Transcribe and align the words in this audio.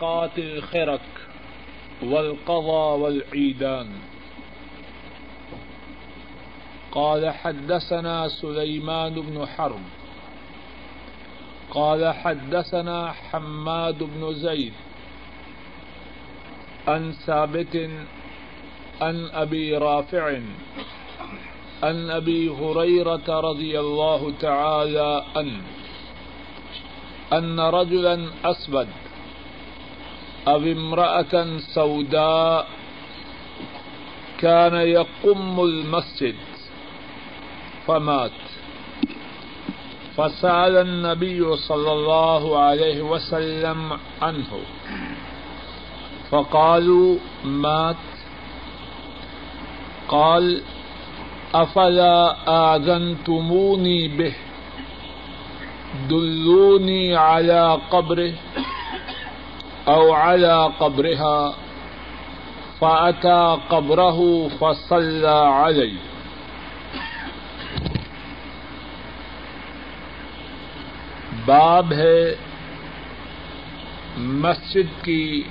قات 0.00 0.38
الخرق 0.38 1.00
والقضى 2.02 3.02
والعيدان. 3.02 3.88
قال 6.92 7.30
حدثنا 7.30 8.28
سليمان 8.28 9.14
بن 9.14 9.46
حرب. 9.46 9.80
قال 11.70 12.14
حدثنا 12.14 13.12
حماد 13.12 13.98
بن 14.02 14.32
زيد 14.34 14.72
عن 16.88 17.12
ثابت 17.12 17.90
عن 19.00 19.26
أبي 19.32 19.76
رافع 19.76 20.40
عن 21.82 22.10
أبي 22.10 22.48
هريرة 22.48 23.40
رضي 23.40 23.80
الله 23.80 24.32
تعالى 24.40 25.24
عنه 25.36 25.62
أن 27.32 27.60
رجلا 27.60 28.30
أسود 28.44 28.88
أو 30.48 30.58
امرأة 30.58 31.58
سوداء 31.58 32.68
كان 34.38 34.74
يقم 34.74 35.60
المسجد 35.60 36.34
فمات. 37.86 38.40
فسأل 40.16 40.76
النبي 40.76 41.56
صلى 41.56 41.92
الله 41.92 42.58
عليه 42.58 43.02
وسلم 43.02 43.98
عنه. 44.22 44.60
فقالوا 46.30 47.16
مات. 47.44 47.96
قال 50.08 50.62
أفلا 51.54 52.36
آذنتموني 52.48 54.08
به؟ 54.08 54.34
دلوني 56.08 57.16
على 57.16 57.78
قبره. 57.90 58.34
أو 59.88 60.12
على 60.12 60.72
قبرها 60.78 61.54
فأتى 62.80 63.56
قبره 63.68 64.48
فصلى 64.58 65.38
عليه. 65.54 65.98
باب 71.44 71.92
ہے 71.92 72.34
مسجد 74.16 75.04
کی، 75.04 75.42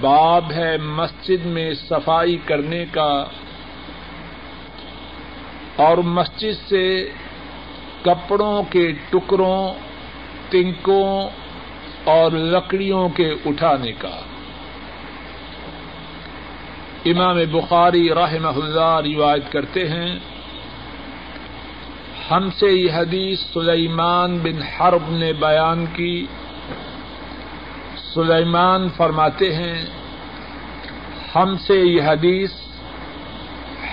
باب 0.00 0.52
ہے 0.52 0.76
مسجد 0.78 1.46
میں 1.46 1.74
صفائی 1.74 2.36
کرنے 2.44 2.84
کا، 2.92 3.10
اور 5.76 5.98
مسجد 5.98 6.68
سے 6.68 6.86
کپڑوں 8.02 8.62
کے 8.70 8.92
ٹکڑوں 9.10 9.74
تنکوں 10.50 11.28
اور 12.06 12.32
لکڑیوں 12.32 13.08
کے 13.08 13.34
اٹھانے 13.46 13.92
کا۔ 13.92 14.20
امام 17.04 17.36
بخاری 17.50 18.14
رحمہ 18.14 18.64
اللہ 18.64 19.00
روایت 19.14 19.52
کرتے 19.52 19.88
ہیں، 19.88 20.18
ہم 22.30 22.50
سے 22.50 22.66
یہ 22.66 22.92
حدیث 22.92 23.40
سلیمان 23.40 24.38
بن 24.38 24.62
حرب 24.62 25.10
نے 25.10 25.32
بیان 25.32 25.84
کی۔ 25.92 26.26
سلیمان 28.14 28.88
فرماتے 28.88 29.54
ہیں، 29.54 29.86
ہم 31.34 31.56
سے 31.56 31.74
یہ 31.74 32.02
حدیث 32.02 32.50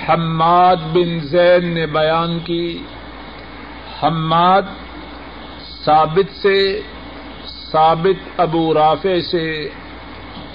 حماد 0.10 0.76
بن 0.76 1.20
زید 1.20 1.64
نے 1.64 1.86
بیان 1.86 2.40
کی۔ 2.40 2.84
حماد 4.04 4.62
ثابت 5.86 6.42
سے 6.42 6.82
ثابت 7.74 8.40
ابو 8.42 8.74
رافع 8.74 9.20
سے 9.32 9.70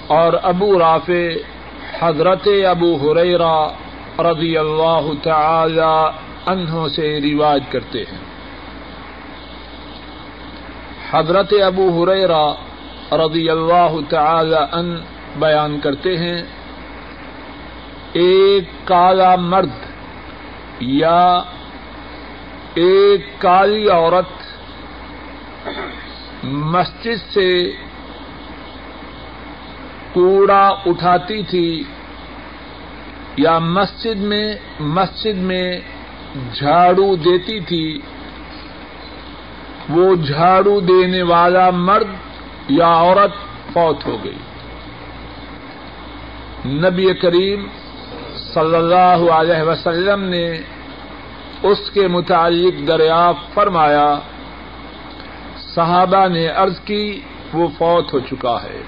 اور 0.07 0.33
ابو 0.43 0.79
رافع 0.79 1.25
حضرت 1.99 2.47
ابو 2.69 2.95
حریرا 2.95 3.67
رضی 4.19 4.57
اللہ 4.57 5.09
تعالی 5.23 5.93
انہوں 6.45 6.87
سے 6.87 7.19
رواج 7.23 7.63
کرتے 7.71 7.99
ہیں۔ 7.99 8.19
حضرت 11.11 11.53
ابو 11.65 11.85
حریرا 11.97 12.45
رضی 13.11 13.49
اللہ 13.49 13.93
تعالی 14.09 14.61
ان 14.71 14.95
بیان 15.39 15.79
کرتے 15.79 16.17
ہیں، 16.17 16.43
ایک 18.13 18.63
کالا 18.85 19.35
مرد 19.35 19.77
یا 20.79 21.43
ایک 22.73 23.25
کالی 23.37 23.89
عورت 23.89 24.31
مسجد 26.43 27.33
سے 27.33 27.71
کوڑا 30.13 30.67
اٹھاتی 30.85 31.43
تھی 31.43 31.83
یا 33.37 33.59
مسجد 33.59 34.17
میں 34.17 34.55
مسجد 34.79 35.37
میں 35.37 35.79
جھاڑو 36.53 37.15
دیتی 37.15 37.59
تھی، 37.59 37.99
وہ 39.89 40.15
جھاڑو 40.15 40.79
دینے 40.79 41.21
والا 41.21 41.69
مرد 41.69 42.07
یا 42.69 42.87
عورت 42.87 43.31
فوت 43.73 44.05
ہو 44.05 44.17
گئی۔ 44.23 44.37
نبی 46.65 47.13
کریم 47.13 47.67
صلی 48.53 48.75
اللہ 48.75 49.31
علیہ 49.31 49.61
وسلم 49.61 50.23
نے 50.23 50.57
اس 51.63 51.89
کے 51.93 52.07
متعلق 52.07 52.87
دریافت 52.87 53.53
فرمایا۔ 53.53 54.19
صحابہ 55.75 56.27
نے 56.27 56.47
عرض 56.47 56.79
کی، 56.79 57.21
وہ 57.53 57.67
فوت 57.77 58.13
ہو 58.13 58.19
چکا 58.19 58.57
ہے۔ 58.63 58.81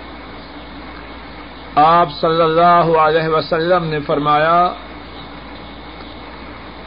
آپ 1.75 2.07
صلی 2.21 2.41
اللہ 2.41 2.97
علیہ 2.97 3.27
وسلم 3.27 3.83
نے 3.83 3.99
فرمایا، 3.99 4.73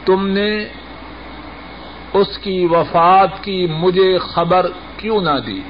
تم 0.05 0.27
نے 0.27 0.65
اس 2.13 2.37
کی 2.37 2.67
وفات 2.71 3.43
کی 3.43 3.67
مجھے 3.67 4.17
خبر 4.17 4.65
کیوں 4.97 5.21
نہ 5.21 5.39
دی؟ 5.45 5.61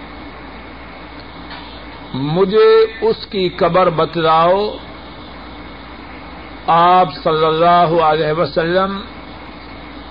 مجھے 2.14 2.86
اس 3.02 3.26
کی 3.26 3.50
قبر 3.50 3.90
بتلاؤ۔ 3.90 4.78
آپ 6.68 7.08
صلی 7.24 7.46
اللہ 7.46 8.02
علیہ 8.04 8.34
وسلم 8.38 9.02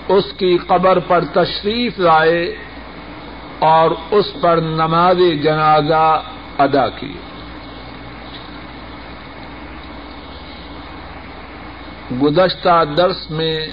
اس 0.07 0.23
کی 0.37 0.57
قبر 0.57 0.99
پر 0.99 1.23
تشریف 1.33 1.99
لائے۔ 1.99 2.64
اور 3.59 3.91
اس 4.11 4.25
پر 4.41 4.57
نماز 4.57 5.17
جنازہ 5.43 6.21
ادا 6.57 6.89
کی 6.89 7.13
گزشتہ 12.21 12.83
درس 12.97 13.31
میں 13.31 13.67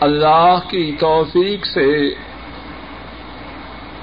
اللہ 0.00 0.58
کی 0.68 0.96
توفیق 0.98 1.66
سے 1.66 2.14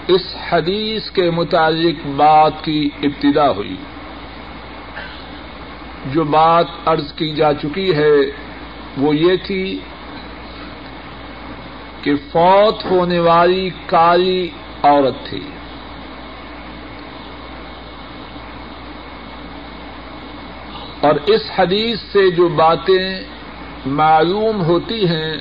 اس 0.07 0.35
حدیث 0.49 1.11
کے 1.11 1.31
متعلق 1.31 2.07
بات 2.07 2.63
کی 2.63 2.89
ابتدا 3.03 3.51
ہوئی۔ 3.51 3.75
جو 6.05 6.23
بات 6.23 6.65
عرض 6.85 7.13
کی 7.13 7.33
جا 7.33 7.53
چکی 7.53 7.95
ہے 7.95 8.31
وہ 8.97 9.15
یہ 9.15 9.35
تھی 9.43 9.79
کہ 12.01 12.15
فوت 12.31 12.85
ہونے 12.85 13.19
والی 13.19 13.69
کالی 13.85 14.49
عورت 14.83 15.25
تھی۔ 15.25 15.49
اور 21.01 21.15
اس 21.25 21.41
حدیث 21.55 21.99
سے 21.99 22.31
جو 22.31 22.47
باتیں 22.47 23.21
معلوم 23.85 24.61
ہوتی 24.61 25.07
ہیں، 25.07 25.37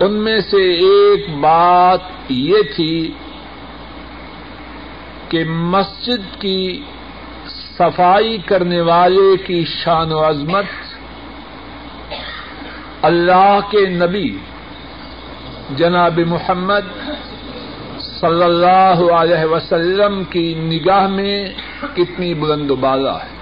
ان 0.00 0.12
میں 0.12 0.40
سے 0.40 0.74
ایک 0.74 1.36
بات 1.40 2.00
یہ 2.28 2.56
تھی 2.76 3.12
کہ 5.28 5.44
مسجد 5.44 6.40
کی 6.40 6.82
صفائی 7.78 8.38
کرنے 8.38 8.80
والے 8.80 9.36
کی 9.36 9.64
شان 9.64 10.12
و 10.12 10.28
عظمت 10.28 10.64
اللہ 13.02 13.60
کے 13.70 13.86
نبی 13.86 14.38
جناب 15.76 16.20
محمد 16.26 17.10
صلی 18.24 18.44
اللہ 18.44 19.12
علیہ 19.12 19.44
وسلم 19.44 20.24
کی 20.24 20.54
نگاہ 20.54 21.06
میں 21.06 21.48
کتنی 21.94 22.34
بلند 22.34 22.70
و 22.70 22.76
بالا 22.76 23.16
ہے۔ 23.16 23.32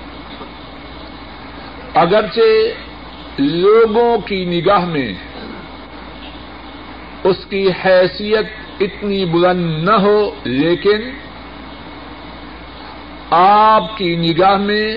اگرچہ 1.95 2.73
لوگوں 3.39 4.19
کی 4.19 4.45
نگاہ 4.45 4.85
میں 4.85 5.13
اس 7.25 7.37
کی 7.49 7.69
حیثیت 7.85 8.47
اتنی 8.81 9.25
بلند 9.25 9.85
نہ 9.85 9.95
ہو، 9.95 10.31
لیکن 10.45 11.11
آپ 13.31 13.97
کی 13.97 14.17
نگاہ 14.17 14.57
میں 14.57 14.97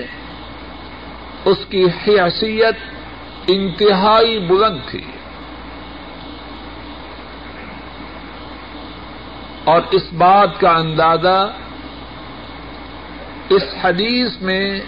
اس 1.44 1.58
کی 1.68 1.84
حیثیت 1.84 2.76
انتہائی 3.46 4.38
بلند 4.38 4.78
تھی۔ 4.90 5.04
اور 9.66 9.80
اس 9.90 10.12
بات 10.12 10.60
کا 10.60 10.70
اندازہ 10.70 11.52
اس 13.48 13.62
حدیث 13.84 14.40
میں 14.40 14.80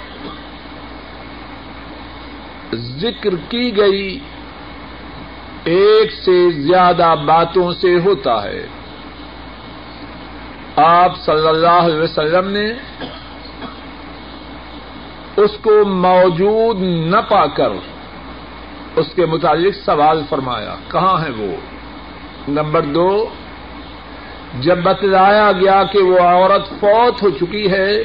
ذکر 2.74 3.30
کی 3.48 3.76
گئی 3.76 4.18
ایک 5.64 6.12
سے 6.12 6.50
زیادہ 6.50 7.14
باتوں 7.26 7.72
سے 7.72 7.98
ہوتا 8.04 8.42
ہے۔ 8.42 8.66
آپ 10.76 11.20
صلی 11.20 11.48
اللہ 11.48 11.78
علیہ 11.84 12.02
وسلم 12.02 12.48
نے 12.48 12.72
اس 15.36 15.50
کو 15.62 15.84
موجود 15.84 16.80
نہ 17.14 17.20
پا 17.28 17.46
کر 17.46 17.70
اس 18.96 19.06
کے 19.14 19.26
متعلق 19.26 19.74
سوال 19.84 20.22
فرمایا۔ 20.28 20.74
کہاں 20.90 21.24
ہے 21.24 21.30
وہ؟ 21.30 21.56
نمبر 22.48 22.80
دو 22.80 23.28
جب 24.54 24.78
بتلایا 24.82 25.52
گیا 25.52 25.82
کہ 25.92 25.98
وہ 25.98 26.18
عورت 26.18 26.68
فوت 26.80 27.22
ہو 27.22 27.30
چکی 27.30 27.70
ہے، 27.72 28.04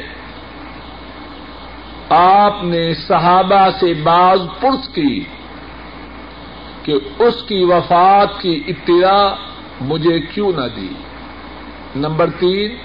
آپ 2.10 2.64
نے 2.64 2.94
صحابہ 2.94 3.70
سے 3.80 3.94
باز 3.94 4.40
پرس 4.62 4.88
کی 4.88 5.24
کہ 6.84 6.94
اس 7.20 7.44
کی 7.44 7.64
وفات 7.64 8.42
کی 8.42 8.64
اطلاع 8.68 9.36
مجھے 9.82 10.20
کیوں 10.20 10.52
نہ 10.52 10.68
دی۔ 10.76 10.94
نمبر 11.96 12.30
تین، 12.40 12.76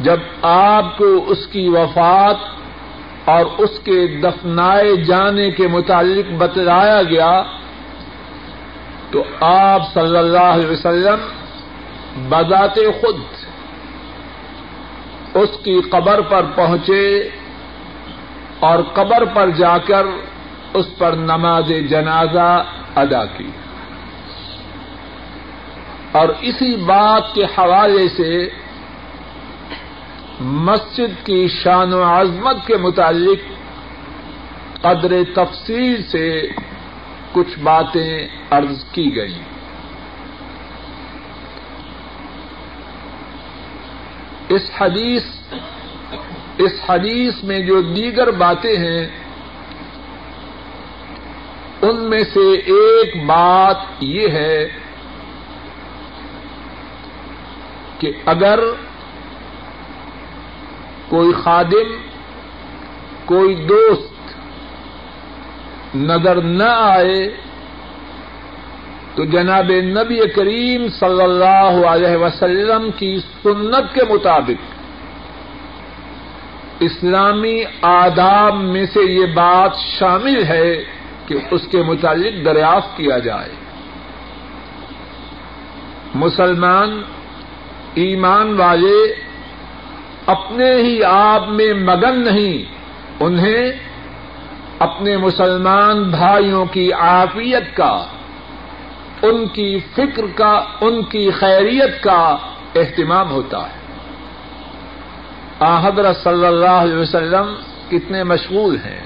جب 0.00 0.20
آپ 0.42 0.98
کو 0.98 1.24
اس 1.26 1.46
کی 1.46 1.68
وفات 1.68 2.36
اور 3.24 3.44
اس 3.58 3.78
کے 3.78 4.06
دفنائے 4.06 4.96
جانے 4.96 5.50
کے 5.50 5.66
متعلق 5.66 6.32
بتلایا 6.38 7.02
گیا، 7.02 7.42
تو 9.10 9.24
آپ 9.40 9.94
صلی 9.94 10.16
اللہ 10.16 10.38
علیہ 10.38 10.70
وسلم 10.70 11.43
بذات 12.16 12.76
خود 13.00 13.16
اس 15.34 15.50
کی 15.64 15.80
قبر 15.80 16.20
پر 16.20 16.44
پہنچے 16.54 17.28
اور 18.60 18.78
قبر 18.92 19.24
پر 19.24 19.50
جا 19.50 19.78
کر 19.78 20.06
اس 20.74 20.86
پر 20.98 21.12
نماز 21.12 21.72
جنازہ 21.90 22.64
ادا 22.96 23.24
کی۔ 23.24 23.50
اور 26.12 26.28
اسی 26.40 26.76
بات 26.76 27.34
کے 27.34 27.44
حوالے 27.44 28.08
سے 28.08 28.48
مسجد 30.40 31.26
کی 31.26 31.48
شان 31.48 31.92
و 31.92 32.02
عظمت 32.02 32.56
کے 32.66 32.76
متعلق 32.76 33.52
قدر 34.80 35.12
تفصیل 35.34 36.02
سے 36.02 36.48
کچھ 37.32 37.58
باتیں 37.58 38.28
عرض 38.50 38.84
کی 38.92 39.16
گئی 39.16 39.38
اس 44.48 44.70
حدیث 44.80 45.22
اس 46.58 46.72
حدیث 46.88 47.44
میں 47.44 47.58
جو 47.60 47.80
دیگر 47.82 48.30
باتیں 48.30 48.76
ہیں، 48.76 49.06
ان 51.82 52.10
میں 52.10 52.22
سے 52.32 52.52
ایک 52.52 53.26
بات 53.26 53.76
یہ 54.00 54.28
ہے 54.28 54.68
کہ 57.98 58.12
اگر 58.26 58.60
کوئی 61.08 61.32
خادم، 61.32 61.96
کوئی 63.24 63.54
دوست 63.54 64.36
نظر 65.94 66.40
نہ 66.42 66.70
آئے 66.70 67.43
تو 69.14 69.24
جناب 69.24 69.70
نبی 69.70 70.28
کریم 70.28 70.86
صلی 70.88 71.22
اللہ 71.22 71.86
علیہ 71.86 72.16
وسلم 72.16 72.90
کی 72.96 73.18
سنت 73.42 73.94
کے 73.94 74.00
مطابق 74.14 74.74
اسلامی 76.80 77.64
آداب 77.82 78.54
میں 78.54 78.86
سے 78.92 79.12
یہ 79.12 79.26
بات 79.26 79.76
شامل 79.76 80.44
ہے 80.44 80.84
کہ 81.26 81.34
اس 81.50 81.60
کے 81.70 81.82
متعلق 81.82 82.44
دریافت 82.44 82.96
کیا 82.96 83.18
جائے۔ 83.18 83.48
مسلمان 86.14 87.02
ایمان 87.94 88.60
والے 88.60 89.14
اپنے 90.26 90.74
ہی 90.74 91.04
آپ 91.04 91.48
میں 91.48 91.74
مگن 91.74 92.20
نہیں، 92.20 92.64
انہیں 93.20 93.72
اپنے 94.78 95.16
مسلمان 95.16 96.02
بھائیوں 96.02 96.66
کی 96.66 96.92
عافیت 96.92 97.76
کا 97.76 98.06
ان 99.24 99.46
کی 99.46 99.78
فکر 99.94 100.22
کا، 100.34 100.64
ان 100.80 101.02
کی 101.02 101.30
خیریت 101.30 102.02
کا 102.02 102.36
اہتمام 102.74 103.30
ہوتا 103.30 103.58
ہے۔ 103.58 103.84
حضرت 105.60 106.16
صلی 106.16 106.46
اللہ 106.46 106.66
علیہ 106.66 106.96
وسلم 106.96 107.54
کتنے 107.88 108.24
مشغول 108.24 108.76
ہیں۔ 108.76 109.00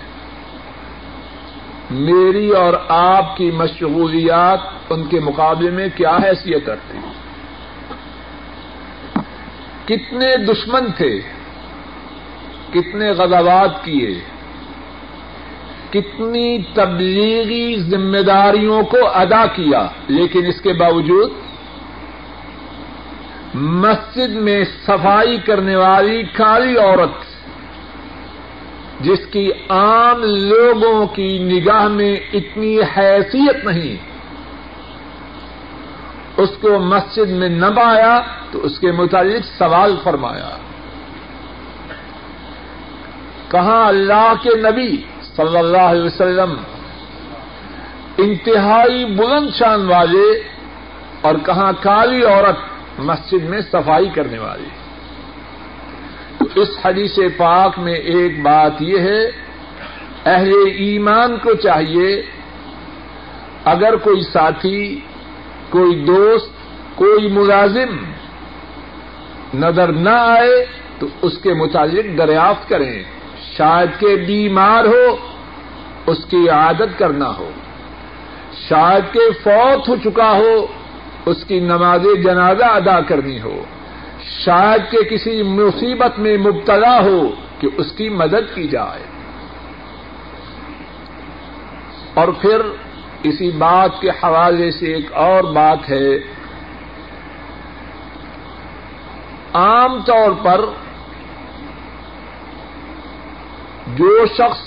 میری 1.91 2.51
اور 2.51 2.75
آپ 2.89 3.37
کی 3.37 3.51
مشغولیات 3.51 4.59
ان 4.91 5.07
کے 5.07 5.21
مقابلے 5.21 5.71
میں 5.71 5.89
کیا 5.97 6.17
حیثیت 6.17 6.69
رکھتی 6.69 6.99
کتنے 9.85 10.37
دشمن 10.37 10.93
تھے، 10.97 11.21
کتنے 12.71 13.11
غزوات 13.11 13.85
کیے۔ 13.85 14.21
کتنی 15.91 16.59
تبلیغی 16.75 17.77
ذمہ 17.81 18.23
داریوں 18.23 18.83
کو 18.83 19.07
ادا 19.15 19.45
کیا، 19.47 19.87
لیکن 20.09 20.47
اس 20.47 20.61
کے 20.61 20.73
باوجود 20.73 21.31
مسجد 23.55 24.35
میں 24.41 24.65
صفائی 24.87 25.37
کرنے 25.47 25.77
والی 25.77 26.23
کالی 26.23 26.77
عورت، 26.77 27.17
جس 29.01 29.27
کی 29.27 29.51
عام 29.69 30.23
لوگوں 30.25 31.07
کی 31.07 31.31
نگاہ 31.39 31.87
میں 31.89 32.15
اتنی 32.33 32.79
حیثیت 32.97 33.65
نہیں، 33.65 33.97
اس 36.37 36.51
کو 36.61 36.79
مسجد 36.79 37.31
میں 37.31 37.49
نہ 37.49 37.71
پایا 37.77 38.21
تو 38.51 38.65
اس 38.65 38.79
کے 38.79 38.93
متعلق 38.93 39.45
سوال 39.59 39.97
فرمایا۔ 40.03 40.51
کہاں 43.51 43.85
اللہ 43.87 44.33
کے 44.43 44.57
نبی 44.61 44.91
صلی 45.39 45.57
اللہ 45.57 45.87
علیہ 45.91 46.03
وسلم، 46.03 46.55
انتہائی 48.19 49.05
بلند 49.05 49.51
شان 49.59 49.87
والے 49.87 50.43
اور 51.21 51.35
کہاں 51.47 51.73
کالی 51.83 52.25
عورت 52.25 52.57
مسجد 52.99 53.45
میں 53.45 53.61
صفائی 53.61 54.09
کرنے 54.09 54.39
والی۔ 54.39 54.69
تو 56.39 56.45
اس 56.55 56.69
حدیث 56.85 57.19
پاک 57.37 57.79
میں 57.79 57.95
ایک 57.95 58.43
بات 58.43 58.83
یہ 58.83 58.99
ہے، 58.99 59.27
اہل 60.27 60.53
ایمان 60.77 61.37
کو 61.37 61.55
چاہیے، 61.55 62.23
اگر 63.65 63.97
کوئی 63.97 64.21
ساتھی، 64.21 65.01
کوئی 65.71 66.05
دوست، 66.05 66.51
کوئی 66.95 67.29
ملازم 67.29 67.97
نظر 69.55 69.93
نہ 69.93 70.17
آئے 70.17 70.67
تو 70.99 71.07
اس 71.23 71.39
کے 71.39 71.55
متعلق 71.55 72.19
دریافت 72.19 72.69
کریں۔ 72.69 73.03
شاید 73.59 74.01
کہ 74.01 74.17
بیمار 74.17 74.85
ہو، 74.85 75.17
اس 76.07 76.19
کی 76.31 76.49
عادت 76.49 76.99
کرنا 76.99 77.37
ہو۔ 77.39 77.51
شاید 78.69 79.15
کہ 79.15 79.21
فوت 79.45 79.89
ہو 79.89 79.97
چکا 79.97 80.33
ہو، 80.33 80.67
اس 81.27 81.45
کی 81.45 81.61
نماز 81.61 82.01
جنازہ 82.25 82.65
ادا 82.65 83.01
کرنی 83.01 83.41
ہو۔ 83.41 83.65
شاید 84.45 84.91
کہ 84.91 84.99
کسی 85.03 85.43
مصیبت 85.43 86.19
میں 86.19 86.37
مبتلا 86.39 87.01
ہو 87.01 87.31
کہ 87.59 87.69
اس 87.77 87.93
کی 87.93 88.09
مدد 88.09 88.55
کی 88.55 88.69
جائے۔ 88.69 89.05
اور 92.15 92.29
پھر 92.29 92.61
اسی 93.23 93.51
بات 93.51 94.01
کے 94.01 94.11
حوالے 94.11 94.71
سے 94.71 94.95
ایک 94.95 95.13
اور 95.13 95.43
بات 95.43 95.91
ہے۔ 95.91 96.19
عام 99.55 100.03
طور 100.03 100.31
پر 100.45 100.61
جو 103.95 104.27
شخص 104.27 104.59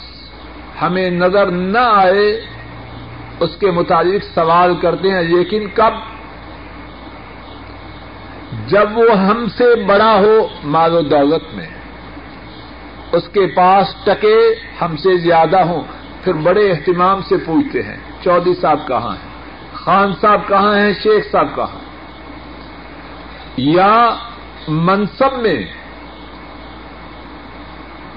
ہمیں 0.81 1.09
نظر 1.09 1.51
نہ 1.51 1.77
آئے، 1.77 2.41
اس 3.39 3.55
کے 3.59 3.71
متعلق 3.71 4.23
سوال 4.35 4.75
کرتے 4.81 5.11
ہیں، 5.11 5.21
لیکن 5.21 5.67
کب؟ 5.67 5.93
جب 8.67 8.97
وہ 8.97 9.17
ہم 9.17 9.45
سے 9.57 9.75
بڑا 9.85 10.15
ہو 10.15 10.47
مال 10.63 10.95
و 10.95 11.01
دولت 11.01 11.43
میں، 11.53 11.67
اس 13.11 13.27
کے 13.33 13.47
پاس 13.47 13.95
ٹکے 14.03 14.55
ہم 14.81 14.97
سے 14.97 15.17
زیادہ 15.17 15.57
ہوں، 15.57 15.83
پھر 16.23 16.33
بڑے 16.33 16.71
اہتمام 16.71 17.21
سے 17.21 17.37
پوچھتے 17.37 17.83
ہیں 17.83 17.97
چودھری 18.23 18.53
صاحب 18.61 18.87
کہاں 18.87 19.15
ہیں؟ 19.15 19.29
خان 19.73 20.13
صاحب 20.21 20.41
کہاں 20.47 20.75
ہیں؟ 20.75 20.93
شیخ 20.93 21.31
صاحب 21.31 21.55
کہاں 21.55 21.79
یا 23.57 24.15
منصب 24.67 25.37
میں 25.37 25.65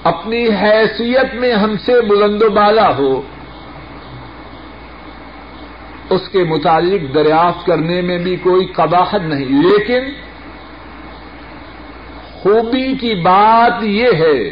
اپنی 0.04 0.48
حیثیت 0.48 1.34
میں 1.34 1.52
ہم 1.52 1.76
سے 1.76 2.00
بلند 2.00 2.42
و 2.42 2.50
بالا 2.50 2.96
ہو۔ 2.98 3.22
اس 6.10 6.28
کے 6.28 6.44
متعلق 6.44 7.14
دریافت 7.14 7.66
کرنے 7.66 8.00
میں 8.00 8.18
بھی 8.18 8.36
کوئی 8.36 8.66
قباحت 8.66 9.20
نہیں۔ 9.20 9.44
لیکن 9.44 10.00
خوبی 12.32 12.94
کی 12.96 13.14
بات 13.14 13.82
یہ 13.82 14.08
ہے، 14.18 14.48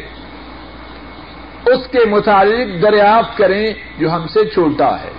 اس 1.65 1.87
کے 1.91 2.05
متعلق 2.09 2.81
دریافت 2.81 3.37
کریں 3.37 3.73
جو 3.97 4.11
ہم 4.11 4.27
سے 4.27 4.45
چھوٹا 4.45 4.95
ہے۔ 5.01 5.11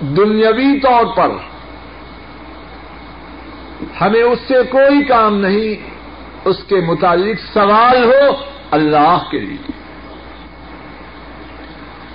دنیاوی 0.00 0.80
طور 0.80 1.04
پر 1.16 1.28
ہمیں 4.00 4.22
اس 4.22 4.38
سے 4.48 4.54
کوئی 4.70 5.04
کام 5.04 5.40
نہیں۔ 5.40 5.93
اس 6.44 6.56
کے 6.64 6.76
متعلق 6.76 7.54
سوال 7.54 8.04
ہو 8.04 8.36
اللہ 8.70 9.24
کے 9.30 9.40
لیے۔ 9.40 9.70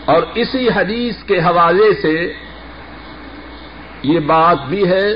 اور 0.05 0.23
اسی 0.35 0.69
حدیث 0.69 1.23
کے 1.23 1.39
حوالے 1.39 1.93
سے 2.01 2.33
یہ 4.03 4.19
بات 4.19 4.57
بھی 4.65 4.89
ہے 4.89 5.07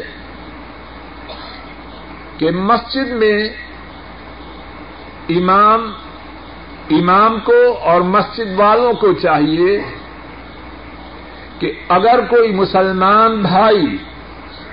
کہ 2.37 2.51
مسجد 2.51 3.07
میں 3.07 3.49
امام 5.29 5.93
امام 6.89 7.39
کو 7.39 7.77
اور 7.81 8.01
مسجد 8.01 8.59
والوں 8.59 8.93
کو 8.93 9.13
چاہیے 9.13 9.81
کہ 11.59 11.73
اگر 11.89 12.19
کوئی 12.29 12.51
مسلمان 12.51 13.41
بھائی 13.41 13.97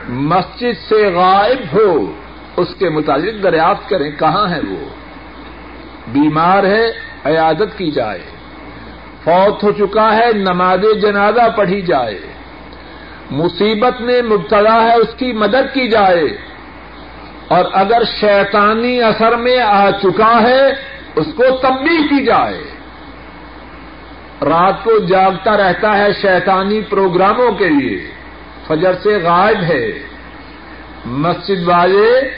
مسجد 0.08 0.88
سے 0.88 1.12
غائب 1.14 1.76
ہو 1.76 2.12
اس 2.60 2.68
کے 2.78 2.88
متعلق 2.88 3.42
دریافت 3.42 3.88
کریں 3.88 4.10
کہاں 4.18 4.48
ہے 4.48 4.60
وہ۔ 4.68 4.88
بیمار 6.08 6.64
ہے، 6.64 6.86
عیادت 7.24 7.78
کی 7.78 7.90
جائے۔ 7.90 8.18
فوت 9.24 9.64
ہو 9.64 9.72
چکا 9.72 10.16
ہے، 10.16 10.32
نماز 10.32 11.02
جنازہ 11.02 11.48
پڑھی 11.56 11.82
جائے۔ 11.82 12.18
مصیبت 13.30 14.00
میں 14.00 14.22
مبتلا 14.22 14.82
ہے، 14.82 14.94
اس 14.94 15.14
کی 15.16 15.32
مدد 15.32 15.74
کی 15.74 15.88
جائے۔ 15.88 16.24
اور 17.48 17.64
اگر 17.72 18.02
شیطانی 18.20 19.02
اثر 19.02 19.36
میں 19.36 19.60
آ 19.60 19.90
چکا 19.90 20.42
ہے، 20.42 20.66
اس 21.16 21.26
کو 21.36 21.56
تبدیل 21.62 22.08
کی 22.08 22.24
جائے۔ 22.24 22.64
رات 24.44 24.84
کو 24.84 24.98
جاگتا 24.98 25.56
رہتا 25.56 25.98
ہے 25.98 26.12
شیطانی 26.12 26.80
پروگراموں 26.80 27.52
کے 27.52 27.68
لیے۔ 27.68 28.10
فجر 28.66 28.92
سے 29.02 29.18
غائب 29.22 29.62
ہے۔ 29.62 29.92
مسجد 31.06 31.68
والے 31.68 32.30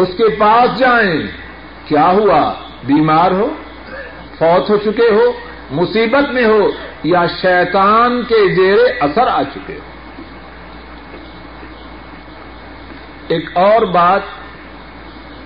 اس 0.00 0.08
کے 0.16 0.28
پاس 0.28 0.78
جائیں۔ 0.78 1.22
کیا 1.88 2.08
ہوا؟ 2.08 2.54
بیمار 2.84 3.30
ہو؟ 3.30 3.48
فوت 4.38 4.70
ہو 4.70 4.76
چکے 4.76 5.14
ہو؟ 5.14 5.32
مصیبت 5.70 6.32
میں 6.32 6.44
ہو؟ 6.44 6.70
یا 7.04 7.26
شیطان 7.26 8.22
کے 8.22 8.54
زیر 8.54 8.78
اثر 9.00 9.26
آ 9.26 9.42
چکے 9.42 9.74
ہو؟ 9.74 9.90
ایک 13.28 13.50
اور 13.52 13.82
بات 13.82 14.20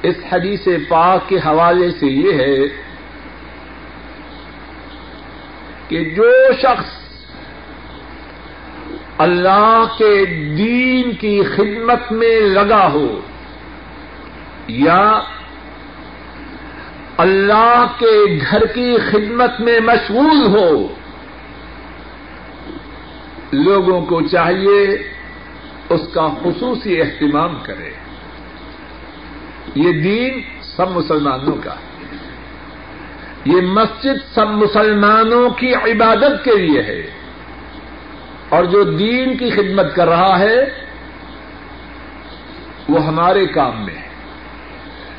اس 0.02 0.16
حدیث 0.32 0.68
پاک 0.88 1.28
کے 1.28 1.36
حوالے 1.36 1.90
سے 1.90 2.06
یہ 2.06 2.32
ہے 2.32 2.56
کہ 5.88 6.10
جو 6.16 6.52
شخص 6.62 7.04
اللہ 9.18 9.84
کے 9.98 10.24
دین 10.58 11.14
کی 11.14 11.42
خدمت 11.56 12.12
میں 12.12 12.40
لگا 12.40 12.90
ہو 12.92 13.20
یا 14.68 15.20
اللہ 17.16 17.86
کے 17.98 18.38
گھر 18.50 18.66
کی 18.66 18.96
خدمت 19.10 19.60
میں 19.60 19.80
مشغول 19.80 20.46
ہو، 20.46 20.94
لوگوں 23.52 24.04
کو 24.04 24.20
چاہیے 24.28 24.82
اس 25.88 26.00
کا 26.14 26.28
خصوصی 26.42 27.00
اہتمام 27.00 27.58
کرے۔ 27.62 27.90
یہ 29.74 29.92
دین 29.92 30.42
سب 30.62 30.90
مسلمانوں 30.90 31.56
کا 31.64 31.74
یہ 33.44 33.60
مسجد 33.60 34.34
سب 34.34 34.48
مسلمانوں 34.48 35.50
کی 35.50 35.74
عبادت 35.74 36.44
کے 36.44 36.56
لیے 36.56 36.82
ہے۔ 36.82 37.10
اور 38.48 38.64
جو 38.64 38.82
دین 38.82 39.36
کی 39.36 39.50
خدمت 39.50 39.94
کر 39.94 40.08
رہا 40.08 40.38
ہے، 40.38 40.56
وہ 42.88 43.06
ہمارے 43.06 43.46
کام 43.46 43.84
میں 43.84 43.94
ہے۔ 43.94 44.03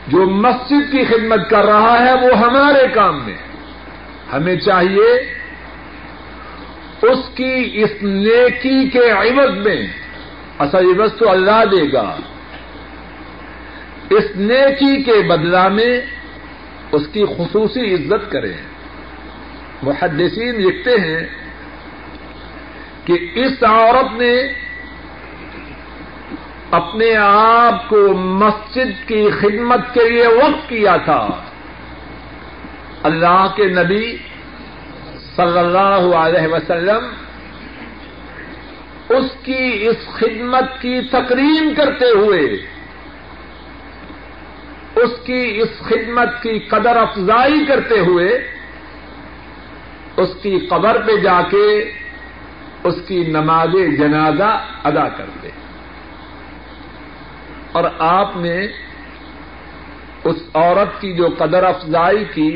جو 0.08 0.18
مسجد 0.18 0.92
کی 0.92 1.04
خدمت 1.06 1.50
کر 1.50 1.66
رہا 1.66 2.06
ہے 2.06 2.14
وہ 2.14 2.38
ہمارے 2.38 2.88
کام 2.94 3.26
میں 3.26 3.36
ہمیں 4.34 4.56
چاہیے 4.56 5.36
اس 7.02 7.36
کی 7.36 7.72
اس 7.74 7.92
نیکی 8.02 8.90
کے 8.90 9.10
عوض 9.10 9.58
میں، 9.58 9.88
اصل 10.60 10.78
عوض 10.78 11.14
تو 11.18 11.30
اللہ 11.30 11.66
دے 11.72 11.94
گا، 11.94 12.16
اس 14.10 14.24
نیکی 14.36 15.04
کے 15.04 15.22
بدلہ 15.28 15.68
میں 15.68 16.02
اس 16.92 17.02
کی 17.12 17.26
خصوصی 17.38 17.94
عزت 17.94 18.32
کریں۔ 18.32 18.54
محدثین 19.84 20.56
لکھتے 20.56 20.92
ہیں 20.92 21.28
کہ 23.06 23.14
اس 23.36 23.64
عورت 23.64 24.22
نے 24.22 24.54
اپنے 26.72 27.16
آپ 27.16 27.90
کو 27.90 28.14
مسجد 28.14 29.08
کی 29.08 29.30
خدمت 29.40 29.80
کے 29.94 30.10
لیے 30.10 30.28
وقف 30.28 30.70
کیا 30.70 30.98
تھا۔ 30.98 31.28
اللہ 33.04 33.48
کے 33.56 33.66
نبی 33.66 34.18
صلی 35.36 35.60
اللہ 35.60 36.16
علیہ 36.16 36.48
وسلم 36.48 37.08
اس 39.10 39.26
کی 39.44 39.88
اس 39.88 40.08
خدمت 40.14 40.82
کی 40.82 41.02
تقریم 41.12 41.74
کرتے 41.78 42.06
ہوئے، 42.06 42.42
اس 44.96 45.12
کی 45.26 45.62
اس 45.62 45.70
خدمت 45.80 46.44
کی 46.44 46.60
قدر 46.60 46.98
افزائی 46.98 47.66
کرتے 47.66 48.00
ہوئے، 48.00 48.50
اس 50.18 50.30
کی 50.42 50.60
قبر 50.60 51.02
پہ 51.06 51.18
جا 51.18 51.42
کے 51.52 51.92
اس 52.84 52.96
کی 53.08 53.24
نماز 53.24 53.70
جنازہ 53.98 54.66
ادا 54.84 55.10
کرتے 55.10 55.50
اور 57.76 57.84
آپ 58.00 58.38
نے 58.38 58.58
اس 60.24 60.38
عورت 60.54 61.02
کی 61.02 61.14
جو 61.14 61.28
قدر 61.38 61.64
افزائی 61.64 62.24
کی، 62.34 62.52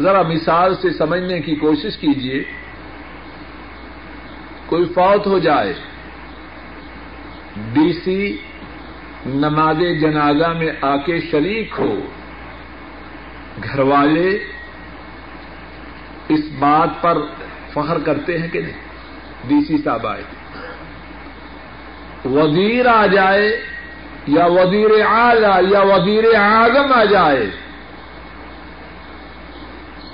ذرا 0.00 0.22
مثال 0.22 0.74
سے 0.74 0.90
سمجھنے 0.90 1.40
کی 1.40 1.54
کوشش 1.54 1.96
کیجیے 1.96 2.42
کوئی 4.66 4.84
فوت 4.94 5.26
ہو 5.26 5.38
جائے 5.38 5.72
ڈی 7.72 7.92
سی 7.92 8.36
نماز 9.26 9.80
جنازہ 10.00 10.52
میں 10.58 10.72
آ 10.82 10.96
کے 10.96 11.20
شریک 11.30 11.74
ہو، 11.78 11.94
گھر 13.64 13.78
والے 13.78 14.28
اس 16.28 16.44
بات 16.58 17.02
پر 17.02 17.18
فخر 17.72 17.98
کرتے 17.98 18.38
ہیں 18.38 18.48
کہ 18.48 18.60
نہیں 18.60 19.48
ڈی 19.48 19.64
سی 19.64 19.76
صاحب 19.84 20.06
آئے۔ 20.06 20.22
وزیر 22.24 22.86
آ 22.86 23.06
جائے 23.06 23.62
یا 24.26 24.46
وزیر 24.46 24.90
اعلی 25.06 25.72
یا 25.72 25.80
وزیر 25.80 26.24
اعظم 26.34 26.92
آ 26.92 27.04
جائے، 27.04 27.50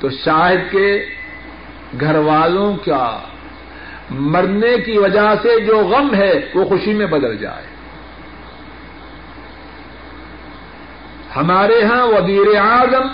تو 0.01 0.11
شاید 0.11 0.61
کے 0.71 1.07
گھر 2.01 2.17
والوں 2.17 2.77
کا 2.77 3.19
مرنے 4.11 4.79
کی 4.79 4.99
وجہ 4.99 5.35
سے 5.43 5.61
جو 5.61 5.79
غم 5.79 6.15
ہے 6.15 6.33
وہ 6.55 6.65
خوشی 6.65 6.93
میں 6.93 7.07
بدل 7.07 7.37
جائے۔ 7.37 7.67
ہمارے 11.37 11.85
ہاں 11.85 12.07
وزیر 12.07 12.57
اعظم 12.61 13.07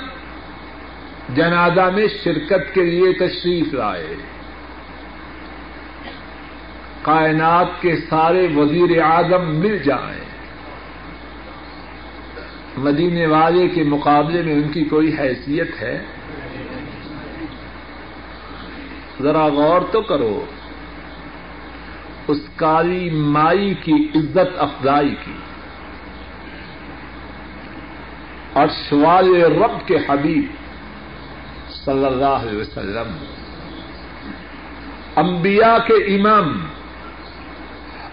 جنازہ 1.35 1.91
میں 1.95 2.07
شرکت 2.25 2.75
کے 2.75 2.83
لیے 2.83 3.13
تشریف 3.13 3.75
لائے۔ 3.75 4.17
کائنات 7.07 7.67
کے 7.81 7.97
سارے 7.97 8.49
وزیر 8.57 9.03
اعظم 9.03 9.57
مل 9.57 9.79
جائیں۔ 9.79 10.25
مدینے 12.77 13.27
والے 13.27 13.69
کے 13.69 13.83
مقابلے 13.83 14.43
میں 14.43 14.55
ان 14.55 14.69
کی 14.69 14.85
کوئی 14.85 15.19
حیثیت 15.19 15.83
ہے؟ 15.83 16.03
ذرا 19.23 19.47
غور 19.47 19.81
تو 19.93 20.03
کرو۔ 20.03 20.45
اس 22.29 22.39
کالی 22.57 23.11
مائی 23.11 23.75
کی 23.75 24.09
عزت 24.15 24.59
افزائی 24.59 25.15
کی۔ 25.25 25.35
اور 28.53 28.67
سوال 28.91 29.43
رب 29.43 29.89
کے 29.89 29.97
حبیب 30.09 30.45
صلی 31.85 32.07
اللہ 32.07 32.25
علیہ 32.25 32.61
وسلم، 32.61 33.25
انبیاء 35.17 35.79
کے 35.79 35.95
امام 35.95 36.67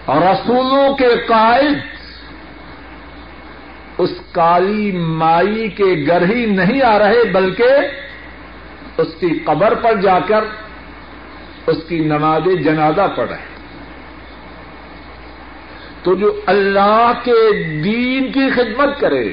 رسولوں 0.09 0.93
کے 0.97 1.07
قائد 1.27 1.77
اس 3.97 4.11
کالی 4.31 4.91
مائی 4.91 5.69
کے 5.69 5.93
گھر 6.07 6.21
ہی 6.29 6.45
نہیں 6.45 6.81
آ 6.85 6.97
رہے، 6.99 7.23
بلکہ 7.31 9.01
اس 9.01 9.13
کی 9.19 9.29
قبر 9.45 9.73
پر 9.73 10.01
جا 10.01 10.19
کر 10.27 10.43
اس 11.67 11.77
کی 11.87 11.99
نماز 11.99 12.47
جنازہ 12.63 13.07
پڑھے 13.15 13.35
تو 16.03 16.15
جو 16.15 16.31
اللہ 16.45 17.11
کے 17.23 17.39
دین 17.83 18.31
کی 18.31 18.49
خدمت 18.55 18.99
کرے، 18.99 19.25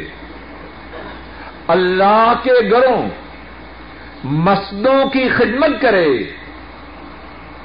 اللہ 1.68 2.32
کے 2.42 2.52
گھروں، 2.70 3.02
مسجدوں 4.24 5.00
کی 5.12 5.28
خدمت 5.28 5.80
کرے، 5.82 6.10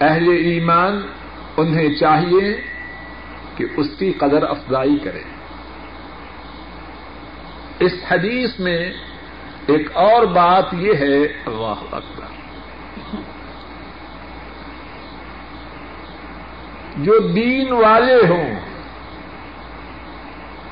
اہل 0.02 0.30
ایمان 0.30 1.02
انہیں 1.58 1.96
چاہیے 1.96 2.56
کہ 3.56 3.66
اس 3.78 3.88
کی 4.00 4.12
قدر 4.12 4.50
افزائی 4.50 4.98
کرے۔ 5.04 5.22
اس 7.80 7.94
حدیث 8.12 8.60
میں 8.60 8.94
ایک 9.68 9.98
اور 9.98 10.26
بات 10.26 10.66
یہ 10.74 10.94
ہے، 10.94 11.24
اللہ 11.24 11.96
اکبر۔ 11.96 12.26
جو 16.98 17.20
دین 17.20 17.72
والے 17.72 18.28
ہوں، 18.30 18.56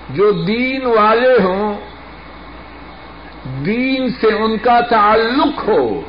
جو 0.10 0.32
دین 0.32 0.86
والے 0.86 1.44
ہوں، 1.44 1.78
دین 3.66 4.10
سے 4.22 4.34
ان 4.34 4.58
کا 4.58 4.80
تعلق 4.80 5.68
ہو، 5.68 6.02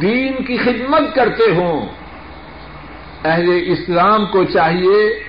دین 0.00 0.44
کی 0.44 0.56
خدمت 0.56 1.14
کرتے 1.14 1.54
ہوں 1.54 2.03
اہل 3.24 3.62
اسلام 3.66 4.26
کو 4.26 4.44
چاہیے 4.44 5.24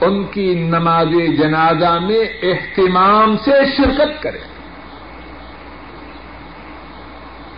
ان 0.00 0.24
کی 0.24 0.54
نماز 0.54 1.08
جنازہ 1.38 1.98
میں 1.98 2.24
اہتمام 2.42 3.36
سے 3.36 3.50
شرکت 3.76 4.22
کرے۔ 4.22 4.38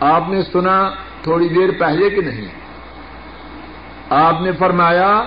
آپ 0.01 0.23
نے 0.29 0.43
سنا 0.43 0.91
تھوڑی 1.23 1.49
دیر 1.49 1.71
پہلے 1.79 2.11
کہ 2.11 2.21
نہیں؟ 2.21 2.49
آپ 4.11 4.41
نے 4.41 4.53
فرمایا، 4.53 5.25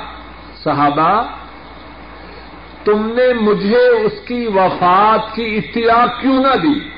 صحابہ، 0.64 1.24
تم 2.84 3.06
نے 3.06 3.34
مجھے 3.34 3.88
اس 3.88 4.14
کی 4.28 4.48
وفات 4.48 5.36
کی 5.36 5.58
اطلاع 5.58 6.06
کیوں 6.22 6.44
نہ 6.44 6.56
دی؟ 6.56 6.90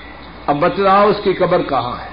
اب 0.48 0.60
بتلاؤ 0.60 1.10
اس 1.10 1.17
کی 1.24 1.34
قبر 1.34 1.62
کہاں 1.62 1.98
ہے؟ 2.00 2.12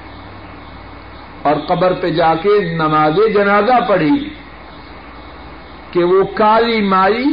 اور 1.42 1.54
قبر 1.68 1.92
پہ 1.92 2.10
جا 2.10 2.34
کے 2.34 2.74
نماز 2.74 3.34
جنازہ 3.34 3.84
پڑھی 3.88 4.28
کہ 5.90 6.04
وہ 6.04 6.24
کالی 6.24 6.80
مائی 6.80 7.24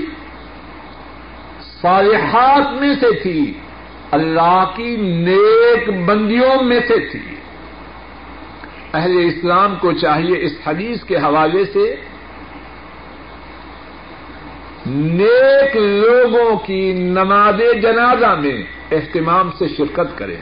صالحات 1.82 2.80
میں 2.80 2.96
سے 3.00 3.20
تھی، 3.20 3.54
اللہ 4.12 4.72
کی 4.76 4.96
نیک 4.96 5.90
بندیوں 6.06 6.64
میں 6.64 6.80
سے 6.88 7.00
تھی۔ 7.00 7.36
اہل 8.94 9.18
اسلام 9.18 9.76
کو 9.76 9.92
چاہیے 9.92 10.46
اس 10.46 10.52
حدیث 10.68 11.04
کے 11.04 11.18
حوالے 11.18 11.66
سے 11.66 11.96
نیک 14.86 15.76
لوگوں 15.76 16.58
کی 16.58 16.92
نماز 16.92 17.62
جنازہ 17.82 18.36
میں 18.40 18.64
اہتمام 18.92 19.52
سے 19.60 19.68
شرکت 19.68 20.18
کریں۔ 20.18 20.38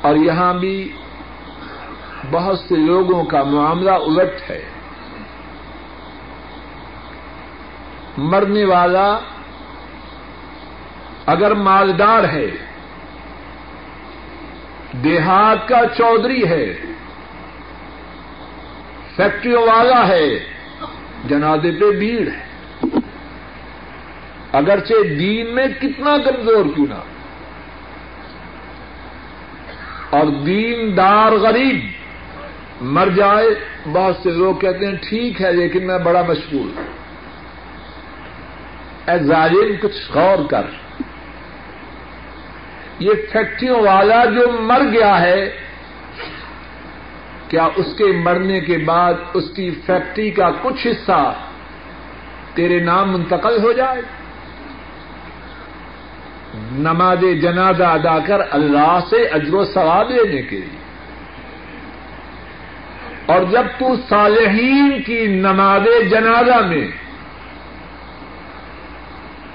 اور 0.00 0.16
یہاں 0.16 0.54
بھی 0.54 0.88
بہت 2.30 2.58
سے 2.58 2.76
لوگوں 2.76 3.24
کا 3.24 3.42
معاملہ 3.42 3.90
الٹ 3.90 4.50
ہے۔ 4.50 4.64
مرنے 8.16 8.64
والا 8.64 9.18
اگر 11.26 11.54
مالدار 11.54 12.24
ہے، 12.24 12.50
دیہات 15.04 15.68
کا 15.68 15.80
چودھری 15.98 16.48
ہے، 16.48 16.78
فیکٹریوں 19.16 19.62
والا 19.62 20.08
ہے، 20.08 20.38
جنازے 21.28 21.70
پہ 21.70 21.98
بھیڑ 21.98 22.28
ہے۔ 22.28 22.46
اگرچہ 24.52 25.02
دین 25.02 25.54
میں 25.54 25.66
کتنا 25.66 26.16
کمزور 26.18 26.66
کیوں 26.74 26.86
نہ۔ 26.86 27.02
اور 30.10 30.26
دین 30.26 30.96
دار 30.96 31.32
غریب۔ 31.32 32.05
مر 32.80 33.08
جائے 33.08 33.48
بہت 33.92 34.16
سے 34.22 34.30
لوگ 34.30 34.54
کہتے 34.54 34.86
ہیں 34.86 34.96
ٹھیک 35.08 35.42
ہے، 35.42 35.52
لیکن 35.52 35.86
میں 35.86 35.98
بڑا 35.98 36.22
مشغول 36.22 36.70
اے 39.06 39.18
ظالم، 39.18 39.76
کچھ 39.82 40.12
غور 40.14 40.44
کر۔ 40.50 40.64
یہ 42.98 43.12
فیکٹریوں 43.32 43.80
والا 43.82 44.24
جو 44.24 44.50
مر 44.60 44.82
گیا 44.92 45.20
ہے، 45.20 45.50
کیا 47.48 47.68
اس 47.76 47.86
کے 47.98 48.04
مرنے 48.04 48.60
کے 48.60 48.78
بعد 48.78 49.14
اس 49.34 49.50
کی 49.56 49.70
فیکٹری 49.86 50.30
کا 50.30 50.50
کچھ 50.62 50.86
حصہ 50.86 51.34
تیرے 52.54 52.78
نام 52.78 53.12
منتقل 53.12 53.62
ہو 53.62 53.72
جائے؟ 53.72 54.00
نماز 56.72 57.24
جنازہ 57.42 57.84
ادا 57.84 58.18
کر 58.18 58.40
اللہ 58.50 58.98
سے 59.10 59.24
اجر 59.26 59.54
و 59.54 59.64
ثواب 59.64 60.10
لینے 60.10 60.42
کے 60.42 60.56
لیے۔ 60.56 60.85
اور 63.26 63.42
جب 63.42 63.66
تو 63.78 63.96
صالحین 64.08 65.02
کی 65.06 65.26
نماز 65.26 66.10
جنازہ 66.10 66.66
میں 66.66 66.88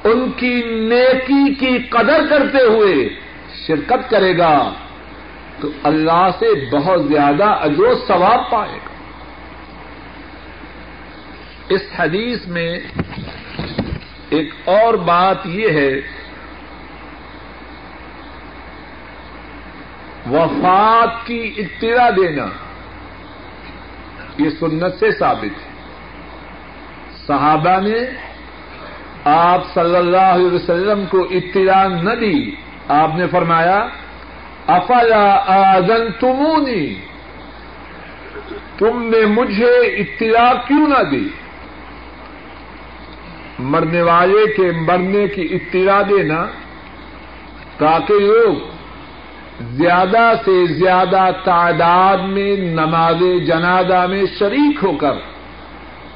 ان 0.03 0.31
کی 0.31 0.63
نیکی 0.63 1.55
کی 1.55 1.77
قدر 1.89 2.27
کرتے 2.29 2.63
ہوئے 2.63 3.09
شرکت 3.67 4.09
کرے 4.09 4.37
گا، 4.37 4.73
تو 5.59 5.69
اللہ 5.83 6.29
سے 6.39 6.69
بہت 6.71 7.07
زیادہ 7.07 7.43
اجر 7.43 7.83
و 7.83 8.05
ثواب 8.07 8.49
پائے 8.51 8.77
گا۔ 8.77 8.91
اس 11.69 11.81
حدیث 11.99 12.47
میں 12.47 12.79
ایک 14.29 14.53
اور 14.65 14.93
بات 14.93 15.37
یہ 15.45 15.69
ہے، 15.69 16.01
وفات 20.31 21.27
کی 21.27 21.53
اطلاع 21.57 22.09
دینا۔ 22.09 22.45
یہ 24.37 24.49
سنت 24.59 24.99
سے 24.99 25.11
ثابت 25.11 25.65
ہے۔ 25.65 25.71
صحابہ 27.27 27.81
نے 27.81 27.97
آپ 29.25 29.73
صلی 29.73 29.95
اللہ 29.95 30.17
علیہ 30.17 30.51
وسلم 30.51 31.05
کو 31.05 31.27
اطلاع 31.31 31.87
نہ 31.87 32.09
دی۔ 32.09 32.55
آپ 32.87 33.09
نے 33.15 33.27
فرمایا، 33.27 33.87
افلا 34.67 35.43
آزن 35.47 36.11
تمونی 36.19 36.95
تم 38.77 39.03
نے 39.03 39.25
مجھے 39.25 39.71
اطلاع 39.71 40.53
کیوں 40.67 40.87
نہ 40.87 41.03
دی؟ 41.03 41.27
مرنے 43.59 44.01
والے 44.01 44.53
کے 44.53 44.71
مرنے 44.71 45.27
کی 45.27 45.47
اطلاع 45.51 46.01
دینا 46.01 46.45
تاکہ 47.77 48.13
لوگ 48.13 48.55
زیادہ 49.69 50.33
سے 50.45 50.73
زیادہ 50.73 51.29
تعداد 51.43 52.17
میں 52.17 52.55
نماز 52.57 53.47
جنازہ 53.47 54.07
میں 54.09 54.23
شریک 54.39 54.83
ہو 54.83 54.91
کر 54.91 55.13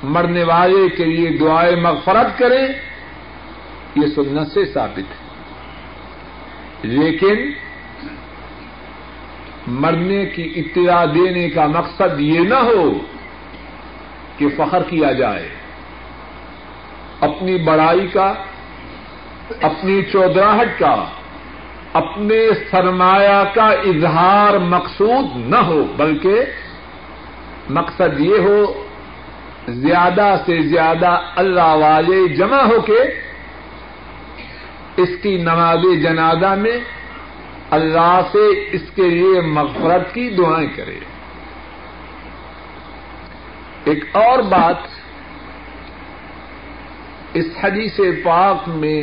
مرنے 0.04 0.44
والے 0.44 0.90
کے 0.90 1.06
لیے 1.06 1.38
دعائیں 1.38 1.76
مغفرت 1.76 2.40
کریں، 2.40 2.68
یہ 3.96 4.08
سنت 4.16 4.52
سے 4.52 4.66
ثابت 4.66 5.00
ہے۔ 5.00 5.26
لیکن 6.82 7.52
مرنے 9.68 10.26
کی 10.26 10.54
اطلاع 10.56 11.06
دینے 11.06 11.50
کا 11.50 11.68
مقصد 11.68 12.20
یہ 12.20 12.40
نہ 12.40 12.56
ہو 12.56 12.94
کہ 14.38 14.48
فخر 14.58 14.84
کیا 14.84 15.12
جائے۔ 15.12 15.50
اپنی 17.20 17.58
بڑائی 17.58 18.08
کا، 18.08 18.34
اپنی 19.62 20.02
چودراہٹ 20.02 20.80
کا 20.80 21.06
اپنے 21.96 22.40
سرمایہ 22.72 23.44
کا 23.54 23.68
اظہار 23.68 24.58
مقصود 24.58 25.26
نہ 25.36 25.56
ہو، 25.56 25.84
بلکہ 25.98 26.42
مقصد 27.70 28.20
یہ 28.20 28.40
ہو، 28.40 28.86
زیادہ 29.68 30.36
سے 30.46 30.62
زیادہ 30.62 31.20
اللہ 31.36 31.76
والے 31.76 32.28
جمع 32.28 32.62
ہو 32.64 32.82
کے 32.82 33.02
اس 34.98 35.10
کی 35.22 35.38
نماز 35.38 35.84
جنازہ 36.04 36.54
میں 36.58 36.78
اللہ 37.72 38.20
سے 38.32 38.46
اس 38.72 38.82
کے 38.96 39.10
لیے 39.10 39.42
مغفرت 39.42 40.14
کی 40.14 40.30
دعائیں 40.30 40.68
کرے۔ 40.76 41.00
ایک 43.84 44.06
اور 44.14 44.40
بات 44.40 44.78
اس 47.34 47.46
حدیث 47.64 48.00
پاک 48.24 48.68
میں 48.68 49.02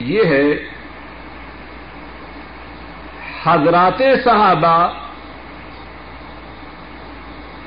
یہ 0.00 0.24
ہے 0.24 0.75
حضرات 3.46 4.02
صحابہ 4.24 4.76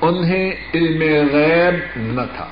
انہیں 0.01 0.51
علم 0.73 1.01
غیب 1.33 1.75
نہ 1.95 2.21
تھا۔ 2.35 2.47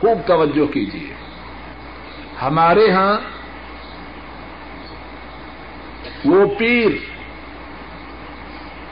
خوب 0.00 0.18
توجہ 0.26 0.72
کیجیے 0.72 1.14
ہمارے 2.42 2.90
ہاں 2.90 3.14
وہ 6.24 6.44
پیر 6.58 6.90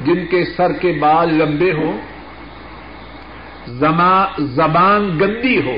جن 0.01 0.27
کے 0.27 0.45
سر 0.45 0.73
کے 0.73 0.93
بال 0.93 1.35
لمبے 1.35 1.73
ہوں 1.73 1.99
زبان 4.39 5.19
گندی 5.21 5.57
ہو، 5.67 5.77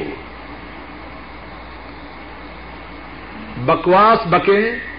بکواس 3.66 4.26
بکیں 4.26 4.91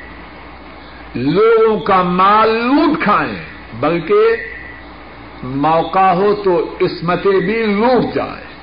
لوگوں 1.16 1.80
کا 1.80 2.02
مال 2.04 2.50
لوٹ 2.50 3.04
کھائیں، 3.04 3.36
بلکہ 3.80 4.16
موقع 5.44 6.14
ہو 6.14 6.34
تو 6.36 6.76
اسمتیں 6.80 7.40
بھی 7.40 7.66
لوٹ 7.66 8.16
جائیں۔ 8.16 8.54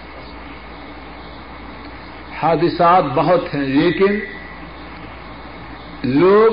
حادثات 2.43 3.05
بہت 3.05 3.55
ہیں، 3.55 3.63
لیکن 3.63 4.19
لوگ 6.05 6.53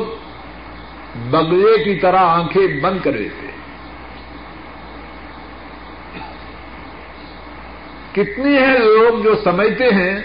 بگلے 1.30 1.84
کی 1.84 2.00
طرح 2.00 2.20
آنکھیں 2.20 2.68
بند 2.82 3.00
کر 3.04 3.12
دیتے 3.12 3.48
کتنے 8.12 8.60
ہیں 8.60 8.80
لوگ 8.80 9.24
جو 9.24 9.36
سمجھتے 9.44 9.90
ہیں 9.92 10.20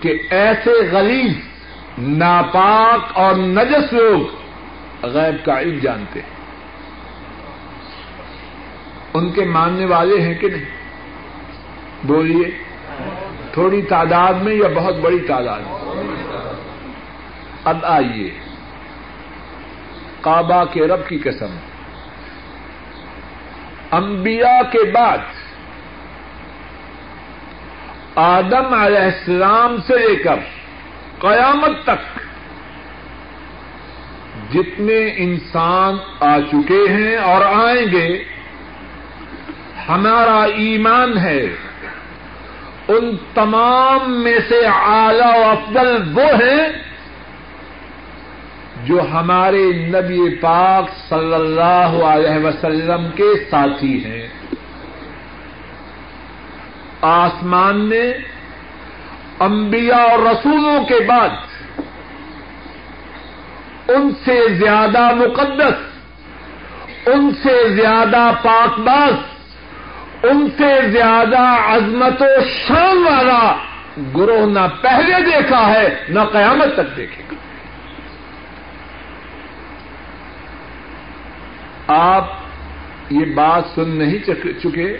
کہ 0.00 0.18
ایسے 0.30 0.70
غلیظ 0.70 1.49
ناپاک 2.00 3.18
اور 3.18 3.34
نجس 3.34 3.92
لوگ 3.92 4.20
غیب 5.06 5.46
کا 5.46 5.60
علم 5.60 5.78
جانتے 5.78 6.20
ہیں۔ 6.20 6.28
ان 9.14 9.32
کے 9.32 9.44
ماننے 9.44 9.84
والے 9.84 10.20
ہیں 10.20 10.34
کہ 10.34 10.48
نہیں؟ 10.48 10.64
بولیے، 12.04 12.50
تھوڑی 13.52 13.82
تعداد 13.82 14.34
میں 14.34 14.54
یا 14.54 14.68
بہت 14.74 14.94
بڑی 14.96 15.18
تعداد 15.18 15.60
میں؟ 15.60 16.02
اب 17.64 17.78
آئیے، 17.82 18.38
کعبہ 20.20 20.64
کے 20.64 20.86
رب 20.86 21.08
کی 21.08 21.18
قسم۔ 21.18 21.56
انبیاء 23.92 24.70
کے 24.72 24.90
بعد 24.90 25.18
آدم 28.14 28.74
علیہ 28.74 28.98
السلام 28.98 29.76
سے 29.86 29.98
لے 29.98 30.16
کر 30.16 30.36
قیامت 31.20 31.82
تک 31.84 32.18
جتنے 34.52 35.14
انسان 35.16 35.96
آ 36.20 36.38
چکے 36.40 36.82
ہیں 36.90 37.16
اور 37.16 37.40
آئیں 37.40 37.86
گے، 37.92 38.24
ہمارا 39.88 40.42
ایمان 40.42 41.18
ہے، 41.18 41.42
ان 42.88 43.16
تمام 43.34 44.22
میں 44.22 44.38
سے 44.48 44.66
اعلی 44.66 45.38
و 45.38 45.44
افضل 45.44 46.18
وہ 46.18 46.24
ہیں 46.24 46.68
جو 48.84 49.00
ہمارے 49.12 49.64
نبی 49.72 50.34
پاک 50.40 50.84
صلی 51.08 51.34
اللہ 51.34 52.02
علیہ 52.04 52.44
وسلم 52.44 53.06
کے 53.16 53.32
ساتھی 53.50 54.04
ہیں۔ 54.04 54.26
آسمان 57.02 57.88
نے 57.88 58.12
انبیاء 59.40 60.08
اور 60.10 60.18
رسولوں 60.18 60.84
کے 60.84 61.00
بعد 61.06 61.28
ان 63.88 64.10
سے 64.24 64.48
زیادہ 64.54 65.14
مقدس، 65.14 65.76
ان 67.06 67.30
سے 67.42 67.68
زیادہ 67.68 68.30
پاک 68.42 68.78
باس 68.78 69.14
ان 70.24 70.48
سے 70.58 70.88
زیادہ 70.88 71.40
عظمت 71.66 72.22
و 72.22 72.40
شان 72.66 72.96
والا 72.96 73.56
گروہ 74.16 74.46
نہ 74.46 74.66
پہلے 74.80 75.22
دیکھا 75.24 75.66
ہے، 75.66 76.04
نہ 76.08 76.20
قیامت 76.32 76.74
تک 76.74 76.96
دیکھے 76.96 77.22
گا۔ 77.32 77.34
آپ 81.86 82.26
یہ 83.10 83.24
بات 83.34 83.62
سن 83.74 83.88
نہیں 83.88 84.18
چکے۔ 84.62 84.98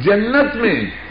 جنت 0.00 0.56
میں 0.56 1.07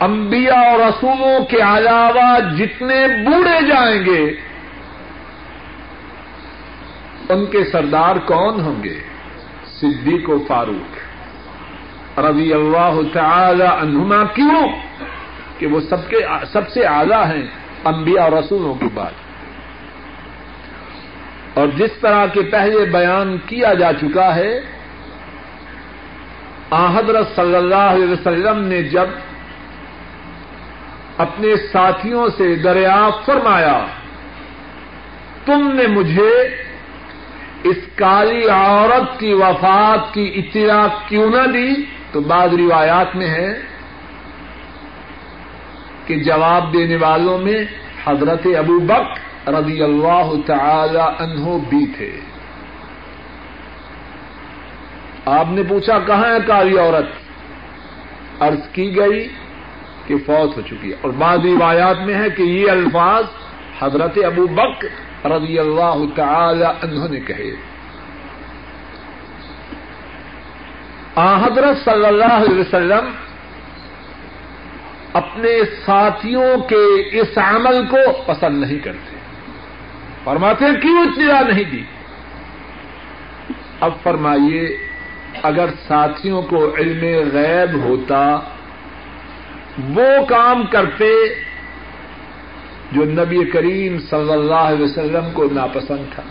انبیاء 0.00 0.70
اور 0.70 0.78
رسولوں 0.78 1.44
کے 1.44 1.56
علاوہ 1.56 2.56
جتنے 2.56 3.06
بوڑھے 3.06 3.66
جائیں 3.66 4.04
گے، 4.04 4.36
ان 7.28 7.46
کے 7.46 7.64
سردار 7.64 8.16
کون 8.16 8.60
ہوں 8.60 8.82
گے؟ 8.82 9.00
صدیق 9.80 10.30
و 10.30 10.44
فاروق۔ 10.48 11.10
رضی 12.18 12.52
اللہ 12.52 13.00
تعالی 13.12 13.62
عنہما 13.62 14.24
کیوں؟ 14.24 14.68
کہ 15.58 15.66
وہ 15.66 15.80
سب 15.80 16.10
کے 16.10 16.16
سب 16.52 16.68
سے 16.68 16.84
اعلی 16.84 17.14
ہیں 17.14 17.46
انبیاء 17.84 18.22
اور 18.22 18.32
رسولوں 18.32 18.74
کے 18.74 18.86
بعد 18.94 19.10
اور 21.54 21.68
جس 21.68 21.90
طرح 22.00 22.26
کے 22.26 22.42
پہلے 22.42 22.84
بیان 22.84 23.36
کیا 23.46 23.74
جا 23.74 23.92
چکا 23.92 24.36
ہے 24.36 24.60
حضرت 26.70 27.26
صلی 27.36 27.56
اللہ 27.56 27.74
علیہ 27.74 28.12
وسلم 28.12 28.58
نے 28.64 28.82
جب 28.82 29.06
اپنے 31.20 31.56
ساتھیوں 31.72 32.28
سے 32.36 32.54
دریافت 32.54 33.26
فرمایا، 33.26 33.86
تم 35.44 35.70
نے 35.74 35.86
مجھے 35.86 36.32
اس 37.64 37.76
کالی 37.94 38.48
عورت 38.48 39.20
کی 39.20 39.32
وفات 39.32 40.14
کی 40.14 40.26
اطلاع 40.34 40.86
کیوں 41.08 41.30
نہ 41.30 41.46
دی؟ 41.46 41.70
تو 42.12 42.20
بعض 42.20 42.54
روایات 42.54 43.16
میں 43.16 43.28
ہے 43.28 43.60
کہ 46.06 46.14
جواب 46.24 46.72
دینے 46.72 46.96
والوں 46.96 47.38
میں 47.38 47.64
حضرت 48.04 48.46
ابو 48.58 48.78
بک 48.78 49.48
رضی 49.48 49.82
اللہ 49.82 50.28
تعالی 50.46 51.04
عنہ 51.18 51.58
بھی 51.68 51.86
تھے۔ 51.96 52.10
آپ 55.26 55.46
نے 55.50 55.62
پوچھا، 55.68 55.98
کہاں 55.98 56.28
ہے 56.28 56.38
کالی 56.46 56.78
عورت؟ 56.78 57.08
عرض 58.42 58.68
کی 58.72 58.96
گئی 58.96 59.28
کہ 60.10 60.18
فوت 60.26 60.56
ہو 60.56 60.62
چکی 60.62 60.90
ہے۔ 60.90 60.96
اور 61.00 61.10
بعض 61.10 61.38
روایات 61.38 61.96
میں 62.06 62.14
ہے 62.14 62.30
کہ 62.30 62.42
یہ 62.42 62.70
الفاظ 62.70 63.24
حضرت 63.80 64.18
ابو 64.24 64.46
بک 64.46 64.84
رضی 65.26 65.58
اللہ 65.58 65.94
تعالی 66.14 66.64
عنہ 66.64 67.08
نے 67.08 67.20
کہے۔ 67.20 67.50
آ، 71.14 71.46
حضرت 71.46 71.84
صلی 71.84 72.06
اللہ 72.06 72.32
علیہ 72.32 72.60
وسلم 72.60 73.10
اپنے 75.12 75.60
ساتھیوں 75.86 76.56
کے 76.56 77.18
اس 77.20 77.38
عمل 77.38 77.86
کو 77.86 78.22
پسند 78.26 78.60
نہیں 78.60 78.78
کرتے۔ 78.78 79.16
فرماتے 80.24 80.64
ہیں، 80.64 80.80
کیوں 80.80 81.00
اطلاع 81.00 81.40
نہیں 81.40 81.64
دی؟ 81.64 81.82
اب 83.80 83.92
فرمائیے، 84.02 84.76
اگر 85.42 85.66
ساتھیوں 85.88 86.42
کو 86.42 86.74
علم 86.74 87.28
غیب 87.32 87.82
ہوتا 87.82 88.38
وہ 89.88 90.24
کام 90.28 90.66
کرتے 90.66 91.10
جو 92.92 93.04
نبی 93.04 93.44
کریم 93.44 93.98
صلی 93.98 94.32
اللہ 94.32 94.54
علیہ 94.54 94.84
وسلم 94.84 95.30
کو 95.32 95.48
ناپسند 95.52 96.14
تھا۔ 96.14 96.22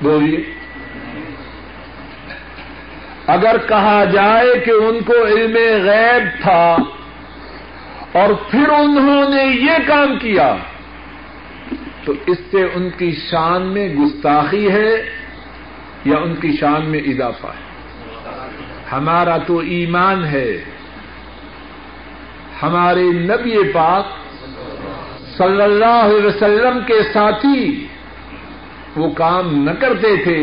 بولیے۔ 0.00 0.44
اگر 3.26 3.56
کہا 3.68 4.04
جائے 4.04 4.60
کہ 4.64 4.70
ان 4.70 4.98
کو 5.06 5.26
علم 5.26 5.56
غیب 5.84 6.42
تھا 6.42 6.76
اور 8.12 8.34
پھر 8.50 8.68
انہوں 8.68 9.28
نے 9.28 9.44
یہ 9.44 9.86
کام 9.86 10.18
کیا، 10.18 10.56
تو 12.04 12.12
اس 12.26 12.38
سے 12.50 12.62
ان 12.74 12.90
کی 12.90 13.14
شان 13.30 13.62
میں 13.62 13.88
گستاخی 13.88 14.70
ہے 14.70 15.10
یا 16.04 16.16
ان 16.16 16.34
کی 16.34 16.56
شان 16.60 16.90
میں 16.90 17.00
اضافہ 17.00 17.46
ہے؟ 17.46 17.66
ہمارا 18.92 19.36
تو 19.36 19.58
ایمان 19.58 20.24
ہے۔ 20.24 20.64
ہمارے 22.62 23.02
نبی 23.02 23.72
پاک 23.72 24.04
صلی 25.38 25.62
اللہ 25.62 26.02
علیہ 26.02 26.26
وسلم 26.26 26.78
کے 26.86 27.02
ساتھی 27.12 27.86
وہ 28.96 29.10
کام 29.10 29.62
نہ 29.62 29.70
کرتے 29.70 30.16
تھے 30.16 30.42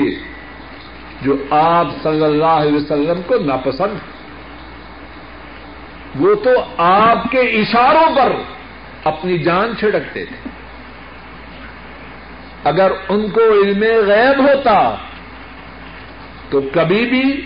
جو 1.22 1.36
آپ 1.50 1.88
صلی 2.04 2.24
اللہ 2.24 2.60
علیہ 2.62 2.74
وسلم 2.74 3.22
کو 3.28 3.36
ناپسند 3.38 3.98
وہ 6.20 6.36
تو 6.36 6.50
آپ 6.78 7.32
کے 7.32 7.40
اشاروں 7.40 8.16
پر 8.16 8.36
اپنی 9.04 9.38
جان 9.38 9.74
چھڑکتے 9.80 10.26
تھے۔ 10.26 10.50
اگر 12.64 12.92
ان 13.10 13.30
کو 13.30 13.42
علم 13.42 13.84
غیب 14.06 14.50
ہوتا 14.50 14.96
تو 16.50 16.62
کبھی 16.74 17.06
بھی 17.06 17.46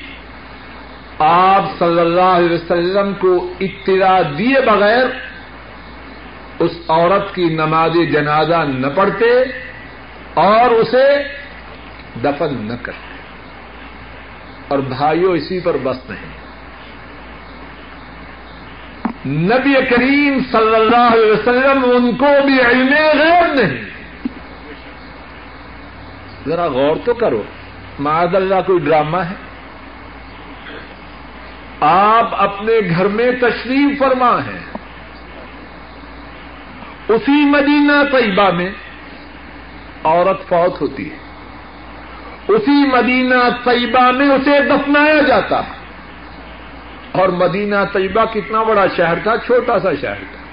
آپ 1.20 1.64
صلی 1.80 2.00
اللہ 2.00 2.22
علیہ 2.22 2.56
وسلم 2.56 3.14
کو 3.14 3.54
اطلاع 3.60 4.22
دیے 4.38 4.62
بغیر 4.66 5.06
اس 6.60 6.72
عورت 6.88 7.36
کی 7.36 7.46
نماز 7.46 7.92
جنازہ 8.14 8.56
نہ 8.56 8.88
پڑھتے 8.96 9.44
اور 10.34 10.72
اسے 10.72 11.24
دفن 12.24 12.56
نہ 12.60 12.74
کرتے۔ 12.82 13.18
اور 14.68 14.80
بھائیوں 14.80 15.34
اسی 15.34 15.60
پر 15.60 15.78
بس 15.84 15.98
نہیں۔ 16.10 16.38
نبی 19.26 19.74
کریم 19.90 20.40
صلی 20.52 20.76
اللہ 20.76 21.14
علیہ 21.14 21.32
وسلم 21.32 21.86
ان 21.96 22.16
کو 22.16 22.46
بھی 22.46 22.62
علم 22.62 22.94
غیر 22.94 23.56
نہیں۔ 23.56 23.84
ذرا 26.48 26.68
غور 26.68 26.96
تو 27.06 27.14
کرو، 27.14 27.44
معاذ 28.00 28.36
اللہ 28.36 28.56
کوئی 28.66 28.80
ڈرامہ 28.80 29.18
ہے؟ 29.18 29.47
آپ 31.80 32.30
اپنے 32.32 32.74
گھر 32.90 33.06
میں 33.08 33.32
تشریف 33.32 34.00
فرما 34.00 34.40
ہیں۔ 34.40 34.60
اسی 37.08 37.46
مدینہ 37.46 37.92
طیبہ 38.12 38.52
میں 38.52 38.70
عورت 40.04 40.48
فوت 40.48 40.82
ہوتی 40.82 41.12
ہے۔ 41.12 41.18
اسی 42.48 42.88
مدینہ 42.88 43.36
طیبہ 43.64 44.12
میں 44.12 44.30
اسے 44.30 44.60
دفنایا 44.70 45.22
جاتا 45.22 45.60
ہے۔ 45.60 45.72
اور 47.12 47.30
مدینہ 47.30 47.76
طیبہ 47.94 48.26
کتنا 48.34 48.64
بڑا 48.64 48.86
شہر 48.98 49.20
تھا، 49.24 49.38
چھوٹا 49.38 49.80
سا 49.80 49.90
شہر 50.02 50.16
تھا۔ 50.16 50.44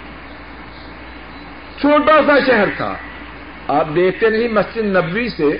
چھوٹا 1.81 2.21
سا 2.27 2.33
شہر 2.47 2.69
تھا۔ 2.77 2.95
آپ 3.69 3.89
دیکھتے 3.95 4.31
نہیں، 4.31 4.49
مسجد 4.49 4.85
نبوی 4.85 5.29
سے 5.29 5.59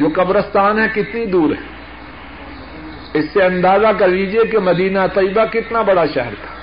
جو 0.00 0.08
قبرستان 0.14 0.78
ہے، 0.78 0.88
کتنی 0.94 1.26
دور 1.26 1.52
ہے۔ 1.52 1.71
اس 3.14 3.24
سے 3.32 3.42
اندازہ 3.42 3.86
کر 3.98 4.08
لیجیے 4.08 4.44
کہ 4.44 4.58
مدینہ 4.58 4.98
طیبہ 5.14 5.44
کتنا 5.52 5.82
بڑا 5.82 6.06
شہر 6.06 6.34
تھا۔ 6.34 6.54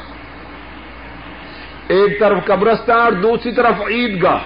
ایک 1.88 2.20
طرف 2.20 2.46
قبرستان 2.46 3.00
اور 3.00 3.12
دوسری 3.12 3.52
طرف 3.52 3.82
عید 3.88 4.24
گاہ 4.24 4.40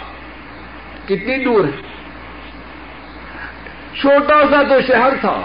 کتنی 1.06 1.44
دور 1.44 1.66
ہے۔ 1.66 1.82
چھوٹا 4.02 4.42
سا 4.52 4.64
تو 4.64 4.82
شہر 4.88 5.14
تھا۔ 5.22 5.42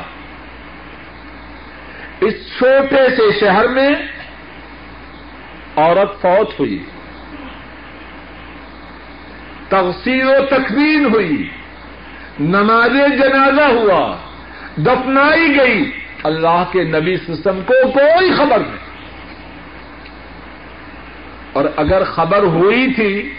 اس 2.20 2.34
چھوٹے 2.58 3.16
سے 3.16 3.40
شہر 3.40 3.68
میں 3.68 3.90
عورت 5.76 6.22
فوت 6.22 6.60
ہوئی۔ 6.60 6.84
تفصیل 9.68 10.28
و 10.28 10.46
تکوین 10.46 11.04
ہوئی۔ 11.04 11.48
نماز 12.40 12.92
جنازہ 12.92 13.72
ہوا۔ 13.72 14.16
دفنائی 14.76 15.56
گئی۔ 15.56 15.90
اللہ 16.22 16.64
کے 16.72 16.84
نبی 16.84 17.16
سسٹم 17.16 17.60
کو 17.66 17.90
کوئی 17.90 18.34
خبر 18.34 18.58
نہیں۔ 18.58 18.88
اور 21.52 21.64
اگر 21.76 22.04
خبر 22.04 22.42
ہوئی 22.42 22.94
تھی 22.94 23.34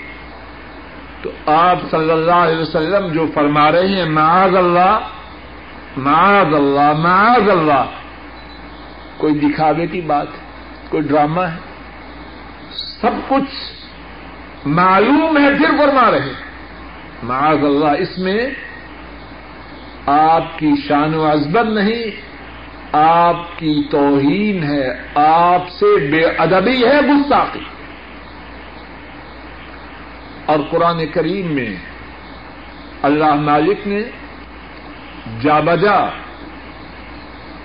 تو 1.21 1.51
آپ 1.51 1.77
صلی 1.91 2.11
اللہ 2.11 2.31
علیہ 2.31 2.61
وسلم 2.61 3.07
جو 3.07 3.25
فرما 3.33 3.71
رہے 3.71 3.87
ہیں، 3.87 4.05
معاذ 4.05 4.55
اللہ 4.55 4.99
معاذ 5.97 6.53
اللہ 6.53 6.93
معاذ 6.93 7.49
اللہ۔ 7.49 7.85
کوئی 9.17 9.33
دکھاوے 9.33 9.87
کی 9.87 10.01
بات 10.01 10.27
ہے 10.33 10.39
کوئی 10.89 11.03
ڈرامہ 11.03 11.41
ہے۔ 11.41 11.57
سب 13.01 13.11
کچھ 13.27 13.73
معلوم 14.65 15.37
ہے، 15.37 15.55
پھر 15.57 15.69
فرما 15.77 16.11
رہے 16.11 16.33
معاذ 17.23 17.63
اللہ، 17.63 18.01
اس 18.01 18.17
میں 18.17 18.49
آپ 20.05 20.59
کی 20.59 20.69
شان 20.87 21.15
و 21.15 21.31
عزبت 21.31 21.65
نہیں۔ 21.65 22.28
آپ 22.91 23.59
کی 23.59 23.83
توہین 23.91 24.63
ہے، 24.63 24.87
آپ 25.15 25.69
سے 25.69 26.07
بے 26.07 26.25
ادبی 26.25 26.85
ہے 26.85 27.01
گستاخی۔ 27.01 27.59
اور 30.45 30.59
قرآن 30.69 31.05
کریم 31.07 31.47
میں 31.47 31.75
اللہ 33.01 33.35
مالک 33.35 33.87
نے 33.87 34.01
جا 35.41 35.59
بجا 35.59 36.05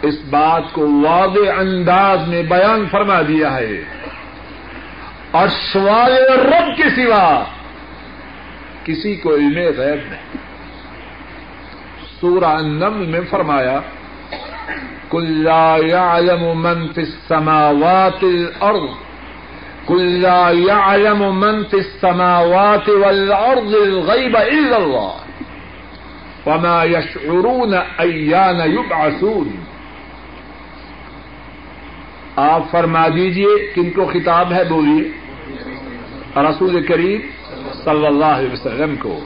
اس 0.03 0.15
بات 0.31 0.63
کو 0.73 1.01
واضح 1.03 1.51
انداز 1.59 2.29
میں 2.29 2.43
بیان 2.43 2.87
فرما 2.91 3.21
دیا 3.29 3.55
ہے۔ 3.55 3.85
اور 5.31 5.49
سوال 5.73 6.13
رب 6.41 6.77
کے 6.77 6.83
سوا 6.83 7.45
کسی 8.85 9.17
کو 9.17 9.35
علم 9.35 9.59
غیر 9.77 9.97
نہیں۔ 9.97 10.37
سورہ 12.21 12.45
النمل 12.45 13.07
میں 13.07 13.21
فرمایا 13.31 13.81
کل 15.11 15.47
يعلم 15.83 16.63
من 16.63 16.89
في 16.89 17.01
السماوات 17.01 18.25
الارض 18.25 18.89
کل 19.87 20.25
يعلم 20.53 21.41
من 21.41 21.65
في 21.65 21.77
السماوات 21.77 22.89
والارض 22.89 23.75
الغيب 23.75 24.37
الا 24.37 24.77
الله. 24.77 25.11
وما 26.47 26.85
يشعرون 26.85 27.75
ايان 27.99 28.73
يبعثون. 28.73 29.49
آپ 32.37 32.63
فرما 32.71 33.09
دیجیے 33.09 33.73
کن 33.75 33.91
کو 33.91 34.05
خطاب 34.05 34.53
ہے 34.53 34.65
بولیے؟ 34.65 35.11
رسول 36.37 36.87
کریم 36.87 37.21
صلی 37.85 38.07
اللہ 38.07 38.25
علیہ 38.25 38.53
وسلم 38.53 38.97
کو۔ 38.97 39.21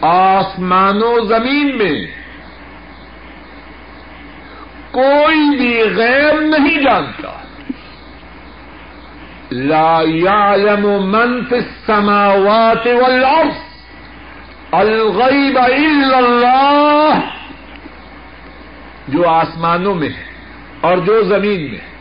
آسمان 0.00 1.02
و 1.02 1.24
زمین 1.24 1.78
میں 1.78 2.25
کوئی 4.96 5.56
بھی 5.56 5.96
غیر 5.96 6.40
نہیں 6.40 6.82
جانتا۔ 6.82 7.32
لا 9.50 10.00
يعلم 10.02 10.86
من 10.86 11.44
في 11.44 11.56
السماوات 11.56 12.86
والارض، 12.86 13.56
الغیب 14.72 15.58
الا 15.58 16.16
اللہ۔ 16.16 17.18
جو 19.08 19.28
آسمانوں 19.28 19.94
میں 19.94 20.08
ہے 20.08 20.24
اور 20.80 20.98
جو 20.98 21.22
زمین 21.22 21.70
میں 21.70 21.78
ہے۔ 21.78 21.96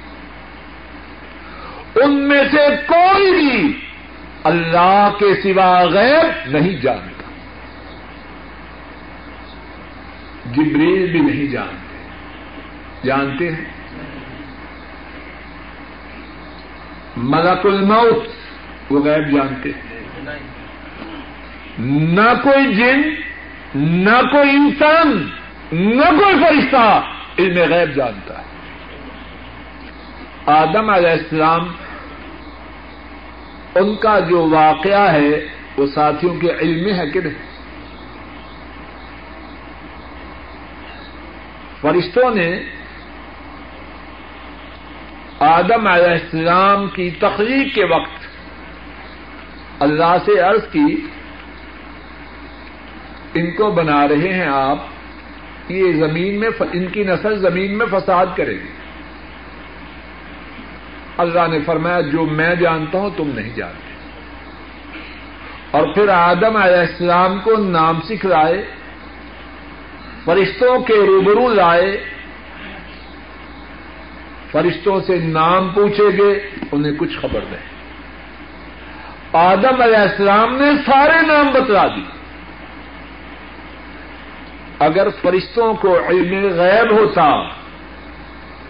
ان 1.96 2.28
میں 2.28 2.44
سے 2.52 2.68
کوئی 2.88 3.32
بھی 3.32 3.80
اللہ 4.44 5.10
کے 5.20 5.42
سوا 5.44 5.84
غیر 5.84 6.48
نہیں 6.48 6.82
جانتا۔ 6.82 7.24
جبریل 10.52 11.12
بھی 11.12 11.20
نہیں 11.20 11.52
جانتا۔ 11.52 11.85
جانتے 13.06 13.52
ہیں۔ 13.52 13.66
ملک 17.18 17.66
الموت، 17.66 18.28
وہ 18.92 19.04
غیب 19.04 19.38
جانتے 19.38 19.70
ہیں۔ 19.70 19.86
نہ 21.80 22.34
کوئی 22.44 22.74
جن، 22.74 23.02
نہ 23.76 24.22
کوئی 24.32 24.50
انسان، 24.50 25.30
نہ 25.72 26.06
کوئی 26.06 26.34
فرشتہ 26.34 27.02
علم 27.40 27.74
غیب 27.74 27.96
جانتا 27.96 28.40
ہے۔ 28.40 28.46
آدم 30.46 30.90
علیہ 30.90 31.10
السلام، 31.10 31.68
ان 33.76 33.96
کا 33.96 34.20
جو 34.20 34.50
واقعہ 34.50 35.12
ہے، 35.12 35.48
وہ 35.78 35.88
ساتھیوں 35.88 36.36
کے 36.36 36.52
علم 36.52 37.00
ہے 37.00 37.10
کہ 37.10 37.22
نہیں؟ 37.22 37.34
فرشتوں 41.82 42.36
نے 42.36 42.75
آدم 45.40 45.88
علیہ 45.88 46.08
السلام 46.08 46.88
کی 46.88 47.10
تخلیق 47.20 47.76
کے 47.76 47.86
وقت 47.86 48.28
اللہ 49.80 50.18
سے 50.26 50.40
عرض 50.40 50.62
کی، 50.72 51.08
ان 53.34 53.52
کو 53.52 53.72
بنا 53.72 54.08
رہے 54.08 54.34
ہیں 54.34 54.48
آپ، 54.48 54.78
یہ 55.70 55.92
زمین 55.92 56.40
میں 56.40 56.50
ان 56.74 56.88
کی 56.88 57.04
نسل 57.04 57.40
زمین 57.40 57.78
میں 57.78 57.86
فساد 57.92 58.26
کرے 58.36 58.54
گی۔ 58.54 58.72
اللہ 61.18 61.48
نے 61.48 61.60
فرمایا، 61.66 62.02
جو 62.02 62.26
میں 62.26 62.56
جانتا 62.56 62.98
ہوں، 62.98 63.10
تم 63.18 63.32
نہیں 63.36 63.56
جانتے۔ 63.56 63.94
اور 65.72 65.94
پھر 65.94 66.10
آدم 66.10 66.56
علیہ 66.56 66.78
السلام 66.78 67.40
کو 67.40 67.58
نام 67.58 68.02
سکھلائے، 68.02 68.66
فرشتوں 70.26 70.80
کے 70.80 70.94
روبرو 70.94 71.54
لائے 71.54 72.15
فرشتوں 74.56 75.00
سے 75.08 75.16
نام 75.20 75.68
پوچھے 75.70 76.10
گے، 76.18 76.32
انہیں 76.72 76.94
کچھ 76.98 77.16
خبر 77.20 77.42
نہیں 77.52 77.74
آدم 79.34 79.82
علیہ 79.82 79.98
السلام 79.98 80.56
نے 80.56 80.70
سارے 80.86 81.20
نام 81.28 81.52
بتلا 81.54 81.88
دی۔ 81.88 82.04
اگر 84.80 85.08
فرشتوں 85.22 85.74
کو 85.74 85.98
علم 86.00 86.32
غیب 86.56 86.92
ہوتا، 86.92 87.28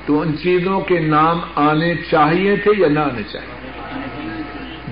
تو 0.06 0.22
ان 0.22 0.38
چیزوں 0.38 0.80
کے 0.82 1.00
نام 1.00 1.40
آنے 1.56 1.94
چاہیے 2.12 2.56
تھے 2.56 2.72
یا 2.78 2.88
نہ 2.88 3.00
آنے 3.00 3.24
چاہیے؟ 3.32 3.54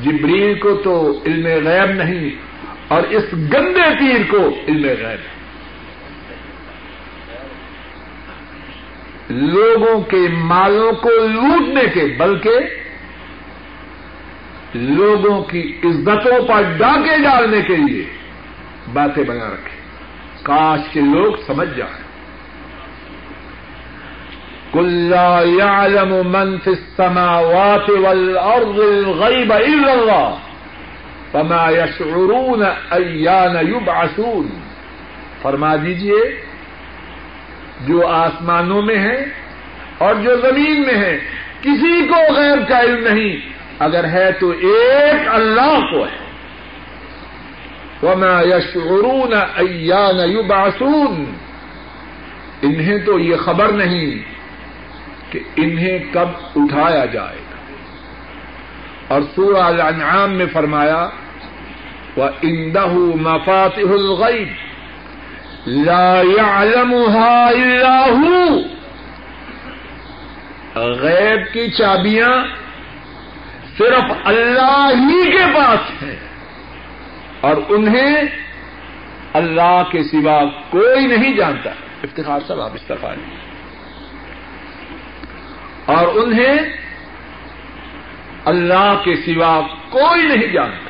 جبریل 0.03 0.53
کو 0.59 0.75
تو 0.83 0.95
علم 1.25 1.45
غیب 1.67 1.89
نہیں، 1.91 2.29
اور 2.87 3.03
اس 3.09 3.33
گندے 3.33 3.89
تیر 3.99 4.21
کو 4.29 4.41
علم 4.67 4.85
غیب۔ 4.85 5.23
ہے 5.25 5.42
لوگوں 9.33 10.01
کے 10.01 10.27
مالوں 10.31 10.91
کو 10.91 11.09
لوٹنے 11.09 11.83
کے 11.93 12.15
بلکہ 12.17 12.55
لوگوں 14.73 15.43
کی 15.43 15.79
عزتوں 15.83 16.47
پر 16.47 16.61
ڈاکے 16.61 17.17
ڈالنے 17.23 17.61
کے 17.61 17.75
لیے 17.75 18.05
باتیں 18.93 19.23
بنا 19.23 19.47
رکھے 19.47 19.77
کاش 20.43 20.79
کے 20.93 21.01
لوگ 21.01 21.33
سمجھ 21.47 21.77
جائیں۔ 21.77 22.03
کلا 24.73 25.41
يعلم 25.43 26.13
من 26.31 26.57
في 26.59 26.71
السماوات 26.71 27.89
والارض 27.89 28.79
الغيب 28.79 29.53
الا 29.53 29.91
الله 29.91 30.35
فما 31.31 31.69
يشعرون 31.69 32.63
ايان 32.91 33.67
يبعثون۔ 33.67 34.47
فرما 35.41 35.75
دیجیے 35.75 36.41
جو 37.87 38.07
آسمانوں 38.07 38.81
میں 38.81 38.97
ہے 38.97 39.25
اور 39.97 40.15
جو 40.15 40.35
زمین 40.35 40.81
میں 40.81 40.95
ہے 40.95 41.19
کسی 41.61 42.07
کو 42.07 42.33
غیر 42.33 42.57
کا 42.69 42.81
علم 42.81 43.07
نہیں۔ 43.07 43.53
اگر 43.79 44.03
ہے 44.03 44.31
تو 44.31 44.49
ایک 44.49 45.27
اللہ 45.27 45.79
کو 45.91 46.03
ہے۔ 46.03 46.23
وما 48.03 48.41
يشعرون 48.41 49.33
ایان 49.33 50.31
یبعثون 50.31 51.25
انہیں 52.61 52.97
تو 53.05 53.19
یہ 53.19 53.35
خبر 53.35 53.71
نہیں 53.71 54.11
کہ 55.31 55.39
انہیں 55.55 55.99
کب 56.11 56.27
اٹھایا 56.55 57.05
جائے 57.05 57.37
گا۔ 57.37 57.55
اور 59.07 59.21
سورہ 59.35 59.63
الانعام 59.63 60.33
میں 60.33 60.45
فرمایا 60.53 61.09
وہ 62.17 62.25
اندہ 62.41 62.87
مفاتح 63.15 63.91
الغیب 63.91 64.47
لا 65.65 66.21
يعلمها 66.37 67.47
الا 67.47 68.05
هو. 68.19 68.59
غیب 70.75 71.53
کی 71.53 71.71
چابیاں 71.71 72.45
صرف 73.77 74.11
اللہ 74.23 74.89
ہی 74.95 75.31
کے 75.31 75.45
پاس 75.55 76.03
ہیں 76.03 76.15
اور 77.41 77.55
انہیں 77.69 78.13
اللہ 79.33 79.83
کے 79.91 80.03
سوا 80.03 80.43
کوئی 80.69 81.07
نہیں 81.07 81.33
جانتا۔ 81.33 81.69
افتخار 82.03 82.39
صاحب، 82.47 82.61
آپ 82.61 82.71
استفا 82.73 83.13
اور 85.85 86.07
انہیں 86.15 86.57
اللہ 88.45 89.01
کے 89.03 89.15
سوا 89.15 89.61
کوئی 89.89 90.21
نہیں 90.23 90.47
جانتا۔ 90.47 90.89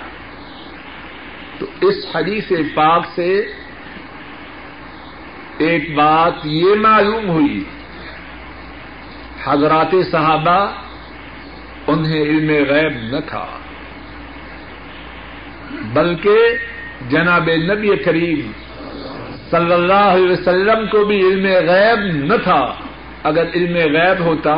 تو 1.59 1.65
اس 1.81 1.95
حدیث 2.15 2.51
پاک 2.75 3.05
سے 3.15 3.53
ایک 5.57 5.95
بات 5.95 6.33
یہ 6.43 6.75
معلوم 6.75 7.29
ہوئی، 7.29 7.63
حضرات 9.43 9.95
صحابہ 10.11 10.71
انہیں 11.87 12.21
علم 12.21 12.49
غیب 12.69 13.15
نہ 13.15 13.19
تھا، 13.27 13.45
بلکہ 15.93 16.37
جناب 17.09 17.49
نبی 17.49 17.95
کریم 17.95 18.51
صلی 19.51 19.73
اللہ 19.73 19.93
علیہ 19.93 20.31
وسلم 20.31 20.87
کو 20.91 21.05
بھی 21.05 21.19
علم 21.19 21.45
غیب 21.45 22.25
نہ 22.25 22.37
تھا۔ 22.43 22.73
اگر 23.23 23.45
علم 23.53 23.75
غیب 23.75 24.19
ہوتا، 24.25 24.53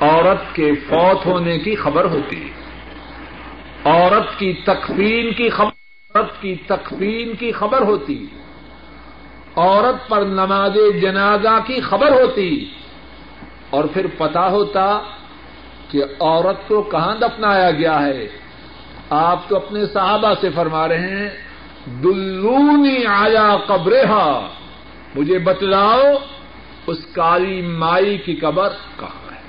عورت 0.00 0.54
کے 0.54 0.72
فوت 0.88 1.26
ہونے 1.26 1.58
کی 1.58 1.74
خبر 1.74 2.04
ہوتی، 2.04 2.48
عورت 3.84 4.38
کی 4.38 4.52
تکفین 4.52 5.32
کی 5.32 5.48
خبر، 5.48 5.70
عورت 6.14 6.42
کی 6.42 6.54
تکفین 6.66 7.36
کی 7.36 7.52
خبر 7.52 7.80
ہوتی۔ 7.80 8.26
عورت 9.56 10.08
پر 10.08 10.20
نماز 10.20 10.76
جنازہ 11.02 11.58
کی 11.66 11.80
خبر 11.80 12.10
ہوتی 12.10 12.70
اور 13.70 13.84
پھر 13.84 14.06
پتا 14.18 14.48
ہوتا 14.48 15.00
کہ 15.88 16.04
عورت 16.20 16.68
کو 16.68 16.82
کہاں 16.82 17.14
دفنایا 17.14 17.70
گیا 17.70 18.06
ہے۔ 18.06 18.28
آپ 19.10 19.48
تو 19.48 19.56
اپنے 19.56 19.86
صحابہ 19.86 20.34
سے 20.40 20.50
فرما 20.54 20.88
رہے 20.88 20.98
ہیں، 20.98 21.28
دلونی 21.86 23.06
آیا 23.06 23.56
قبرہا، 23.66 24.48
مجھے 25.14 25.38
بتلاؤ 25.38 26.02
اس 26.86 26.98
کالی 27.12 27.62
مائی 27.62 28.18
کی 28.18 28.34
قبر 28.36 28.68
کہاں 28.96 29.32
ہے 29.32 29.40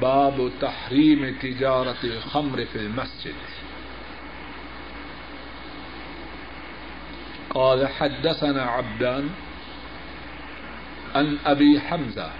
باب 0.00 0.50
تحریم 0.60 1.36
تجارت 1.42 2.04
الخمر 2.04 2.64
فی 2.64 2.78
المسجد. 2.78 3.34
قال 7.54 7.88
حدثنا 7.88 8.62
عبدان 8.62 9.30
عن 11.14 11.38
أبي 11.46 11.80
حمزة 11.80 12.30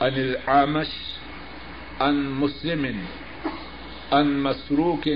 عن 0.00 0.14
العامش 0.14 0.88
عن 2.00 2.30
مسلم 2.30 3.04
عن 4.12 4.42
مسروك 4.42 5.08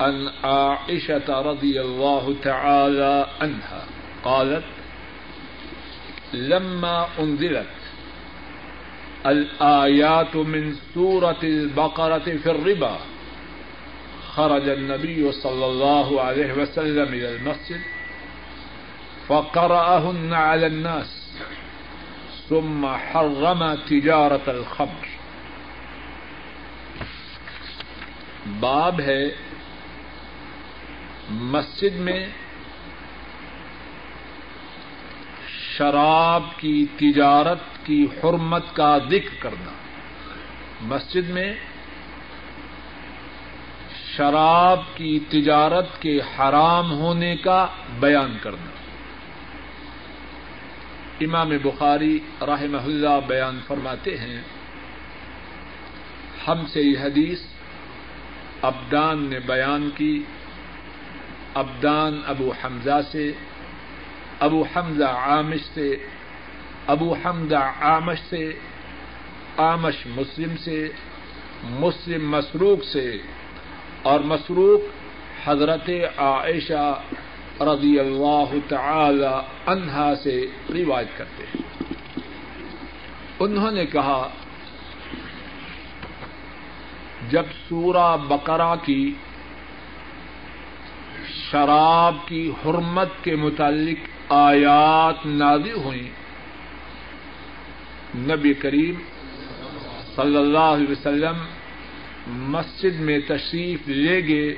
عن 0.00 0.28
عائشة 0.44 1.40
رضي 1.42 1.80
الله 1.80 2.36
تعالى 2.42 3.26
عنها 3.40 3.84
قالت 4.24 4.64
لما 6.32 7.06
أنزلت 7.18 7.77
الآيات 9.26 10.36
من 10.36 10.74
سورة 10.94 11.38
البقرة 11.42 12.18
في 12.18 12.50
الربا. 12.50 12.98
خرج 14.34 14.68
النبي 14.68 15.32
صلى 15.32 15.66
الله 15.66 16.22
عليه 16.22 16.52
وسلم 16.52 17.08
إلى 17.08 17.36
المسجد 17.36 17.80
فقرأهن 19.26 20.32
على 20.32 20.66
الناس. 20.66 21.32
ثم 22.48 22.86
حرم 22.86 23.74
تجارة 23.74 24.42
الخمر. 24.46 25.06
باب 28.60 29.00
ہے 29.00 29.30
مسجد 31.30 31.96
میں 31.96 32.26
شراب 35.48 36.42
کی 36.56 36.86
تجارت 36.96 37.77
کی 37.88 38.04
حرمت 38.04 38.64
کا 38.72 38.98
ذکر 38.98 39.42
کرنا۔ 39.42 39.72
مسجد 40.80 41.30
میں 41.30 41.54
شراب 44.16 44.80
کی 44.94 45.20
تجارت 45.28 46.02
کے 46.02 46.18
حرام 46.18 46.92
ہونے 46.92 47.36
کا 47.36 47.66
بیان 48.00 48.36
کرنا۔ 48.42 48.70
امام 51.20 51.48
بخاری 51.62 52.18
رحمہ 52.40 52.84
اللہ 52.84 53.20
بیان 53.26 53.60
فرماتے 53.66 54.18
ہیں، 54.18 54.40
ہم 56.48 56.66
سے 56.66 56.82
یہ 56.82 56.98
حدیث 57.00 57.40
ابدان 58.62 59.22
نے 59.22 59.40
بیان 59.40 59.90
کی۔ 59.94 60.22
ابدان 61.54 62.20
ابو 62.26 62.52
حمزہ 62.64 63.00
سے، 63.12 63.32
ابو 64.40 64.64
حمزہ 64.76 65.04
عامش 65.04 65.60
سے 65.74 65.96
ابو 66.88 67.14
حمزہ 67.24 67.72
عامش 67.80 68.18
سے، 68.28 68.52
آمش 69.56 70.06
مسلم 70.06 70.56
سے، 70.56 70.88
مسلم 71.62 72.30
مسروق 72.30 72.84
سے، 72.84 73.18
اور 74.02 74.20
مسروق 74.20 74.80
حضرت 75.48 75.90
عائشہ 76.16 77.00
رضی 77.60 77.98
اللہ 77.98 78.54
تعالی 78.68 79.34
عنہا 79.66 80.14
سے 80.22 80.46
روایت 80.74 81.18
کرتے 81.18 81.42
ہیں۔ 81.42 81.62
انہوں 83.40 83.70
نے 83.70 83.86
کہا، 83.86 84.28
جب 87.30 87.42
سورہ 87.68 88.16
بقرہ 88.16 88.74
کی 88.82 89.12
شراب 91.50 92.14
کی 92.26 92.52
حرمت 92.64 93.08
کے 93.22 93.36
متعلق 93.36 94.32
آیات 94.32 95.26
نازل 95.26 95.72
ہوئی 95.72 96.10
نبی 98.14 98.54
کریم 98.54 98.94
صلی 100.16 100.36
اللہ 100.36 100.58
علیہ 100.58 100.90
وسلم 100.90 101.36
مسجد 102.26 103.00
میں 103.00 103.18
تشریف 103.26 103.88
لے 103.88 104.28
گئے 104.28 104.56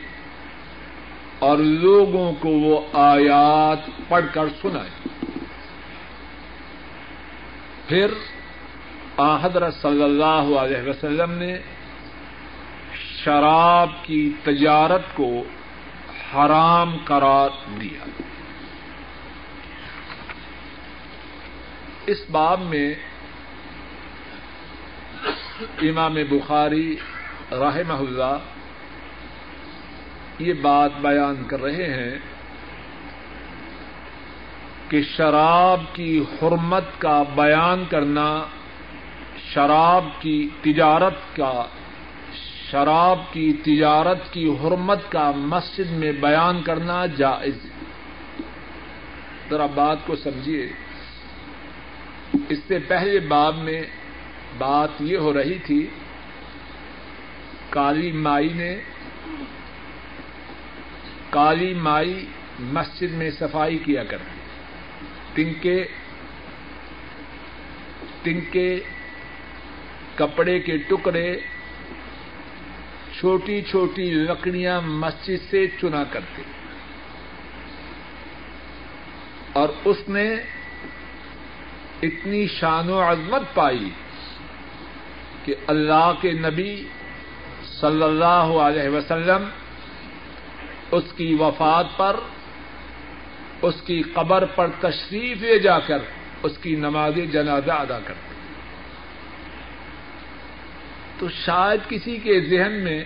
اور 1.39 1.59
لوگوں 1.59 2.33
کو 2.33 2.49
وہ 2.49 2.81
آیات 2.93 4.09
پڑھ 4.09 4.25
کر 4.33 4.45
سنائے۔ 4.63 4.91
پھر 7.89 8.07
حضرت 9.43 9.75
صلی 9.75 10.03
اللہ 10.03 10.59
علیہ 10.59 10.89
وسلم 10.89 11.31
نے 11.31 11.59
شراب 13.25 13.91
کی 14.03 14.33
تجارت 14.43 15.03
کو 15.15 15.43
حرام 16.35 16.97
قرار 17.05 17.49
دیا۔ 17.81 18.23
اس 22.07 22.31
باب 22.31 22.61
میں 22.61 22.95
امام 25.61 26.15
بخاری 26.15 26.97
رحمہ 27.53 27.93
اللہ 27.93 28.37
یہ 30.39 30.53
بات 30.53 30.91
بیان 31.01 31.45
کر 31.47 31.61
رہے 31.61 31.87
ہیں 31.87 32.19
کہ 34.89 35.03
شراب 35.03 35.83
کی 35.93 36.19
حرمت 36.19 36.85
کا 36.99 37.23
بیان 37.35 37.85
کرنا، 37.91 38.45
شراب 39.55 40.05
کی 40.21 40.49
تجارت 40.63 41.37
کا، 41.37 41.65
شراب 42.71 43.19
کی 43.33 43.53
تجارت 43.53 44.33
کی 44.33 44.49
حرمت 44.49 45.13
کا 45.13 45.33
مسجد 45.37 45.93
میں 45.93 46.13
بیان 46.13 46.63
کرنا 46.63 47.07
جائز۔ 47.07 47.59
ذرا 49.51 49.67
بات 49.67 49.97
کو 50.07 50.17
سمجھیے۔ 50.17 50.69
اس 52.49 52.59
سے 52.69 52.79
پہلے 52.79 53.21
باب 53.21 53.57
میں 53.57 53.83
بات 54.59 54.89
یہ 55.01 55.19
ہو 55.19 55.33
رہی 55.33 55.59
تھی، 55.59 55.87
کالی 57.71 58.13
مائی 58.13 58.49
نے 58.53 58.77
کالی 61.31 61.75
مائی 61.75 62.27
مسجد 62.59 63.13
میں 63.13 63.31
صفائی 63.31 63.79
کیا 63.79 64.05
کرتی 64.05 64.41
تنکے 65.35 65.85
تنکے 68.23 68.81
کپڑے 70.15 70.61
کے 70.61 70.79
ٹکڑے، 70.79 71.41
چھوٹی 73.19 73.63
چھوٹی 73.63 74.11
لکڑیاں 74.11 74.81
مسجد 74.81 75.51
سے 75.51 75.67
چنا 75.67 76.05
کرتے۔ 76.05 76.43
اور 79.53 79.69
اس 79.85 79.97
نے 80.09 80.35
اتنی 82.03 82.47
شان 82.49 82.91
و 82.91 83.01
عظمت 83.01 83.55
پائی۔ 83.55 83.91
کہ 85.51 85.55
اللہ 85.67 86.13
کے 86.21 86.33
نبی 86.33 86.87
صلی 87.81 88.03
اللہ 88.03 88.53
علیہ 88.63 88.89
وسلم 88.89 89.49
اس 90.93 91.05
کی 91.17 91.35
وفات 91.35 91.87
پر، 91.97 92.17
اس 93.63 93.75
کی 93.87 94.03
قبر 94.03 94.45
پر 94.45 94.67
تشریف 94.81 95.43
لے 95.43 95.59
جا 95.59 95.79
کر، 95.79 95.99
اس 96.43 96.59
کی 96.59 96.77
نماز 96.77 97.15
جنازہ 97.33 97.73
ادا 97.73 97.99
کرتے 97.99 98.29
تو 101.19 101.29
شاید 101.29 101.81
کسی 101.89 102.17
کے 102.17 102.41
ذہن 102.41 102.73
میں 102.73 103.05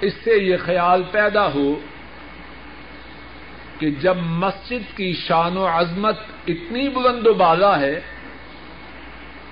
اس 0.00 0.14
سے 0.24 0.34
یہ 0.34 0.56
خیال 0.64 1.02
پیدا 1.10 1.46
ہو 1.54 1.80
کہ 3.78 3.90
جب 3.90 4.16
مسجد 4.16 4.96
کی 4.96 5.12
شان 5.12 5.56
و 5.56 5.66
عظمت 5.66 6.18
اتنی 6.46 6.88
بلند 6.88 7.26
و 7.26 7.34
بالا 7.34 7.80
ہے 7.80 8.00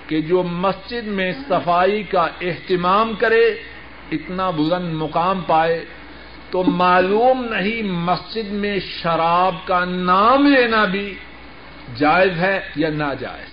کہ 0.07 0.21
جو 0.21 0.43
مسجد 0.43 1.07
میں 1.07 1.33
صفائی 1.49 2.03
کا 2.03 2.27
اہتمام 2.41 3.15
کرے، 3.15 3.45
اتنا 4.13 4.51
بلند 4.51 4.95
مقام 4.95 5.41
پائے، 5.47 5.85
تو 6.51 6.63
معلوم 6.63 7.45
نہیں 7.45 7.83
مسجد 7.83 8.51
میں 8.51 8.79
شراب 8.81 9.55
کا 9.65 9.85
نام 9.85 10.47
لینا 10.47 10.85
بھی 10.85 11.15
جائز 11.97 12.39
ہے 12.39 12.61
یا 12.77 12.89
ناجائز۔ 12.91 13.51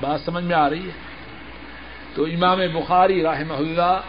بات 0.00 0.20
سمجھ 0.20 0.44
میں 0.44 0.56
آ 0.56 0.70
رہی 0.70 0.86
ہے؟ 0.86 0.98
تو 2.14 2.24
امام 2.24 2.58
بخاری 2.72 3.22
رحمہ 3.22 3.54
اللہ 3.54 4.00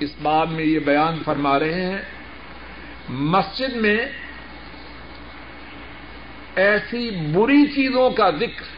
اس 0.00 0.10
بات 0.22 0.48
میں 0.48 0.64
یہ 0.64 0.78
بیان 0.78 1.22
فرما 1.24 1.58
رہے 1.58 1.84
ہیں، 1.84 1.98
مسجد 3.08 3.76
میں 3.76 3.98
ایسی 6.56 7.10
بری 7.10 7.66
چیزوں 7.66 8.10
کا 8.10 8.30
ذکر 8.30 8.75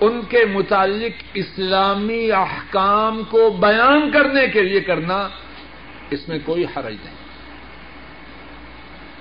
ان 0.00 0.20
کے 0.28 0.44
متعلق 0.44 1.22
اسلامی 1.34 2.32
احکام 2.32 3.22
کو 3.30 3.50
بیان 3.50 4.10
کرنے 4.10 4.46
کے 4.46 4.62
لیے 4.62 4.80
کرنا 4.80 5.28
اس 6.10 6.28
میں 6.28 6.38
کوئی 6.44 6.64
حرج 6.64 6.96
نہیں۔ 7.04 7.14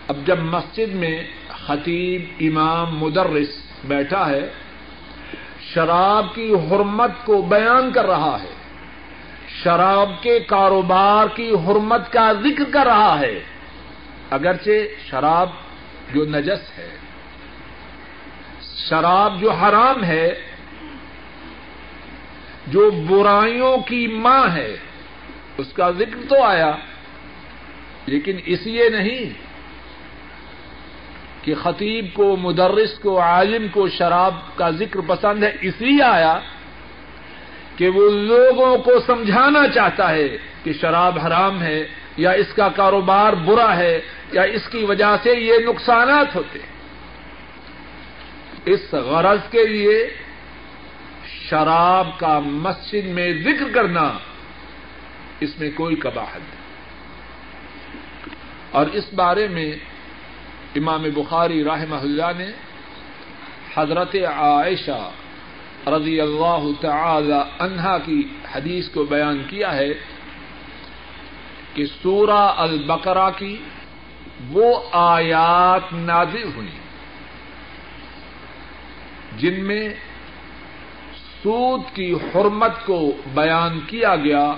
اب 0.08 0.18
جب 0.26 0.40
مسجد 0.40 0.96
میں 0.96 1.18
خطیب 1.50 2.26
امام 2.40 2.98
مدرس 2.98 3.58
بیٹھا 3.86 4.30
ہے، 4.30 4.50
شراب 5.74 6.26
کی 6.36 6.54
حرمت 6.54 7.12
کو 7.26 7.42
بیان 7.42 7.92
کر 7.92 8.06
رہا 8.06 8.38
ہے، 8.44 8.54
شراب 9.64 10.10
کے 10.22 10.40
کاروبار 10.40 11.28
کی 11.36 11.52
حرمت 11.52 12.12
کا 12.14 12.34
ذکر 12.34 12.64
کر 12.74 12.86
رہا 12.86 13.20
ہے، 13.20 13.40
اگرچہ 14.30 14.78
شراب 15.10 15.50
جو 16.14 16.26
نجس 16.26 16.78
ہے، 16.78 16.90
شراب 18.90 19.42
جو 19.42 19.52
حرام 19.52 20.04
ہے 20.04 20.55
جو 22.68 22.89
برائیوں 23.07 23.78
کی 23.78 24.07
ماں 24.07 24.47
ہے، 24.55 24.76
اس 25.57 25.74
کا 25.74 25.91
ذکر 25.91 26.18
تو 26.30 26.43
آیا، 26.43 26.76
لیکن 28.07 28.38
اس 28.45 28.66
لیے 28.66 28.89
نہیں 28.89 29.30
کہ 31.41 31.55
خطیب 31.55 32.05
کو، 32.13 32.36
مدرس 32.36 32.99
کو، 32.99 33.20
عالم 33.22 33.68
کو 33.72 33.88
شراب 33.88 34.34
کا 34.55 34.70
ذکر 34.70 34.99
پسند 35.07 35.43
ہے، 35.43 35.51
اس 35.61 35.82
لیے 35.82 36.03
آیا 36.03 36.39
کہ 37.76 37.89
وہ 37.89 38.09
لوگوں 38.09 38.78
کو 38.78 38.91
سمجھانا 39.05 39.68
چاہتا 39.68 40.09
ہے 40.11 40.38
کہ 40.63 40.74
شراب 40.74 41.20
حرام 41.20 41.61
ہے، 41.61 41.88
یا 42.18 42.32
اس 42.32 42.53
کا 42.55 42.70
کاروبار 42.70 43.34
برا 43.34 43.78
ہے، 43.78 44.01
یا 44.32 44.41
اس 44.41 44.68
کی 44.70 44.84
وجہ 44.84 45.16
سے 45.24 45.32
یہ 45.32 45.53
نقصانات 45.66 46.36
ہوتے 46.36 46.59
اس 48.66 48.93
غرض 48.93 49.49
کے 49.51 49.68
لیے 49.68 49.97
شراب 51.50 52.08
کا 52.18 52.39
مسجد 52.39 53.06
میں 53.06 53.34
ذکر 53.43 53.74
کرنا 53.74 54.18
اس 55.39 55.60
میں 55.60 55.70
کوئی 55.76 55.96
کباہت 55.96 56.39
نہیں۔ 56.39 56.66
اور 58.72 58.86
اس 58.86 59.14
بارے 59.14 59.48
میں 59.48 59.76
امام 60.76 61.04
بخاری 61.16 61.64
رحمہ 61.64 61.96
اللہ 61.96 62.32
نے 62.38 62.52
حضرت 63.76 64.16
عائشہ 64.36 65.12
رضی 65.88 66.22
اللہ 66.22 66.64
تعالی 66.82 67.39
عنہا 67.60 67.98
کی 67.98 68.24
حدیث 68.56 68.89
کو 68.89 69.04
بیان 69.04 69.43
کیا 69.48 69.76
ہے 69.76 69.93
کہ 71.74 71.86
سورہ 71.86 72.54
البقرہ 72.58 73.30
کی 73.38 73.58
وہ 74.50 74.89
آیات 74.91 75.93
نازل 75.93 76.43
ہوئی 76.43 76.70
جن 79.38 79.64
میں 79.66 79.89
سود 81.46 81.82
کی 81.93 82.14
حرمت 82.14 82.86
کو 82.86 83.12
بیان 83.34 83.80
کیا 83.88 84.16
گیا 84.16 84.54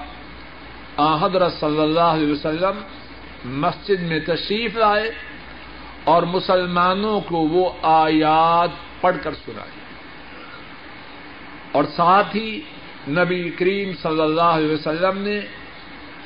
حضرت 1.22 1.54
صلی 1.54 1.82
اللہ 1.82 2.00
علیہ 2.00 2.32
وسلم 2.32 2.80
مسجد 3.46 4.02
میں 4.02 4.20
تشریف 4.20 4.76
لائے 4.76 5.12
اور 6.04 6.24
مسلمانوں 6.24 7.20
کو 7.20 7.38
وہ 7.38 7.70
آیات 7.82 9.02
پڑھ 9.02 9.16
کر 9.24 9.34
سنائی۔ 9.34 9.80
اور 11.72 11.84
ساتھ 11.84 12.36
ہی 12.36 12.62
نبی 13.08 13.50
کریم 13.50 13.92
صلی 14.02 14.22
اللہ 14.22 14.42
علیہ 14.42 14.74
وسلم 14.74 15.18
نے 15.18 15.40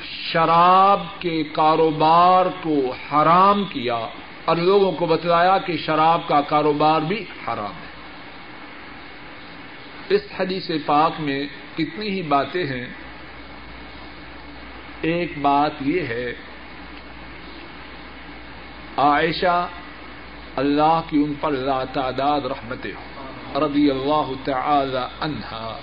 شراب 0.02 1.02
کے 1.18 1.42
کاروبار 1.42 2.46
کو 2.62 2.94
حرام 3.12 3.64
کیا 3.64 4.06
اور 4.44 4.56
لوگوں 4.56 4.92
کو 4.92 5.06
بتلایا 5.06 5.58
کہ 5.58 5.76
شراب 5.76 6.20
کا 6.28 6.40
کاروبار 6.40 7.00
بھی 7.00 7.24
حرام۔ 7.48 7.72
ہے 7.81 7.81
اس 10.12 10.22
حدیث 10.40 10.70
پاک 10.86 11.12
میں 11.18 11.46
کتنی 11.76 12.08
ہی 12.08 12.22
باتیں 12.22 12.66
ہیں، 12.66 12.86
ایک 15.02 15.38
بات 15.38 15.70
یہ 15.80 16.00
ہے، 16.00 16.32
عائشہ 18.96 19.68
اللہ 20.56 21.00
کی 21.10 21.16
ان 21.16 21.34
پر 21.40 21.50
لا 21.50 21.84
تعداد 21.84 22.40
رحمت 22.40 22.86
رضی 23.56 23.90
اللہ 23.90 24.32
تعالی 24.44 25.04
عنہا۔ 25.20 25.78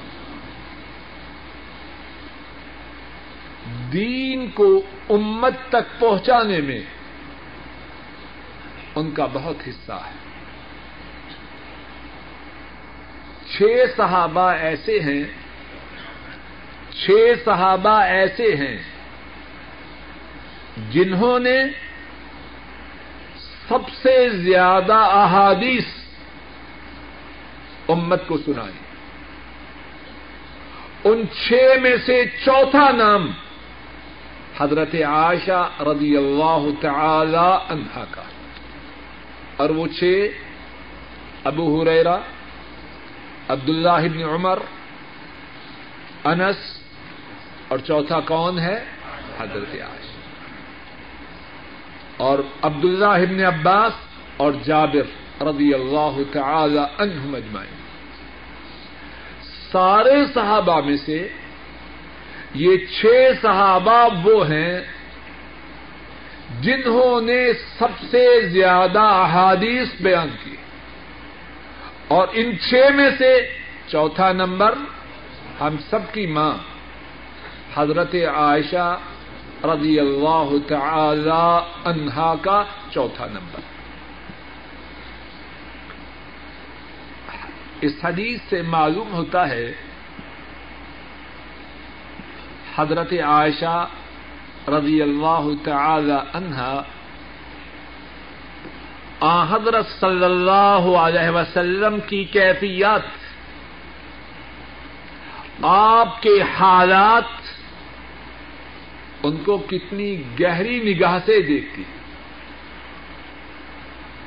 دین 3.94 4.52
کو 4.54 4.82
امت 5.10 5.54
تک 5.70 6.00
پہنچانے 6.00 6.62
میں 6.62 6.82
ان 8.96 9.12
کا 9.12 9.26
بہت 9.34 9.68
حصہ 9.68 9.92
ہے۔ 9.92 10.19
چھ 13.52 13.84
صحابہ 13.98 14.50
ایسے 14.62 15.00
ہیں، 15.00 15.24
چھ 16.96 17.34
صحابہ 17.46 17.98
ایسے 18.18 18.56
ہیں 18.56 18.78
جنہوں 20.92 21.38
نے 21.40 21.58
سب 23.68 23.90
سے 24.02 24.18
زیادہ 24.44 25.00
احادیث 25.16 25.88
امت 27.90 28.28
کو 28.28 28.38
سنائی 28.38 28.80
ان 31.04 31.24
چھ 31.34 31.78
میں 31.82 31.98
سے 32.06 32.24
چوتھا 32.46 32.90
نام 32.92 33.30
حضرت 34.60 34.96
عائشہ 35.08 35.62
رضی 35.88 36.16
اللہ 36.18 36.64
تعالی 36.82 37.48
عنہا 37.74 38.06
کا، 38.12 38.24
اور 39.58 39.70
وہ 39.70 39.86
چھ 40.00 40.28
ابو 41.50 41.66
حریرا 41.74 42.18
عبداللہ 43.50 43.90
ابن 43.90 44.24
عمر، 44.24 44.60
انس، 46.24 46.80
اور 47.68 47.80
چوتھا 47.80 48.20
کون 48.20 48.60
ہے؟ 48.60 48.84
حضرت 49.40 49.74
عائشہ۔ 49.74 50.20
اور 52.18 52.40
عبداللہ 52.62 53.06
ابن 53.06 53.46
عباس 53.46 53.94
اور 54.38 54.52
جابر 54.64 55.44
رضی 55.44 55.74
اللہ 55.74 56.18
تعالی 56.32 56.80
عنہم 56.80 57.36
اجمعین۔ 57.36 57.80
سارے 59.72 60.26
صحابہ 60.34 60.82
میں 60.82 60.98
سے 60.98 61.28
یہ 62.54 62.78
چھ 62.78 63.06
صحابہ 63.42 64.08
وہ 64.24 64.48
ہیں 64.48 64.80
جنہوں 66.62 67.22
نے 67.22 67.54
سب 67.54 67.88
سے 68.12 68.42
زیادہ 68.42 69.02
احادیث 69.02 69.88
بیان 70.02 70.28
کی 70.44 70.56
اور 72.10 72.28
ان 72.32 72.58
چھ 72.58 72.90
میں 72.96 73.10
سے 73.18 73.32
چوتھا 73.88 74.32
نمبر 74.32 74.76
ہم 75.62 75.76
سب 75.90 76.00
کی 76.14 76.26
ماں، 76.28 76.54
حضرت 77.76 78.16
عائشہ 78.36 78.98
رضی 79.64 80.00
اللہ 80.00 80.50
تعالی 80.68 81.42
عنہا 81.86 82.34
کا 82.42 82.64
چوتھا 82.92 83.26
نمبر۔ 83.26 83.62
اس 87.82 87.94
حدیث 88.04 88.40
سے 88.50 88.62
معلوم 88.62 89.14
ہوتا 89.14 89.50
ہے، 89.50 89.72
حضرت 92.76 93.14
عائشہ 93.14 93.88
رضی 94.68 95.02
اللہ 95.02 95.50
تعالی 95.64 96.18
عنہا 96.34 96.74
آ 99.20 99.44
حضرت 99.44 99.88
صلی 100.00 100.24
اللہ 100.24 100.98
علیہ 100.98 101.30
وسلم 101.30 102.00
کی 102.08 102.24
کیفیات 102.24 103.02
آپ 105.62 106.22
کے 106.22 106.42
حالات 106.60 107.24
ان 109.24 109.38
کو 109.38 109.58
کتنی 109.58 110.22
گہری 110.40 110.94
نگاہ 110.94 111.20
سے 111.26 111.42
دیکھتی۔ 111.42 111.84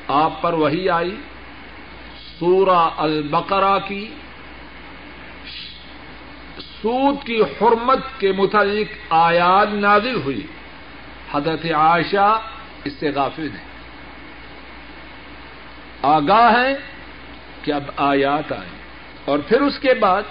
آپ 0.09 0.43
پر 0.43 0.53
وہی 0.53 0.89
آئی، 0.89 1.17
سورہ 2.39 2.91
البقرہ 2.97 3.79
کی 3.89 4.15
سود 6.83 7.27
کی 7.27 7.43
حرمت 7.43 7.99
کے 8.19 8.33
متعلق 8.33 8.97
آیات 9.11 9.69
نازل 9.73 10.15
ہوئی۔ 10.15 10.47
حضرت 11.33 11.65
عائشہ 11.65 12.41
اس 12.85 12.93
سے 12.93 13.11
غافل 13.11 13.49
ہے 13.51 13.72
آگاہ 16.03 16.61
ہے 16.61 16.75
کہ 17.63 17.73
اب 17.73 17.83
آیات 17.97 18.53
آئیں۔ 18.53 18.83
اور 19.25 19.39
پھر 19.39 19.61
اس 19.61 19.79
کے 19.79 19.95
بعد 19.95 20.23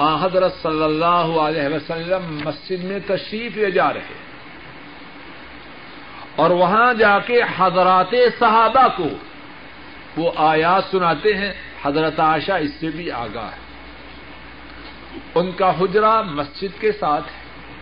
حضرت 0.00 0.52
صلی 0.62 0.82
اللہ 0.82 1.40
علیہ 1.40 1.74
وسلم 1.74 2.40
مسجد 2.44 2.84
میں 2.84 2.98
تشریف 3.06 3.56
لے 3.56 3.70
جا 3.70 3.92
رہے 3.92 4.00
اور 6.36 6.50
وہاں 6.50 6.94
جا 6.94 7.18
کے 7.18 7.40
حضرات 7.58 8.14
صحابہ 8.38 8.88
کو 8.96 9.08
وہ 10.16 10.32
آیات 10.36 10.84
سناتے 10.90 11.34
ہیں۔ 11.34 11.52
حضرت 11.82 12.20
عائشہ 12.20 12.52
اس 12.52 12.70
سے 12.80 12.86
بھی 12.88 13.10
آگاہ 13.10 13.50
ہے۔ 13.52 13.58
ان 15.34 15.52
کا 15.52 15.72
حجرہ 15.80 16.22
مسجد 16.22 16.80
کے 16.80 16.92
ساتھ 16.92 17.24
ہے۔ 17.24 17.38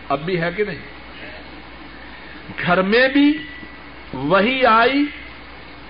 اب 0.09 0.19
بھی 0.19 0.41
ہے 0.41 0.51
کہ 0.51 0.63
نہیں؟ 0.63 0.81
گھر 2.65 2.81
میں 2.81 3.07
بھی 3.07 3.37
وہی 4.13 4.65
آئی۔ 4.65 5.05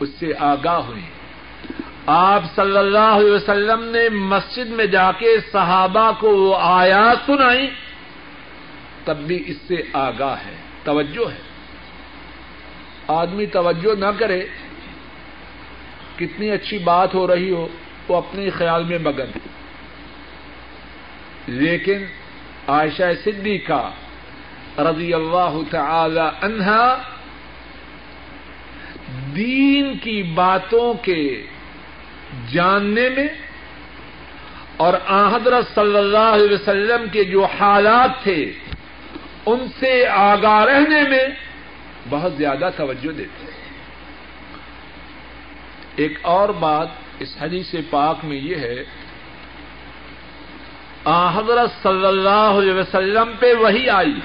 اس 0.02 0.10
سے 0.20 0.32
آگاہ 0.40 0.78
ہوئی 0.78 1.02
آپ 2.06 2.44
صلی 2.56 2.78
اللہ 2.78 3.12
علیہ 3.14 3.32
وسلم 3.32 3.84
نے 3.84 4.10
مسجد 4.10 4.68
میں 4.68 4.86
جا 4.86 5.12
کے 5.12 5.38
صحابہ 5.52 6.12
کو 6.20 6.38
وہ 6.38 6.56
آیات 6.60 7.18
سنائی، 7.26 7.70
تب 9.06 9.18
بھی 9.18 9.44
اس 9.48 9.58
سے 9.68 9.82
آگاہ 9.94 10.36
ہے، 10.46 10.56
توجہ 10.84 11.30
ہے۔ 11.32 11.42
آدمی 13.08 13.46
توجہ 13.46 13.96
نہ 13.96 14.12
کرے، 14.20 14.42
کتنی 16.16 16.52
اچھی 16.52 16.78
بات 16.78 17.14
ہو 17.14 17.28
رہی 17.28 17.52
ہو، 17.52 17.68
وہ 18.08 18.18
اپنے 18.18 18.50
خیال 18.50 18.84
میں 18.84 19.00
مگن 19.00 19.38
لیکن 21.48 22.06
عائشہ 22.68 23.10
صدیقہ 23.24 23.92
رضی 24.78 25.14
اللہ 25.14 25.58
تعالی 25.70 26.28
عنہا 26.42 26.84
دین 29.36 29.98
کی 29.98 30.24
باتوں 30.24 30.94
کے 30.94 31.46
جاننے 32.52 33.10
میں 33.10 33.28
اور 34.78 34.94
حضرت 35.08 35.76
صلی 35.76 35.98
اللہ 35.98 36.18
علیہ 36.18 36.54
وسلم 36.54 37.06
کے 37.12 37.24
جو 37.24 37.46
حالات 37.46 38.24
تھے، 38.24 38.54
ان 39.46 39.68
سے 39.80 40.08
آگاہ 40.08 40.64
رہنے 40.64 41.10
میں 41.10 41.28
بہت 42.10 42.34
زیادہ 42.38 42.70
توجہ 42.76 43.12
دیتے 43.12 43.44
ہیں۔ 43.44 43.62
ایک 45.96 46.20
اور 46.22 46.50
بات 46.50 46.88
اس 47.20 47.38
حدیث 47.42 47.76
پاک 47.90 48.26
میں 48.26 48.38
یہ 48.38 48.56
ہے 48.56 48.84
حضرت 51.06 51.84
صلی 51.84 52.06
اللہ 52.06 52.30
علیہ 52.30 52.74
وسلم 52.74 53.32
پہ 53.40 53.54
وہی 53.54 53.90
آئی۔ 53.90 54.20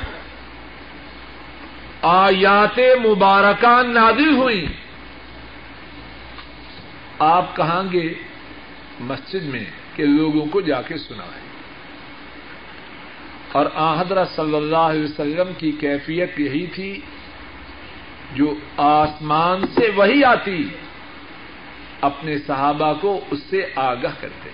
آیات 2.03 2.79
مبارکان 2.79 3.95
نازل 3.95 4.37
ہوئی۔ 4.37 4.67
آپ 7.19 7.57
کہاں 7.57 7.83
گے؟ 7.93 8.15
مسجد 9.01 9.43
میں 9.43 9.65
کہ 9.97 10.05
لوگوں 10.05 10.47
کو 10.47 10.61
جا 10.61 10.83
کے 10.83 10.99
سنا 10.99 11.25
ہے 11.25 11.47
اور 13.53 13.67
حضرت 14.01 14.31
صلی 14.31 14.57
اللہ 14.57 14.77
علیہ 14.77 15.05
وسلم 15.05 15.53
کی 15.59 15.73
کیفیت 15.73 16.41
یہی 16.41 16.67
تھی 16.67 17.01
جو 18.35 18.55
آسمان 18.77 19.67
سے 19.67 19.91
وہی 19.97 20.25
آتی، 20.25 20.69
اپنے 22.01 22.39
صحابہ 22.39 22.93
کو 23.01 23.21
اس 23.31 23.39
سے 23.51 23.67
آگاہ 23.77 24.13
کرتے۔ 24.21 24.51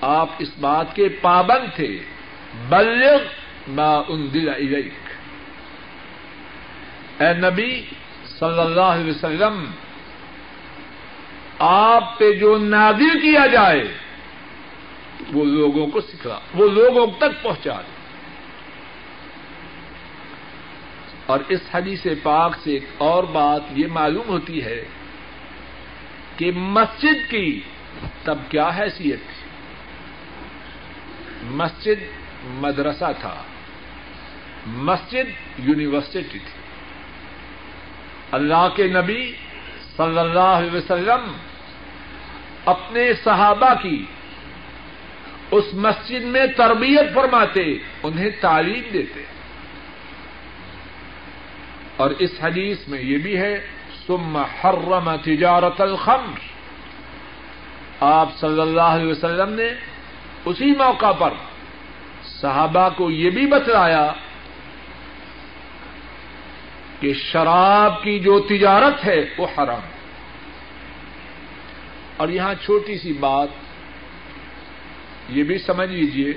آپ 0.00 0.28
اس 0.38 0.48
بات 0.60 0.96
کے 0.96 1.08
پابند 1.08 1.76
تھے۔ 1.76 1.98
بلغ 2.68 3.18
ما 3.68 4.02
انزل 4.08 4.48
الیک۔ 4.48 4.94
اے 7.20 7.32
نبی 7.34 7.84
صلی 8.38 8.60
اللہ 8.60 8.80
علیہ 8.80 9.10
وسلم، 9.10 9.70
آپ 11.58 12.18
پہ 12.18 12.32
جو 12.32 12.58
نادر 12.58 13.14
کیا 13.22 13.46
جائے، 13.46 13.84
وہ 15.32 15.44
لوگوں 15.44 15.86
کو 15.86 16.00
سکھلا، 16.00 16.38
وہ 16.54 16.68
لوگوں 16.68 17.06
تک 17.18 17.42
پہنچا 17.42 17.80
دے۔ 17.80 17.94
اور 21.26 21.38
اس 21.48 21.60
حدیث 21.74 22.06
پاک 22.22 22.56
سے 22.64 22.70
ایک 22.70 22.84
اور 22.98 23.24
بات 23.24 23.60
یہ 23.70 23.86
معلوم 23.86 24.28
ہوتی 24.28 24.64
ہے 24.64 24.84
کہ 26.36 26.52
مسجد 26.52 27.30
کی 27.30 27.60
تب 28.24 28.38
کیا 28.48 28.70
حیثیت 28.78 29.20
تھی؟ 29.20 29.48
مسجد 31.42 32.02
مدرسہ 32.44 33.12
تھا، 33.20 33.42
مسجد 34.66 35.30
یونیورسٹی 35.58 36.22
تھی۔ 36.22 36.73
اللہ 38.34 38.68
کے 38.76 38.86
نبی 38.86 39.32
صلی 39.96 40.18
اللہ 40.18 40.38
علیہ 40.38 40.70
وسلم 40.70 41.32
اپنے 42.66 43.14
صحابہ 43.24 43.82
کی 43.82 44.04
اس 45.50 45.64
مسجد 45.72 46.24
میں 46.24 46.46
تربیت 46.56 47.14
فرماتے، 47.14 47.78
انہیں 48.02 48.30
تعلیم 48.40 48.82
دیتے۔ 48.92 49.24
اور 51.96 52.10
اس 52.10 52.30
حدیث 52.42 52.88
میں 52.88 53.00
یہ 53.02 53.18
بھی 53.18 53.36
ہے 53.36 53.66
سم 54.06 54.36
حرم 54.36 55.16
تجارت 55.16 55.80
الخمر۔ 55.80 56.38
آپ 58.00 58.28
صلی 58.40 58.60
اللہ 58.60 58.80
علیہ 58.80 59.10
وسلم 59.10 59.52
نے 59.52 59.68
اسی 60.44 60.72
موقع 60.78 61.12
پر 61.12 61.32
صحابہ 62.24 62.88
کو 62.96 63.10
یہ 63.10 63.30
بھی 63.30 63.46
بتلایا 63.46 64.12
کہ 67.04 67.14
شراب 67.14 68.02
کی 68.02 68.18
جو 68.18 68.40
تجارت 68.40 69.04
ہے 69.04 69.24
وہ 69.38 69.46
حرام 69.46 69.78
ہے۔ 69.78 69.94
اور 72.16 72.28
یہاں 72.28 72.54
چھوٹی 72.64 72.98
سی 72.98 73.12
بات، 73.12 73.48
یہ 75.28 75.42
بھی 75.42 75.58
سمجھ 75.58 75.90
لیجیے 75.90 76.32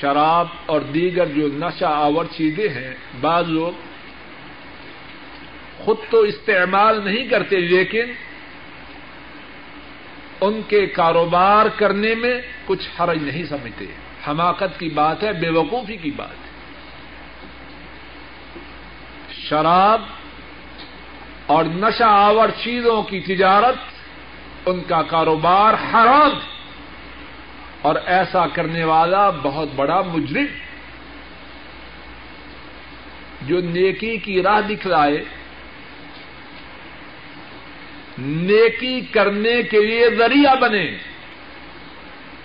شراب 0.00 0.46
اور 0.66 0.80
دیگر 0.80 1.26
جو 1.26 1.48
نشہ 1.52 1.84
آور 1.84 2.24
چیزیں 2.36 2.68
ہیں، 2.68 2.94
بعض 3.20 3.48
لوگ 3.48 3.72
خود 5.78 5.96
تو 6.10 6.20
استعمال 6.20 7.04
نہیں 7.04 7.28
کرتے، 7.28 7.56
لیکن 7.56 8.04
ان 10.40 10.60
کے 10.68 10.86
کاروبار 10.86 11.66
کرنے 11.76 12.14
میں 12.14 12.40
کچھ 12.66 13.00
حرج 13.00 13.22
نہیں 13.22 13.44
سمجھتے۔ 13.44 13.84
حماقت 14.28 14.78
کی 14.78 14.88
بات 14.88 15.22
ہے، 15.22 15.32
بے 15.32 15.48
وقوفی 15.48 15.96
کی 15.96 16.10
بات 16.10 16.30
ہے۔ 16.30 16.51
شراب 19.48 20.02
اور 21.46 21.64
نشہ 21.64 22.04
آور 22.04 22.48
چیزوں 22.48 23.02
کی 23.02 23.20
تجارت، 23.20 23.74
ان 24.66 24.82
کا 24.82 25.02
کاروبار 25.02 25.74
حرام۔ 25.74 26.30
اور 27.82 27.94
ایسا 28.06 28.46
کرنے 28.46 28.84
والا 28.84 29.30
بہت 29.30 29.68
بڑا 29.76 30.02
مجرم۔ 30.02 30.44
جو 33.42 33.60
نیکی 33.60 34.16
کی 34.16 34.42
راہ 34.42 34.60
دکھلائے، 34.60 35.24
نیکی 38.18 39.00
کرنے 39.00 39.62
کے 39.62 39.80
لیے 39.86 40.10
ذریعہ 40.10 40.56
بنے۔ 40.56 40.96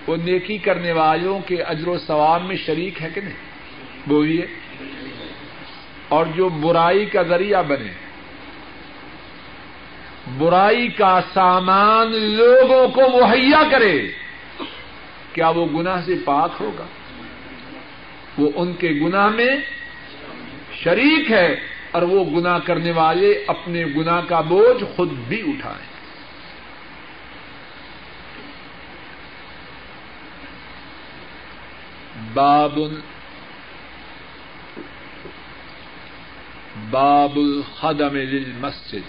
وہ 0.07 0.15
نیکی 0.15 0.57
کرنے 0.57 0.91
والوں 0.91 1.39
کے 1.39 1.61
اجر 1.61 1.87
و 1.87 1.97
ثواب 1.97 2.43
میں 2.43 2.55
شریک 2.65 3.01
ہے 3.01 3.09
کہ 3.13 3.21
نہیں؟ 3.21 3.33
بولیے۔ 4.07 4.45
اور 6.10 6.26
جو 6.26 6.49
برائی 6.49 7.05
کا 7.05 7.24
ذریعہ 7.24 7.64
بنے۔ 7.64 7.91
برائی 10.38 10.88
کا 10.88 11.20
سامان 11.34 12.12
لوگوں 12.12 12.88
کو 12.88 13.01
مہیا 13.01 13.64
کرے۔ 13.72 14.08
کیا 15.34 15.49
وہ 15.49 15.66
گناہ 15.66 16.01
سے 16.05 16.16
پاک 16.26 16.51
ہوگا؟ 16.60 16.86
وہ 18.38 18.51
ان 18.55 18.74
کے 18.74 18.89
گناہ 19.01 19.28
میں 19.28 19.49
شریک 20.84 21.32
ہے 21.32 21.55
اور 21.91 22.01
وہ 22.01 22.39
گناہ 22.39 22.60
کرنے 22.60 22.91
والے 22.91 23.43
اپنے 23.47 23.86
گناہ 23.86 24.22
کا 24.28 24.41
بوجھ 24.41 24.84
خود 24.95 25.12
بھی 25.12 25.41
اٹھائیں۔ 25.41 25.97
باب 32.34 32.80
باب 36.91 37.38
الخدم 37.38 38.17
للمسجد. 38.17 39.03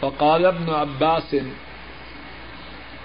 فقال 0.00 0.46
ابن 0.46 0.70
عباس 0.70 1.36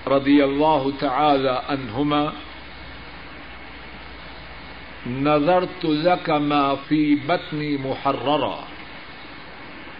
رضي 0.08 0.44
الله 0.44 0.94
تعالى 1.00 1.64
عنهما 1.70 2.34
نظرت 5.08 5.86
لك 5.86 6.30
ما 6.30 6.76
في 6.88 7.16
بطني 7.16 7.78
محررا، 7.78 8.64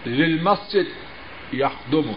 للمسجد 0.06 0.86
يخدمه 1.52 2.14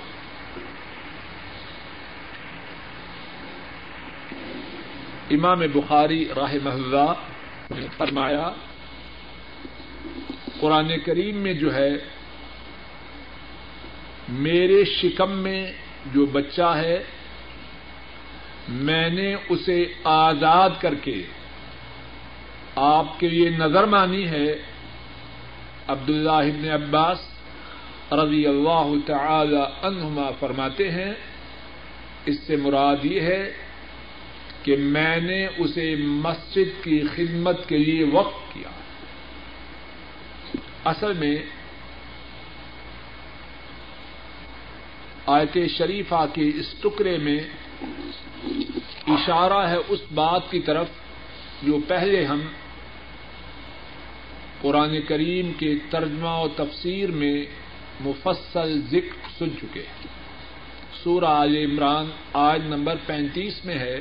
امام 5.31 5.59
بخاری 5.59 6.29
راہ 6.35 6.53
محلہ 6.63 7.13
نے 7.69 7.87
فرمایا 7.97 8.49
قرآن 10.59 10.91
کریم 11.05 11.37
میں 11.37 11.53
جو 11.53 11.75
ہے، 11.75 11.89
میرے 14.29 14.83
شکم 14.85 15.31
میں 15.31 15.71
جو 16.13 16.25
بچہ 16.25 16.75
ہے، 16.77 17.03
میں 18.69 19.09
نے 19.09 19.35
اسے 19.49 19.85
آزاد 20.03 20.69
کر 20.79 20.95
کے 20.95 21.23
آپ 22.75 23.19
کے 23.19 23.29
لیے 23.29 23.49
نظر 23.49 23.83
مانی 23.83 24.27
ہے 24.27 24.59
عبد 25.87 26.09
اللہ 26.09 26.73
عباس 26.73 27.17
رضی 28.11 28.45
اللہ 28.45 28.93
تعالی 29.05 29.61
عنہما 29.81 30.31
فرماتے 30.39 30.91
ہیں۔ 30.91 31.13
اس 32.25 32.39
سے 32.39 32.55
مراد 32.55 33.05
یہ 33.05 33.21
ہے 33.21 33.53
کہ 34.63 34.77
میں 34.77 35.17
نے 35.17 35.47
اسے 35.57 35.95
مسجد 35.95 36.83
کی 36.83 37.01
خدمت 37.15 37.69
کے 37.69 37.77
لیے 37.77 38.03
وقف 38.03 38.33
کیا 38.33 38.46
اصل 40.85 41.13
میں 41.13 41.37
آیت 45.25 45.57
شریفہ 45.77 46.25
کے 46.33 46.51
اس 46.55 46.73
ٹکڑے 46.81 47.17
میں 47.17 47.39
اشارہ 49.07 49.67
ہے 49.69 49.77
اس 49.87 49.99
بات 50.13 50.51
کی 50.51 50.59
طرف 50.59 50.87
جو 51.63 51.79
پہلے 51.87 52.25
ہم 52.25 52.47
قرآن 54.61 55.01
کریم 55.01 55.51
کے 55.57 55.73
ترجمہ 55.89 56.29
و 56.29 56.47
تفسیر 56.47 57.11
میں 57.11 57.45
مفصل 58.01 58.81
ذکر 58.81 59.29
سن 59.39 59.49
چکے 59.61 59.83
سورہ 61.03 61.25
آل 61.25 61.55
عمران 61.55 62.09
آج 62.33 62.61
نمبر 62.67 62.95
پینتیس 63.05 63.65
میں 63.65 63.79
ہے 63.79 63.99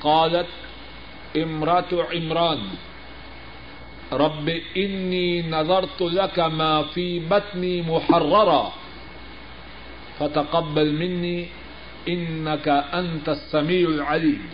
قالت 0.00 1.36
امرات 1.36 1.92
و 1.92 2.00
عمران 2.00 2.68
رب 4.12 4.50
انی 4.74 5.42
نظرت 5.42 6.02
لك 6.02 6.38
ما 6.38 6.82
في 6.94 7.18
بطني 7.28 7.80
محررا. 7.86 8.68
فتقبل 10.18 10.90
مني 10.90 11.44
انك 12.06 12.68
انت 12.92 13.28
السميع 13.28 13.86
العليم. 13.88 14.46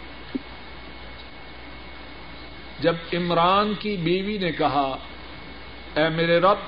جب 2.80 2.94
عمران 3.12 3.74
کی 3.78 3.96
بیوی 3.96 4.38
نے 4.38 4.52
کہا، 4.52 4.96
اے 5.94 6.09
میرے 6.09 6.38
رب، 6.38 6.59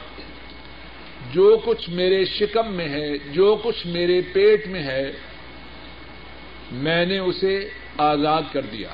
جو 1.33 1.61
کچھ 1.65 1.91
میرے 1.91 2.25
شکم 2.25 2.73
میں 2.73 2.89
ہے، 2.89 3.19
جو 3.19 3.61
کچھ 3.63 3.87
میرے 3.87 4.21
پیٹ 4.33 4.67
میں 4.67 4.83
ہے، 4.83 5.13
میں 6.73 7.07
نے 7.07 7.19
اسے 7.19 7.71
آزاد 7.99 8.43
کر 8.53 8.63
دیا۔ 8.63 8.89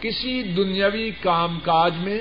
کسی 0.00 0.42
دنیاوی 0.42 1.10
کام 1.22 1.58
کاج 1.60 1.94
میں 1.96 2.18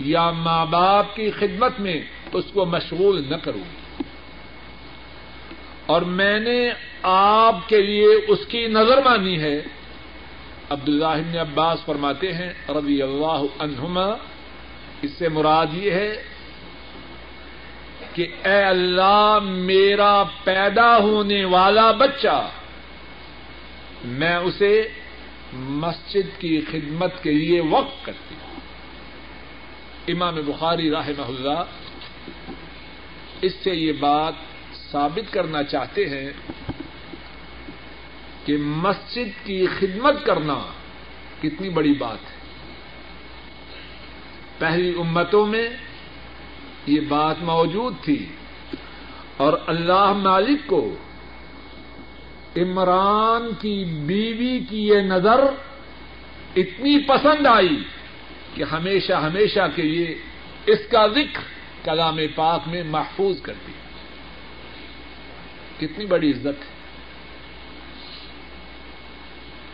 یا 0.00 0.30
ماں 0.30 0.66
باپ 0.66 1.16
کی 1.16 1.30
خدمت 1.30 1.80
میں 1.80 2.02
اس 2.32 2.44
کو 2.52 2.64
مشغول 2.64 3.30
نہ 3.30 3.36
کروں۔ 3.36 4.02
اور 5.86 6.02
میں 6.02 6.40
نے 6.40 6.70
آپ 7.02 7.68
کے 7.68 7.82
لیے 7.82 8.06
اس 8.28 8.38
کی 8.48 8.66
نظر 8.66 9.02
مانی 9.02 9.40
ہے۔ 9.40 9.62
عبد 10.70 10.88
اللہ 10.88 11.40
عباس 11.40 11.84
فرماتے 11.84 12.32
ہیں 12.32 12.52
رضی 12.68 13.02
اللہ 13.02 13.42
عنہما 13.58 14.06
اس 15.02 15.10
سے 15.18 15.28
مراد 15.28 15.66
یہ 15.72 15.90
ہے 15.90 16.22
کہ 18.14 18.26
اے 18.44 18.62
اللہ، 18.64 19.38
میرا 19.42 20.22
پیدا 20.44 20.98
ہونے 20.98 21.44
والا 21.44 21.90
بچہ، 21.90 22.48
میں 24.04 24.36
اسے 24.36 24.88
مسجد 25.52 26.40
کی 26.40 26.60
خدمت 26.60 27.22
کے 27.22 27.32
لیے 27.32 27.60
وقف 27.60 28.04
کرتی 28.04 28.34
ہوں 28.34 28.60
امام 30.08 30.34
بخاری 30.46 30.90
راہ 30.90 31.08
اللہ 31.18 31.64
اس 33.42 33.54
سے 33.54 33.74
یہ 33.74 33.92
بات 33.92 34.32
ثابت 34.90 35.32
کرنا 35.32 35.62
چاہتے 35.62 36.08
ہیں 36.08 36.30
کہ 38.44 38.56
مسجد 38.56 39.46
کی 39.46 39.66
خدمت 39.78 40.26
کرنا 40.26 40.58
کتنی 41.42 41.68
بڑی 41.68 41.92
بات 41.92 42.18
ہے۔ 42.30 42.38
پہلی 44.58 44.94
امتوں 44.98 45.46
میں 45.46 45.68
یہ 46.86 47.00
بات 47.00 47.36
موجود 47.42 47.94
تھی 48.02 48.26
اور 49.36 49.52
اللہ 49.66 50.12
مالک 50.12 50.66
کو 50.66 50.94
عمران 52.56 53.50
کی 53.60 53.84
بیوی 53.84 54.60
کی 54.68 54.88
یہ 54.88 54.98
نظر 54.98 55.40
اتنی 56.56 56.98
پسند 56.98 57.46
آئی 57.46 57.82
کہ 58.54 58.62
ہمیشہ 58.62 59.12
ہمیشہ 59.12 59.60
کے 59.74 59.82
لیے 59.82 60.18
اس 60.66 60.78
کا 60.90 61.06
ذکر 61.06 61.40
کلام 61.84 62.18
پاک 62.34 62.60
میں 62.66 62.82
محفوظ 62.82 63.40
کر 63.42 63.52
دیا 63.66 63.78
کتنی 65.78 66.06
بڑی 66.06 66.30
عزت 66.30 66.46
ہے۔ 66.46 66.78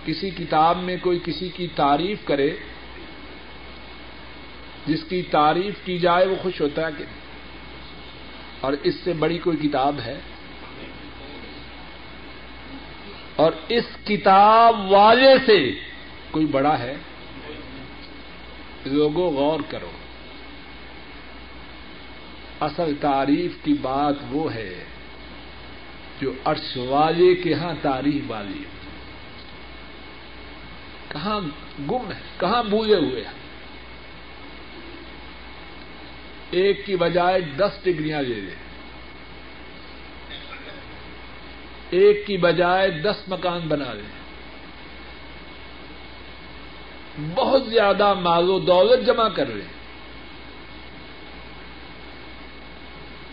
کسی 0.05 0.31
کتاب 0.31 0.79
میں 0.83 0.97
کوئی 1.03 1.18
کسی 1.25 1.49
کی 1.49 1.66
تعریف 1.77 2.18
کرے، 2.25 2.51
جس 4.87 5.05
کی 5.09 5.22
تعریف 5.22 5.75
کی 5.85 5.99
جائے 5.99 6.27
وہ 6.27 6.37
خوش 6.43 6.61
ہوتا 6.61 6.87
ہے 6.87 6.93
کہ 6.99 7.05
نہیں؟ 7.05 7.20
اور 8.61 8.72
اس 8.83 8.95
سے 9.05 9.12
بڑی 9.12 9.39
کوئی 9.39 9.57
کتاب 9.57 10.01
ہے؟ 10.05 10.18
اور 13.37 13.53
اس 13.68 13.85
کتاب 14.05 14.93
والے 14.93 15.35
سے 15.47 15.70
کوئی 16.30 16.47
بڑا 16.47 16.78
ہے؟ 16.78 16.97
لوگوں 18.85 19.30
غور 19.30 19.61
کرو۔ 19.68 19.91
اصل 22.61 22.95
تعریف 23.01 23.51
کی 23.64 23.74
بات 23.82 24.14
وہ 24.30 24.55
ہے 24.55 24.85
جو 26.20 26.32
عرش 26.45 26.76
والے 26.76 27.35
کے 27.35 27.55
ہاں 27.55 27.74
تعریف 27.82 28.30
والی 28.30 28.59
ہے۔ 28.59 28.74
کہاں 31.09 31.41
گم 31.91 32.12
ہے؟ 32.12 32.20
کہاں 32.41 32.62
بھولے 32.62 32.95
ہوئے 32.95 33.24
ہیں؟ 33.24 33.45
ایک 36.51 36.87
کی 36.87 36.97
بجائے 36.97 37.41
دس 37.41 37.85
ڈگریاں 37.85 38.22
لے 38.22 38.35
لیں۔ 38.35 38.64
ایک 41.91 42.26
کی 42.26 42.37
بجائے 42.37 42.91
دس 42.91 43.28
مکان 43.28 43.61
بنا 43.68 43.93
لیں 43.93 44.24
بہت 47.35 47.62
زیادہ 47.66 48.14
مال 48.14 48.51
و 48.51 48.59
دولت 48.59 49.07
جمع 49.07 49.28
کر 49.28 49.47
لیں۔ 49.47 49.85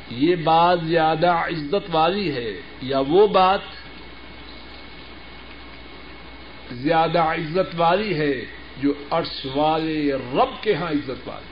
یہ 0.09 0.35
بات 0.35 0.79
زیادہ 0.83 1.27
عزت 1.27 1.89
والی 1.91 2.35
ہے، 2.35 2.61
یا 2.81 2.99
وہ 3.07 3.27
بات 3.27 3.59
زیادہ 6.71 7.19
عزت 7.19 7.75
والی 7.77 8.13
ہے 8.13 8.45
جو 8.77 8.93
عرش 9.11 9.47
والے 9.55 10.13
رب 10.13 10.63
کے 10.63 10.75
ہاں 10.75 10.89
عزت 10.89 11.27
والی۔ 11.27 11.51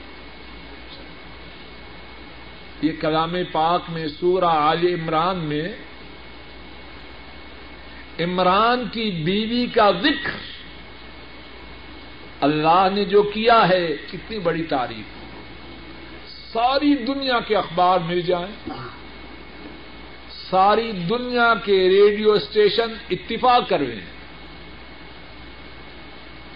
یہ 2.82 2.92
کلام 3.00 3.34
پاک 3.52 3.82
میں، 3.88 4.08
سورہ 4.08 4.44
عال 4.44 4.86
عمران 4.86 5.38
میں 5.38 5.68
عمران 8.20 8.88
کی 8.92 9.10
بیوی 9.10 9.66
کا 9.66 9.90
ذکر 10.02 10.30
اللہ 12.40 12.88
نے 12.94 13.04
جو 13.04 13.22
کیا 13.22 13.68
ہے، 13.68 13.96
کتنی 14.12 14.38
بڑی 14.38 14.62
تعریف۔ 14.62 15.20
ساری 16.52 16.96
دنیا 16.96 17.40
کے 17.40 17.56
اخبار 17.56 17.98
مل 17.98 18.20
جائیں۔ 18.20 18.70
ساری 20.50 20.92
دنیا 20.92 21.54
کے 21.64 21.88
ریڈیو 21.88 22.32
اسٹیشن 22.32 22.94
اتفاق 23.10 23.68
کروے۔ 23.68 23.94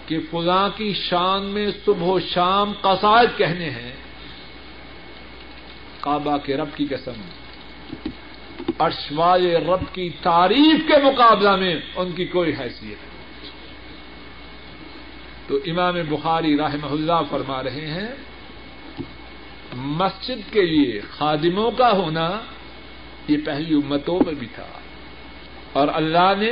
کہ 0.07 0.19
فلاں 0.31 0.69
کی 0.75 0.93
شان 0.93 1.45
میں 1.45 1.67
صبح 1.85 2.07
و 2.07 2.19
شام 2.19 2.73
قصائد 2.81 3.37
کہنے 3.37 3.69
ہیں۔ 3.69 3.91
کعبہ 5.99 6.37
کے 6.37 6.57
رب 6.57 6.69
کی 6.75 6.85
قسم۔ 6.89 7.44
ارشوال 8.79 9.55
رب 9.55 9.95
کی 9.95 10.09
تعریف 10.21 10.87
کے 10.87 10.93
مقابلہ 11.03 11.55
میں 11.55 11.75
ان 11.95 12.11
کی 12.11 12.25
کوئی 12.25 12.53
حیثیت 12.59 12.97
نہیں۔ 13.03 13.15
تو 15.47 15.59
امام 15.65 15.95
بخاری 16.09 16.57
رحمہ 16.57 16.85
اللہ 16.85 17.21
فرما 17.29 17.63
رہے 17.63 17.87
ہیں، 17.87 18.15
مسجد 19.73 20.53
کے 20.53 20.61
لیے 20.65 21.01
خادموں 21.17 21.71
کا 21.71 21.91
ہونا 21.91 22.39
یہ 23.27 23.37
پہلی 23.45 23.75
امتوں 23.75 24.19
میں 24.25 24.33
بھی 24.33 24.47
تھا۔ 24.55 24.67
اور 25.73 25.87
اللہ 25.93 26.33
نے 26.39 26.51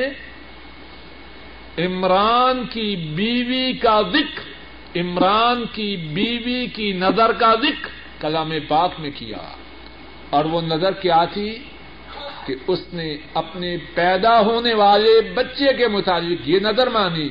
عمران 1.85 2.65
کی 2.65 2.95
بیوی 2.95 3.73
کا 3.73 4.01
ذکر، 4.01 4.53
عمران 4.99 5.63
کی 5.71 5.97
بیوی 5.97 6.67
کی 6.67 6.91
نظر 6.91 7.31
کا 7.31 7.55
ذکر 7.55 7.89
کلام 8.19 8.51
پاک 8.67 8.91
میں 8.99 9.11
کیا۔ 9.15 9.55
اور 10.29 10.45
وہ 10.45 10.61
نظر 10.61 10.91
کیا 10.91 11.25
تھی؟ 11.25 11.59
کہ 12.45 12.55
اس 12.67 12.79
نے 12.93 13.17
اپنے 13.33 13.77
پیدا 13.93 14.39
ہونے 14.39 14.73
والے 14.73 15.21
بچے 15.33 15.73
کے 15.73 15.87
مطابق 15.87 16.49
یہ 16.49 16.59
نظر 16.59 16.89
مانی 16.89 17.29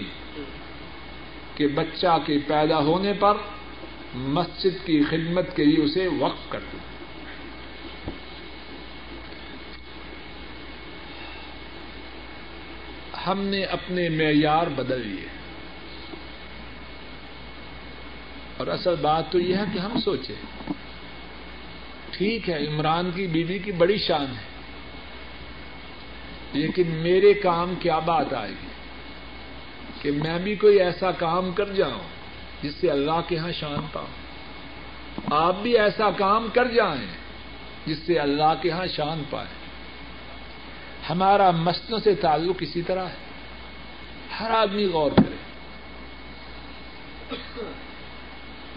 کہ 1.55 1.67
بچہ 1.67 2.19
کے 2.27 2.39
پیدا 2.47 2.79
ہونے 2.79 3.13
پر 3.13 3.37
مسجد 4.15 4.87
کی 4.87 5.03
خدمت 5.11 5.57
کے 5.57 5.65
لیے 5.65 5.85
اسے 5.85 6.09
وقف 6.19 6.51
کر 6.51 6.61
دوں 6.73 6.93
ہم 13.27 13.41
نے 13.41 13.65
اپنے 13.65 14.09
معیار 14.09 14.67
بدل 14.67 15.09
لیے۔ 15.09 15.27
اور 18.57 18.67
اصل 18.67 18.95
بات 19.01 19.33
تو 19.33 19.41
یہ 19.41 19.57
ہے 19.57 19.65
کہ 19.73 19.79
ہم 19.79 20.01
سوچے 20.01 20.35
ٹھیک 22.11 22.51
ہے، 22.51 22.67
عمران 22.67 23.11
کی 23.15 23.27
بیوی 23.27 23.59
کی 23.59 23.73
بڑی 23.73 23.99
شان 23.99 24.27
ہے۔ 24.27 24.52
لیکن 26.53 26.83
میرے 26.87 27.35
کام 27.35 27.75
کیا 27.75 27.99
بات 27.99 28.33
آئے 28.33 28.51
گی 28.51 28.67
کہ 30.03 30.11
میں 30.11 30.39
بھی 30.39 30.57
کوئی 30.57 30.81
ایسا 30.81 31.13
کام 31.13 31.53
کر 31.53 31.73
جاؤں 31.73 32.23
جس 32.63 32.75
سے 32.75 32.91
اللہ 32.91 33.21
کے 33.29 33.37
یہاں 33.37 33.53
شان 33.53 33.87
پاؤں۔ 33.93 34.23
آپ 35.31 35.57
بھی 35.63 35.79
ایسا 35.79 36.11
کام 36.11 36.49
کر 36.55 36.65
جائیں 36.69 37.07
جس 37.87 37.99
سے 37.99 38.19
اللہ 38.19 38.55
کے 38.63 38.69
یہاں 38.69 38.87
شان 38.87 39.23
پائے 39.31 39.47
ہمارا 41.11 41.51
مسلوں 41.51 41.99
سے 41.99 42.15
تعلق 42.15 42.57
اسی 42.61 42.83
طرح 42.83 43.07
ہے۔ 43.07 43.15
ہر 44.41 44.51
آدمی 44.51 44.85
غور 44.85 45.11
کرے۔ 45.11 45.37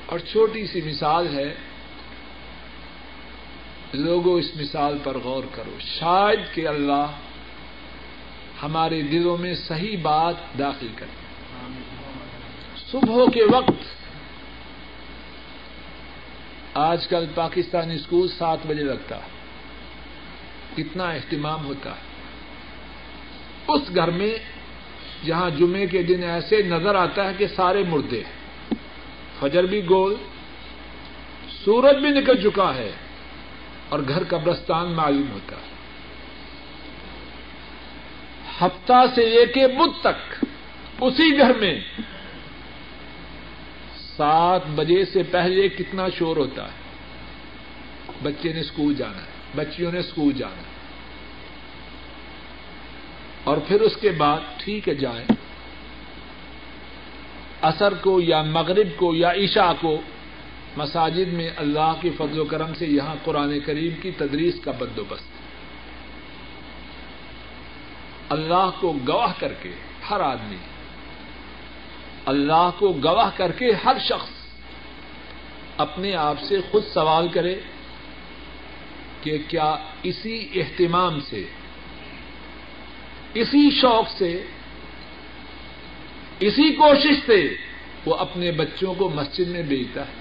اور 0.05 0.19
چھوٹی 0.19 0.67
سی 0.67 0.81
مثال 0.81 1.37
ہے۔ 1.37 1.55
لوگوں 3.93 4.39
اس 4.39 4.55
مثال 4.55 4.97
پر 5.03 5.17
غور 5.17 5.43
کرو۔ 5.51 5.71
شاید 5.79 6.39
کہ 6.53 6.67
اللہ 6.67 7.07
ہمارے 8.63 9.01
دلوں 9.01 9.37
میں 9.37 9.55
صحیح 9.55 9.97
بات 10.01 10.35
داخل 10.59 10.87
کرے۔ 10.95 11.25
صبح 12.91 13.25
کے 13.33 13.43
وقت 13.43 13.95
آج 16.73 17.07
کل 17.07 17.25
پاکستانی 17.35 17.95
اسکول 17.95 18.27
سات 18.27 18.57
بجے 18.67 18.83
لگتا 18.83 19.15
ہے۔ 19.15 19.29
کتنا 20.75 21.03
اہتمام 21.03 21.65
ہوتا 21.65 21.89
ہے۔ 21.89 22.15
اس 23.67 23.81
گھر 23.95 24.11
میں 24.11 24.37
جہاں 25.25 25.49
جمعے 25.49 25.87
کے 25.87 26.03
دن 26.03 26.23
ایسے 26.23 26.61
نظر 26.61 26.95
آتا 26.95 27.29
ہے 27.29 27.33
کہ 27.37 27.47
سارے 27.47 27.83
مردے 27.89 28.23
فجر 29.39 29.63
بھی 29.63 29.85
گول، 29.89 30.15
سورج 31.65 31.95
بھی 31.95 32.09
نکل 32.09 32.49
چکا 32.49 32.75
ہے 32.75 32.91
اور 33.89 33.99
گھر 34.07 34.23
قبرستان 34.23 34.91
معلوم 34.91 35.31
ہوتا 35.31 35.55
ہے۔ 35.55 35.74
ہفتہ 38.61 39.05
سے 39.15 39.29
لے 39.29 39.45
کے 39.45 39.67
بدھ 39.67 39.99
تک، 40.01 40.45
اسی 41.01 41.37
گھر 41.37 41.53
میں 41.53 41.81
سات 44.17 44.61
بجے 44.75 45.05
سے 45.05 45.23
پہلے 45.23 45.69
کتنا 45.69 46.07
شور 46.17 46.37
ہوتا 46.37 46.63
ہے؟ 46.63 46.85
بچے 48.23 48.53
نے 48.53 48.59
اسکول 48.59 48.93
جانا 48.93 49.17
ہے، 49.17 49.27
بچیوں 49.55 49.91
نے 49.91 49.99
اسکول 49.99 50.33
جانا 50.33 50.57
ہے۔ 50.57 50.75
اور 53.43 53.57
پھر 53.67 53.81
اس 53.81 53.97
کے 53.97 54.09
بعد 54.09 54.39
ٹھیک 54.57 54.89
ہے، 54.89 54.95
جائیں۔ 54.95 55.25
اثر 57.61 57.93
کو 57.93 58.21
یا 58.21 58.41
مغرب 58.41 58.87
کو 58.95 59.15
یا 59.15 59.31
عشاء 59.31 59.71
کو 59.81 60.01
مساجد 60.77 61.33
میں 61.33 61.49
اللہ 61.55 61.93
کے 62.01 62.09
فضل 62.17 62.39
و 62.39 62.45
کرم 62.45 62.73
سے 62.73 62.85
یہاں 62.85 63.15
قرآن 63.23 63.59
کریم 63.59 64.01
کی 64.01 64.11
تدریس 64.11 64.55
کا 64.63 64.71
بندوبست۔ 64.79 65.44
اللہ 68.29 68.69
کو 68.79 68.97
گواہ 69.07 69.33
کر 69.39 69.53
کے 69.53 69.71
ہر 70.09 70.19
آدمی، 70.19 70.57
اللہ 72.25 72.69
کو 72.79 72.93
گواہ 73.03 73.29
کر 73.35 73.51
کے 73.51 73.71
ہر 73.71 73.97
شخص 73.99 74.29
اپنے 75.77 76.15
آپ 76.15 76.35
سے 76.41 76.57
خود 76.71 76.83
سوال 76.93 77.27
کرے 77.27 77.59
کہ 79.21 79.37
کیا 79.47 79.75
اسی 80.03 80.49
اہتمام 80.55 81.19
سے، 81.21 81.45
اسی 83.33 83.69
شوق 83.81 84.09
سے، 84.09 84.45
اسی 86.39 86.73
کوشش 86.73 87.25
سے 87.25 87.55
وہ 88.05 88.15
اپنے 88.15 88.51
بچوں 88.51 88.93
کو 88.93 89.09
مسجد 89.09 89.47
میں 89.47 89.61
بھیجتا 89.61 90.01
ہے۔ 90.01 90.13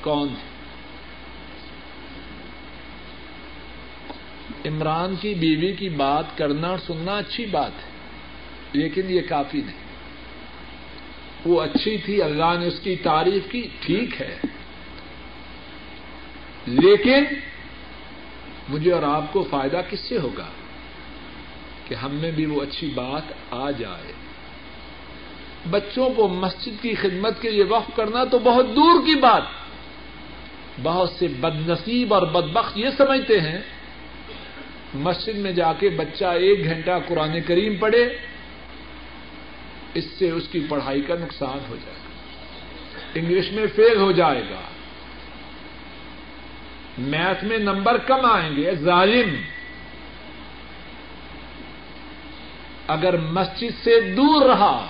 کون؟ 0.00 0.28
عمران 4.66 5.14
کی 5.20 5.34
بیوی 5.34 5.72
کی 5.72 5.88
بات 5.88 6.38
کرنا 6.38 6.68
اور 6.68 6.78
سننا 6.86 7.16
اچھی 7.16 7.46
بات 7.46 7.70
ہے، 7.70 7.90
لیکن 8.72 9.02
یہ 9.08 9.20
کافی 9.28 9.62
نہیں۔ 9.66 9.86
وہ 11.44 11.60
اچھی 11.60 11.98
تھی، 11.98 12.22
اللہ 12.22 12.58
نے 12.60 12.66
اس 12.66 12.80
کی 12.80 12.96
تعریف 12.96 13.50
کی، 13.50 13.68
ٹھیک 13.80 14.22
ہے۔ 14.22 14.38
لیکن 16.66 17.24
مجھے 18.68 18.92
اور 18.92 19.02
آپ 19.02 19.32
کو 19.32 19.46
فائدہ 19.50 19.80
کس 19.90 20.00
سے 20.00 20.18
ہوگا؟ 20.18 20.46
کہ 21.88 21.94
ہم 21.94 22.14
میں 22.14 22.30
بھی 22.30 22.46
وہ 22.46 22.62
اچھی 22.62 22.86
بات 22.94 23.22
آ 23.50 23.70
جائے۔ 23.70 24.12
بچوں 25.70 26.10
کو 26.10 26.28
مسجد 26.28 26.82
کی 26.82 26.94
خدمت 26.94 27.42
کے 27.42 27.50
لیے 27.50 27.64
وقف 27.64 27.96
کرنا 27.96 28.24
تو 28.24 28.38
بہت 28.38 28.66
دور 28.76 29.06
کی 29.06 29.14
بات۔ 29.14 29.42
بہت 30.82 31.10
سے 31.18 31.26
بد 31.28 31.68
نصیب 31.68 32.14
اور 32.14 32.22
بدبخت 32.22 32.78
یہ 32.78 32.88
سمجھتے 32.98 33.40
ہیں 33.40 33.58
مسجد 34.96 35.34
میں 35.34 35.52
جا 35.52 35.72
کے 35.72 35.88
بچہ 35.88 36.24
ایک 36.24 36.64
گھنٹہ 36.64 36.90
قرآن 37.06 37.40
کریم 37.46 37.76
پڑھے، 37.76 38.16
اس 39.94 40.04
سے 40.18 40.30
اس 40.30 40.42
کی 40.52 40.66
پڑھائی 40.68 41.02
کا 41.02 41.14
نقصان 41.14 41.58
ہو 41.68 41.76
جائے 41.86 41.96
گا۔ 41.96 42.06
انگلش 43.14 43.52
میں 43.52 43.66
فیل 43.76 43.96
ہو 43.96 44.12
جائے 44.12 44.42
گا۔ 44.50 44.60
میتھ 46.98 47.44
میں 47.44 47.58
نمبر 47.58 47.96
کم 47.98 48.24
آئیں 48.24 48.56
گے، 48.56 48.74
ظالم۔ 48.74 49.34
اگر 52.86 53.16
مسجد 53.16 53.84
سے 53.84 54.00
دور 54.00 54.46
رہا، 54.46 54.86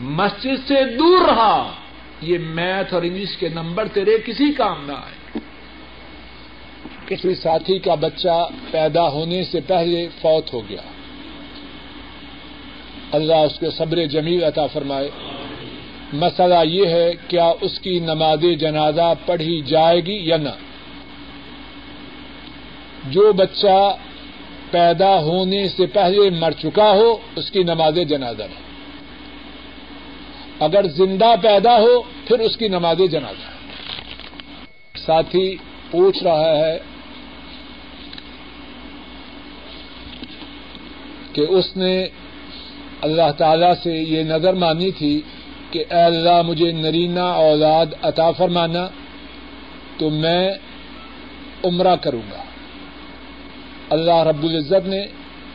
مسجد 0.00 0.68
سے 0.68 0.96
دور 0.96 1.28
رہا، 1.28 1.74
یہ 2.20 2.38
میتھ 2.38 2.94
اور 2.94 3.02
انگلش 3.02 3.36
کے 3.36 3.48
نمبر 3.48 3.88
تیرے 3.88 4.18
کسی 4.26 4.52
کام 4.52 4.86
نہ 4.86 4.92
آئے۔ 4.92 5.17
کسی 7.08 7.34
ساتھی 7.34 7.78
کا 7.78 7.94
بچہ 7.94 8.48
پیدا 8.70 9.08
ہونے 9.08 9.44
سے 9.44 9.60
پہلے 9.66 10.08
فوت 10.20 10.52
ہو 10.52 10.60
گیا۔ 10.68 10.80
اللہ 13.12 13.34
اس 13.34 13.58
کے 13.58 13.70
صبر 13.70 14.06
جمیل 14.06 14.44
عطا 14.44 14.66
فرمائے۔ 14.66 15.10
مسئلہ 16.12 16.54
یہ 16.64 16.86
ہے 16.86 17.12
کیا 17.28 17.52
اس 17.60 17.80
کی 17.80 17.98
نماز 17.98 18.44
جنازہ 18.58 19.14
پڑھی 19.26 19.62
جائے 19.62 20.00
گی 20.00 20.28
یا 20.28 20.36
نہ۔ 20.36 20.48
جو 23.10 23.32
بچہ 23.32 23.96
پیدا 24.70 25.20
ہونے 25.20 25.68
سے 25.68 25.86
پہلے 25.86 26.30
مر 26.30 26.50
چکا 26.50 26.90
ہو، 26.90 27.16
اس 27.36 27.50
کی 27.50 27.62
نماز 27.62 27.98
جنازہ 28.08 28.42
نہیں 28.42 28.68
اگر 30.60 30.88
زندہ 30.88 31.34
پیدا 31.42 31.80
ہو، 31.80 32.02
پھر 32.02 32.38
اس 32.38 32.56
کی 32.56 32.68
نماز 32.68 33.00
جنازہ 33.10 33.48
ساتھی 34.98 35.56
پوچھ 35.90 36.22
رہا 36.22 36.58
ہے 36.58 36.78
کہ 41.38 41.46
اس 41.48 41.76
نے 41.76 42.06
اللہ 43.00 43.30
تعالی 43.36 43.66
سے 43.82 43.92
یہ 43.96 44.22
نظر 44.22 44.54
مانی 44.54 44.90
تھی 44.90 45.20
کہ 45.70 45.84
اے 45.90 46.02
اللہ 46.02 46.42
مجھے 46.42 46.72
نرینا 46.72 47.24
اولاد 47.24 47.86
عطا 48.02 48.30
فرمانا، 48.30 48.88
تو 49.98 50.10
میں 50.10 50.50
عمرہ 51.64 51.96
کروں 51.96 52.22
گا۔ 52.32 52.42
اللہ 53.90 54.16
رب 54.16 54.42
العزت 54.42 54.88
نے 54.88 55.06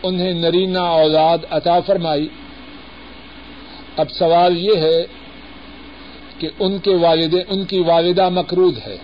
انہیں 0.03 0.33
نرینا 0.33 0.81
اولاد 0.81 1.37
عطا 1.51 1.79
فرمائی۔ 1.79 2.27
اب 3.97 4.11
سوال 4.11 4.57
یہ 4.57 4.77
ہے 4.77 5.05
کہ 6.39 6.49
ان 6.59 6.77
کے 6.77 6.95
والد، 6.95 7.35
ان 7.49 7.65
کی 7.65 7.79
والدہ 7.79 8.29
مقروض 8.29 8.77
ہے 8.87 8.97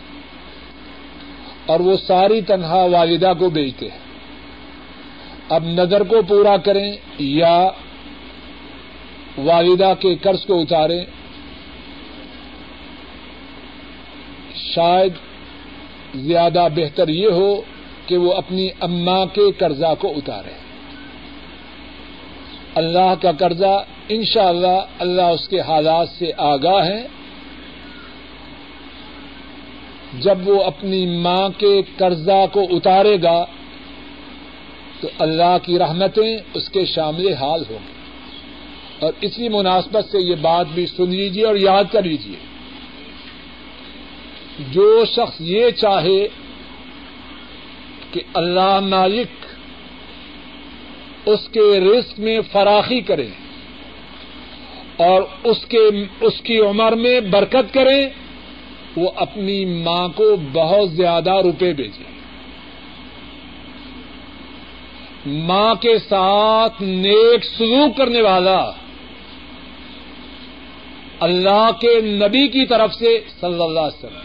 اور 1.65 1.79
وہ 1.79 1.97
ساری 2.07 2.41
تنہا 2.41 2.83
والدہ 2.83 3.33
کو 3.39 3.49
بیچتے 3.49 3.85
ہیں۔ 3.85 4.08
اب 5.49 5.63
نظر 5.65 6.03
کو 6.03 6.21
پورا 6.27 6.57
کریں 6.57 6.91
یا 7.19 7.69
والدہ 9.37 9.93
کے 9.99 10.15
قرض 10.15 10.45
کو 10.45 10.59
اتاریں، 10.61 11.05
شاید 14.55 15.13
زیادہ 16.15 16.67
بہتر 16.75 17.07
یہ 17.07 17.29
ہو 17.29 17.61
کہ 18.05 18.17
وہ 18.17 18.33
اپنی 18.33 18.69
اماں 18.79 19.25
کے 19.25 19.51
قرضہ 19.51 19.93
کو 19.99 20.13
اتارے۔ 20.15 20.53
اللہ 22.75 23.13
کا 23.21 23.31
قرضہ 23.31 23.83
ان 24.09 24.23
شاء 24.25 24.47
اللہ 24.47 24.79
اللہ 24.99 25.21
اس 25.21 25.47
کے 25.47 25.59
حالات 25.59 26.09
سے 26.09 26.31
آگاہ 26.37 26.85
ہے 26.85 27.07
جب 30.19 30.49
وہ 30.49 30.63
اپنی 30.63 31.05
ماں 31.05 31.49
کے 31.57 31.81
قرضہ 31.97 32.45
کو 32.51 32.61
اتارے 32.69 33.17
گا 33.23 33.45
تو 35.01 35.07
اللہ 35.19 35.57
کی 35.63 35.79
رحمتیں 35.79 36.37
اس 36.53 36.69
کے 36.69 36.85
شامل 36.85 37.33
حال 37.33 37.63
ہوں۔ 37.69 37.79
گی 37.79 37.99
اور 38.99 39.13
اسی 39.21 39.49
مناسبت 39.49 40.05
سے 40.11 40.17
یہ 40.19 40.35
بات 40.35 40.65
بھی 40.73 40.85
سن 40.85 41.09
لیجیے 41.09 41.45
اور 41.45 41.55
یاد 41.55 41.83
کر 41.91 42.03
لیجیے 42.03 42.35
جو 44.71 45.03
شخص 45.05 45.35
یہ 45.39 45.69
چاہے 45.69 46.27
کہ 48.11 48.21
اللہ 48.33 48.79
مالک 48.79 49.45
اس 51.25 51.49
کے 51.51 51.79
رزق 51.79 52.19
میں 52.19 52.39
فراخی 52.51 53.01
کرے 53.01 53.27
اور 54.97 55.21
اس 55.43 55.57
کے 55.65 55.89
اس 56.21 56.41
کی 56.41 56.59
عمر 56.59 56.91
میں 56.91 57.19
برکت 57.19 57.73
کرے، 57.73 58.09
وہ 58.97 59.11
اپنی 59.15 59.65
ماں 59.65 60.07
کو 60.07 60.35
بہت 60.53 60.91
زیادہ 60.91 61.31
روپے 61.31 61.73
بھیجے۔ 61.73 62.18
ماں 65.25 65.75
کے 65.75 65.97
ساتھ 65.99 66.81
نیک 66.81 67.45
سلوک 67.57 67.97
کرنے 67.97 68.21
والا 68.21 68.71
اللہ 71.19 71.69
کے 71.81 72.01
نبی 72.01 72.47
کی 72.47 72.65
طرف 72.65 72.93
سے 72.93 73.19
صلی 73.41 73.63
اللہ 73.63 73.79
علیہ 73.79 74.05
وسلم۔ 74.05 74.19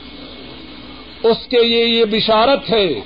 اس 1.31 1.47
کے 1.49 1.65
لیے 1.65 1.85
یہ 1.87 2.05
بشارت 2.05 2.71
ہے 2.71 3.01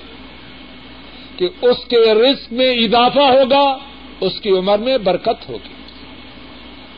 کہ 1.37 1.49
اس 1.63 1.77
کے 1.89 2.15
رزق 2.15 2.53
میں 2.53 2.71
اضافہ 2.71 3.21
ہوگا، 3.21 3.79
اس 4.21 4.41
کی 4.41 4.51
عمر 4.51 4.79
میں 4.79 4.99
برکت 4.99 5.49
ہوگی۔ 5.49 5.75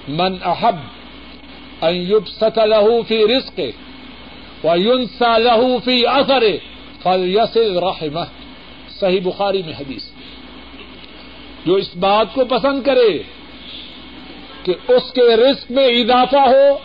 من 0.09 0.37
احب 0.45 0.77
ایوب 1.81 2.29
ست 2.29 2.59
لہو 2.59 3.03
فی 3.03 3.25
رزق 3.25 3.61
و 4.65 4.69
یونسا 4.77 5.39
لہو 5.39 5.79
فی 5.85 6.07
اثر 6.07 6.43
فل 7.03 7.37
یس 7.37 7.59
صحیح 9.01 9.21
بخاری 9.25 9.63
میں 9.63 9.73
حدیث۔ 9.73 10.03
جو 11.67 11.75
اس 11.75 11.97
بات 11.97 12.27
کو 12.35 12.45
پسند 12.45 12.83
کرے 12.83 13.23
کہ 14.63 14.75
اس 14.89 15.13
کے 15.13 15.37
رزق 15.37 15.71
میں 15.71 15.87
اضافہ 15.87 16.37
ہو، 16.37 16.79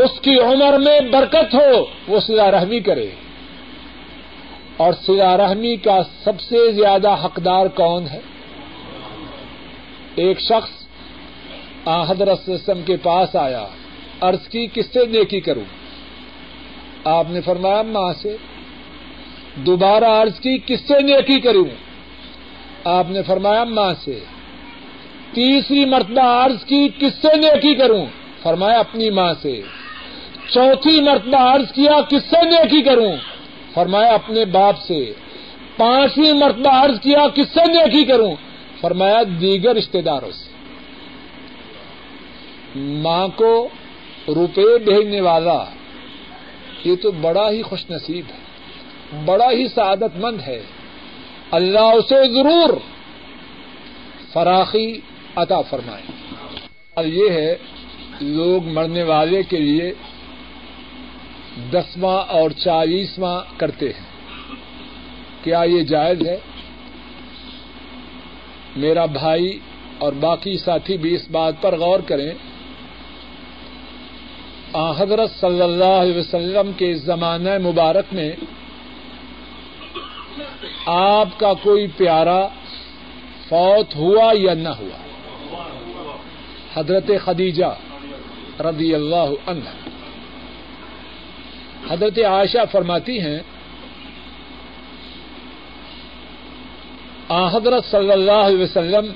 اس 0.00 0.20
کی 0.20 0.40
عمر 0.40 0.78
میں 0.78 1.00
برکت 1.00 1.54
ہو، 1.54 1.84
وہ 2.08 2.20
سلا 2.20 2.50
رحمی 2.50 2.80
کرے۔ 2.80 3.06
اور 4.76 4.92
سلا 5.06 5.36
رحمی 5.36 5.76
کا 5.76 6.02
سب 6.24 6.40
سے 6.40 6.72
زیادہ 6.72 7.16
حقدار 7.24 7.66
کون 7.66 8.06
ہے؟ 8.12 8.20
ایک 10.14 10.40
شخص 10.40 10.82
حضرت 12.08 12.48
وسلم 12.48 12.82
کے 12.82 12.96
پاس 12.96 13.36
آیا، 13.36 13.66
عرض 14.20 14.48
کی، 14.48 14.66
کس 14.74 14.86
سے 14.86 15.06
نیکی 15.06 15.40
کروں؟ 15.40 15.64
آپ 17.04 17.26
نے 17.30 17.40
فرمایا، 17.40 17.82
ماں 17.82 18.12
سے۔ 18.22 18.36
دوبارہ 19.56 20.04
عرض 20.04 20.40
کی، 20.40 20.58
کس 20.66 20.80
سے 20.80 21.02
نیکی 21.02 21.40
کروں؟ 21.40 21.64
آپ 22.84 23.10
نے 23.10 23.22
فرمایا 23.22 23.64
ماں 23.64 23.94
سے، 24.04 24.18
تیسری 25.32 25.84
مرتبہ 25.84 26.22
عرض 26.22 26.64
کی، 26.64 26.88
کس 26.88 27.12
سے 27.22 27.36
نیکی 27.36 27.74
کروں؟ 27.74 28.06
فرمایا 28.42 28.78
اپنی 28.78 29.10
ماں 29.10 29.34
سے۔ 29.42 29.62
چوتھی 30.52 31.00
مرتبہ 31.00 31.38
عرض 31.38 31.72
کیا، 31.72 32.00
کس 32.08 32.22
سے 32.30 32.44
نیکی 32.44 32.82
کروں؟ 32.82 33.16
فرمایا 33.74 34.12
اپنے 34.12 34.44
باپ 34.44 34.80
سے۔ 34.80 35.12
پانچویں 35.76 36.32
مرتبہ 36.32 36.84
عرض 36.84 37.00
کیا، 37.00 37.28
کس 37.34 37.46
سے 37.54 37.72
نیکی 37.72 38.04
کروں؟ 38.04 38.34
فرمایا 38.80 39.22
دیگر 39.40 39.76
رشتے 39.76 40.02
داروں 40.02 40.30
سے۔ 40.30 40.50
ماں 42.78 43.28
کو 43.28 43.68
روپے 44.28 44.78
بھیجنے 44.78 45.20
والا، 45.20 45.64
یہ 46.84 46.96
تو 46.96 47.10
بڑا 47.10 47.50
ہی 47.50 47.62
خوش 47.62 47.90
نصیب 47.90 48.24
ہے، 48.28 48.38
بڑا 49.24 49.50
ہی 49.50 49.68
سعادت 49.68 50.16
مند 50.16 50.40
ہے۔ 50.46 50.62
اللہ 51.52 51.78
اسے 51.78 52.32
ضرور 52.34 52.78
فراخی 54.32 55.00
عطا 55.36 55.60
فرمائے۔ 55.60 56.02
اور 56.94 57.04
یہ 57.04 57.30
ہے، 57.30 57.56
لوگ 58.20 58.64
مرنے 58.64 59.02
والے 59.02 59.42
کے 59.42 59.58
لیے 59.58 59.92
دسواں 61.72 62.24
اور 62.24 62.50
چالیسواں 62.50 63.40
کرتے 63.56 63.88
ہیں۔ 63.88 64.06
کیا 65.44 65.62
یہ 65.62 65.82
جائز 65.82 66.26
ہے؟ 66.26 66.38
میرا 68.76 69.06
بھائی 69.06 69.58
اور 69.98 70.12
باقی 70.12 70.58
ساتھی 70.58 70.96
بھی 70.96 71.14
اس 71.14 71.28
بات 71.30 71.54
پر 71.60 71.76
غور 71.76 72.00
کریں۔ 72.00 72.30
آ 74.72 74.90
حضرت 74.90 75.30
صلی 75.30 75.62
اللہ 75.62 75.84
علیہ 75.84 76.18
وسلم 76.18 76.72
کے 76.72 76.94
زمانہ 76.94 77.58
مبارک 77.58 78.04
میں 78.12 78.32
آپ 80.86 81.28
کا 81.38 81.54
کوئی 81.54 81.86
پیارا 81.86 82.48
فوت 83.48 83.96
ہوا 83.96 84.32
یا 84.34 84.54
نہ 84.54 84.68
ہوا؟ 84.68 84.98
حضرت 86.74 87.10
خدیجہ 87.24 87.74
رضی 88.60 88.94
اللہ 88.94 89.30
عنہ۔ 89.46 89.68
حضرت 91.88 92.18
عائشہ 92.18 92.58
فرماتی 92.72 93.20
ہیں 93.20 93.38
حضرت 97.52 97.84
صلی 97.84 98.12
اللہ 98.12 98.32
علیہ 98.32 98.62
وسلم، 98.62 99.12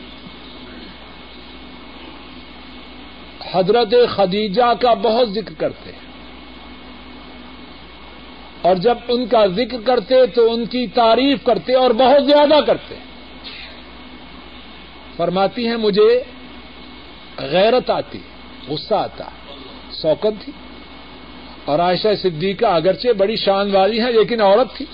حضرت 3.52 3.94
خدیجہ 4.08 4.74
کا 4.80 4.94
بہت 4.94 5.28
ذکر 5.30 5.54
کرتے 5.54 5.92
ہیں۔ 5.92 6.05
اور 8.62 8.76
جب 8.76 8.98
ان 9.08 9.26
کا 9.26 9.46
ذکر 9.46 9.80
کرتے 9.84 10.26
تو 10.26 10.52
ان 10.52 10.66
کی 10.66 10.86
تعریف 10.86 11.44
کرتے 11.44 11.74
اور 11.74 11.90
بہت 11.90 12.26
زیادہ 12.26 12.60
کرتے 12.66 12.94
فرماتی 15.16 15.68
ہیں 15.68 15.76
مجھے 15.76 16.22
غیرت 17.38 17.90
آتی، 17.90 18.18
غصہ 18.68 18.94
آتا 18.94 19.24
سوکت 19.92 20.44
تھی۔ 20.44 20.52
اور 21.64 21.78
عائشہ 21.78 22.08
صدیقہ 22.22 22.66
اگرچہ 22.66 23.12
بڑی 23.12 23.36
شان 23.36 23.76
والی 23.76 24.00
ہیں 24.00 24.10
لیکن 24.10 24.40
عورت 24.40 24.76
تھی۔ 24.76 24.86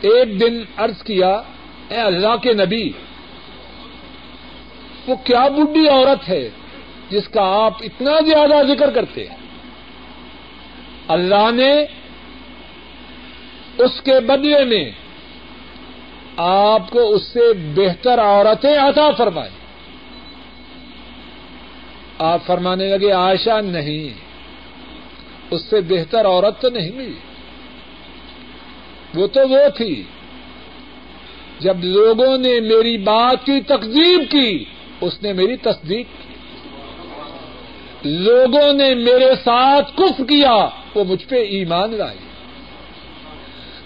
ایک 0.00 0.40
دن 0.40 0.62
عرض 0.76 1.02
کیا، 1.02 1.30
اے 1.88 1.96
اللہ 1.96 2.36
کے 2.42 2.52
نبی، 2.52 2.90
وہ 5.06 5.14
کیا 5.24 5.48
بڈی 5.48 5.88
عورت 5.88 6.28
ہے؟ 6.28 6.50
جس 7.10 7.28
کا 7.28 7.42
آپ 7.42 7.74
اتنا 7.80 8.20
زیادہ 8.20 8.66
ذکر 8.66 8.90
کرتے 8.90 9.26
ہیں۔ 9.26 9.36
اللہ 11.08 11.50
نے 11.52 11.72
اس 13.78 14.00
کے 14.04 14.20
بدلے 14.20 14.64
میں 14.64 14.90
آپ 16.36 16.90
کو 16.90 17.14
اس 17.14 17.22
سے 17.22 17.40
بہتر 17.74 18.18
عورتیں 18.18 18.78
عطا 18.78 19.10
فرمائی 19.10 19.50
آپ 22.18 22.46
فرمانے 22.46 22.96
لگے، 22.96 23.10
عائشہ 23.10 23.60
نہیں، 23.60 24.14
اس 25.50 25.62
سے 25.62 25.80
بہتر 25.80 26.26
عورت 26.26 26.60
تو 26.60 26.70
نہیں 26.70 26.90
ملی۔ 26.92 27.14
وہ 29.14 29.26
تو 29.26 29.48
وہ 29.48 29.68
تھی۔ 29.76 30.02
جب 31.58 31.84
لوگوں 31.84 32.38
نے 32.38 32.60
میری 32.60 32.98
بات 32.98 33.46
کی 33.46 33.60
تقزیب 33.60 34.30
کی، 34.30 34.64
اس 35.00 35.22
نے 35.22 35.32
میری 35.32 35.56
تصدیق 35.56 36.06
کی۔ 36.06 36.25
لوگوں 38.06 38.72
نے 38.72 38.94
میرے 38.94 39.34
ساتھ 39.44 39.96
کف 39.96 40.18
کیا، 40.28 40.68
وہ 40.94 41.04
مجھ 41.04 41.26
پہ 41.26 41.36
ایمان 41.36 41.94
لائے۔ 41.94 42.16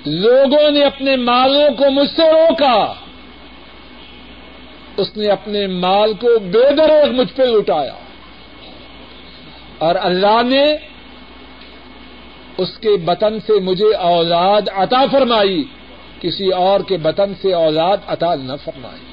لوگوں 0.06 0.70
نے 0.70 0.82
اپنے 0.82 1.16
مالوں 1.16 1.74
کو 1.74 1.90
مجھ 1.90 2.10
سے 2.16 2.22
روکا۔ 2.22 2.94
اس 4.96 5.16
نے 5.16 5.28
اپنے 5.28 5.66
مال 5.66 6.12
کو 6.12 6.38
بے 6.38 6.74
دروز 6.76 7.10
مجھ 7.10 7.32
پہ 7.36 7.42
لٹایا۔ 7.42 7.94
اور 9.78 9.94
اللہ 10.00 10.42
نے 10.44 10.76
اس 12.58 12.78
کے 12.78 12.96
بطن 13.04 13.40
سے 13.40 13.60
مجھے 13.60 13.94
اولاد 13.94 14.62
عطا 14.74 15.04
فرمائی، 15.12 15.64
کسی 16.20 16.48
اور 16.48 16.80
کے 16.80 16.96
بطن 16.96 17.32
سے 17.42 17.52
اولاد 17.52 17.96
عطا 18.06 18.34
نہ 18.34 18.52
فرمائی۔ 18.64 19.09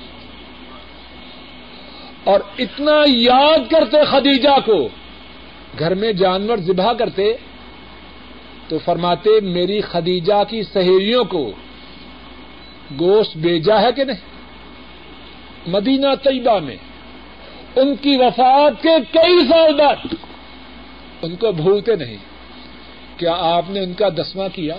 اور 2.24 2.39
اتنا 2.57 3.03
یاد 3.07 3.72
کرتے 3.72 4.05
خدیجہ 4.05 4.59
کو۔ 4.65 4.89
گھر 5.80 5.95
میں 5.95 6.13
جانور 6.13 6.57
ذبح 6.57 6.93
کرتے 6.93 7.34
تو 8.68 8.78
فرماتے 8.86 9.30
میری 9.41 9.82
خدیجہ 9.82 10.43
کی 10.49 10.63
سہیلیوں 10.63 11.24
کو۔ 11.24 11.51
گوشت 12.99 13.38
بیجا 13.38 13.82
ہے 13.82 13.91
کہ 13.91 14.03
نہیں؟ 14.03 14.38
مدینہ 15.68 16.07
طیبہ 16.24 16.59
میں۔ 16.59 16.76
ان 17.76 17.95
کی 17.95 18.18
وفات 18.20 18.84
کے 18.84 18.89
کئی 19.11 19.38
سال 19.49 19.74
بعد۔ 19.74 20.15
ان 21.22 21.36
کو 21.36 21.51
بھولتے 21.51 21.95
نہیں۔ 21.95 22.18
کیا 23.18 23.36
آپ 23.39 23.70
نے 23.70 23.80
ان 23.80 23.93
کا 23.93 24.09
دسواں 24.09 24.49
کیا؟ 24.53 24.76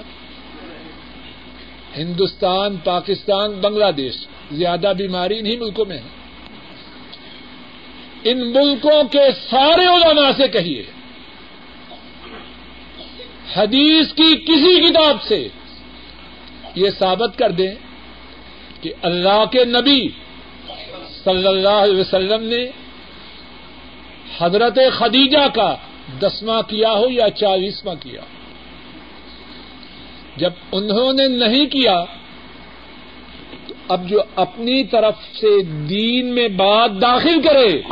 ہندوستان، 1.97 2.77
پاکستان، 2.85 3.51
بنگلہ 3.51 3.91
دیش۔ 3.97 4.27
زیادہ 4.53 4.93
بیماری 4.99 5.39
انہیں 5.39 5.57
ملکوں 5.57 5.85
میں 5.85 5.97
ہے۔ 5.97 6.18
ان 8.25 8.53
ملکوں 8.53 9.05
کے 9.05 9.31
سارے 9.51 9.87
علماء 9.87 10.31
سے 10.37 10.49
کہیے۔ 10.49 10.83
حدیث 13.57 14.13
کی 14.13 14.37
کسی 14.37 14.91
کتاب 14.91 15.23
سے 15.23 15.49
یہ 16.75 16.91
ثابت 16.99 17.39
کر 17.39 17.51
دیں 17.51 17.75
کہ 18.81 18.93
اللہ 19.03 19.45
کے 19.53 19.65
نبی 19.65 20.09
صلی 21.25 21.47
اللہ 21.47 21.69
علیہ 21.69 22.01
وسلم 22.01 22.43
نے 22.43 22.67
حضرت 24.39 24.79
خدیجہ 24.93 25.49
کا 25.55 25.75
دسواں 26.21 26.63
کیا 26.63 26.93
ہو 26.93 27.11
یا 27.11 27.31
چالیسواں 27.31 27.95
کیا۔ 27.95 28.21
جب 30.37 30.51
انہوں 30.73 31.13
نے 31.13 31.29
نہیں 31.29 31.67
کیا، 31.67 32.05
تو 33.67 33.75
اب 33.89 34.09
جو 34.09 34.19
اپنی 34.37 34.85
طرف 34.85 35.15
سے 35.41 35.63
دین 35.63 36.35
میں 36.35 36.49
بات 36.49 36.91
داخل 37.03 37.43
کرے 37.43 37.83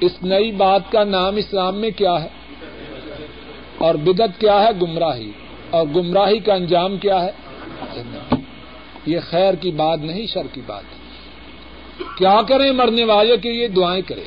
اس 0.00 0.22
نئی 0.22 0.52
بات 0.52 0.92
کا 0.92 1.04
نام 1.04 1.36
اسلام 1.36 1.76
میں 1.76 1.90
کیا 1.90 2.22
ہے؟ 2.22 2.28
اور 3.78 3.94
بدت 3.94 4.40
کیا 4.40 4.62
ہے؟ 4.62 4.68
گمراہی. 4.82 5.30
اور 5.70 5.86
گمراہی 5.86 6.38
کا 6.38 6.54
انجام 6.54 6.96
کیا 6.96 7.24
ہے؟ 7.24 7.30
یہ 9.06 9.18
خیر 9.20 9.54
کی 9.54 9.70
بات 9.70 9.98
نہیں، 9.98 10.26
شر 10.26 10.46
کی 10.52 10.60
بات 10.66 10.82
کیا 12.18 12.42
کریں 12.48 12.72
مرنے 12.72 13.04
والے 13.04 13.36
کے 13.36 13.52
لیے؟ 13.52 13.68
دعائیں 13.68 14.02
کریں۔ 14.02 14.24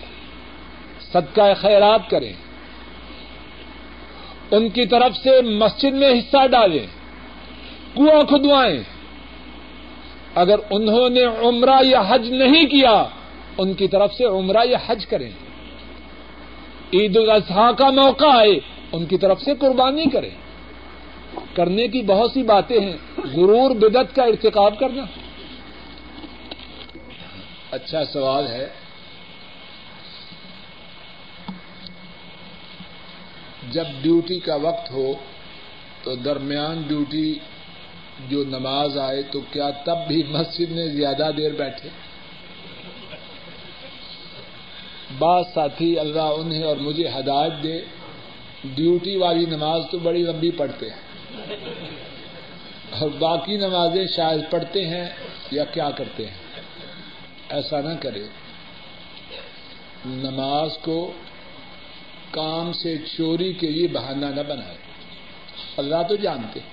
صدقہ 1.12 1.42
خیرات 1.58 2.10
کریں۔ 2.10 2.34
ان 4.52 4.70
کی 4.70 4.86
طرف 4.86 5.18
سے 5.18 5.42
مسجد 5.42 5.94
میں 5.94 6.10
حصہ 6.10 6.48
ڈالیں۔ 6.48 6.88
کنواں 7.96 8.24
کھدوائیں۔ 8.24 8.84
اگر 10.36 10.56
انہوں 10.70 11.10
نے 11.10 11.24
عمرہ 11.24 11.80
یا 11.84 12.04
حج 12.08 12.32
نہیں 12.32 12.66
کیا، 12.66 13.04
ان 13.58 13.74
کی 13.74 13.88
طرف 13.88 14.14
سے 14.14 14.24
عمرہ 14.24 14.66
یا 14.66 14.78
حج 14.88 15.06
کریں۔ 15.06 15.30
عید 16.94 17.18
الاضحیٰ 17.18 17.76
کا 17.76 17.90
موقع 17.90 18.26
آئے 18.26 18.60
ان 18.92 19.06
کی 19.06 19.18
طرف 19.18 19.42
سے 19.42 19.52
قربانی 19.56 20.06
کریں۔ 20.06 20.30
کرنے 21.54 21.88
کی 21.88 22.02
بہت 22.02 22.32
سی 22.32 22.44
باتیں 22.44 22.80
ہیں۔ 22.80 22.98
ضرور 23.26 23.72
بدت 23.72 24.16
کا 24.16 24.24
ارتقاب 24.24 24.80
کرنا۔ 24.80 25.04
اچھا 27.72 28.06
سوال 28.06 28.48
ہے۔ 28.48 28.70
جب 33.72 33.84
ڈیوٹی 34.02 34.40
کا 34.40 34.56
وقت 34.56 34.92
ہو، 34.92 35.14
تو 36.04 36.16
درمیان 36.16 36.82
ڈیوٹی 36.88 37.36
جو 38.30 38.44
نماز 38.44 38.98
آئے، 38.98 39.22
تو 39.22 39.42
کیا 39.52 39.70
تب 39.70 39.98
بھی 40.08 40.24
مسجد 40.24 40.72
میں 40.72 40.86
زیادہ 40.86 41.32
دیر 41.38 41.52
بیٹھے؟ 41.52 41.90
بعض 45.18 45.44
ساتھی 45.54 46.00
اللہ 46.00 46.22
انہیں 46.22 46.64
اور 46.64 46.78
مجھے 46.78 47.08
ہدایت 47.08 47.64
دے، 47.64 47.82
ڈیوٹی 48.64 49.16
والی 49.16 49.46
نماز 49.46 49.82
تو 49.92 50.00
بڑی 50.00 50.24
لمبی 50.24 50.52
پڑھتے 50.52 50.90
ہیں۔ 50.90 51.00
اور 53.00 53.10
باقی 53.10 53.58
نمازیں 53.58 54.06
شاید 54.08 54.52
پڑھتے 54.52 54.88
ہیں 54.88 55.10
یا 55.52 55.64
کیا 55.64 55.90
کرتے 55.90 56.26
ہیں۔ 56.26 56.38
ایسا 57.50 57.82
نہ 57.82 57.94
کرے۔ 58.00 58.24
نماز 60.06 60.78
کو 60.82 61.12
کام 62.32 62.74
سے 62.74 62.98
چوری 62.98 63.54
کے 63.54 63.68
لیے 63.68 63.88
بہانہ 63.88 64.26
نہ 64.26 64.42
بنائے۔ 64.48 64.78
اللہ 65.78 66.04
تو 66.10 66.16
جانتے 66.16 66.60
ہیں۔ 66.60 66.73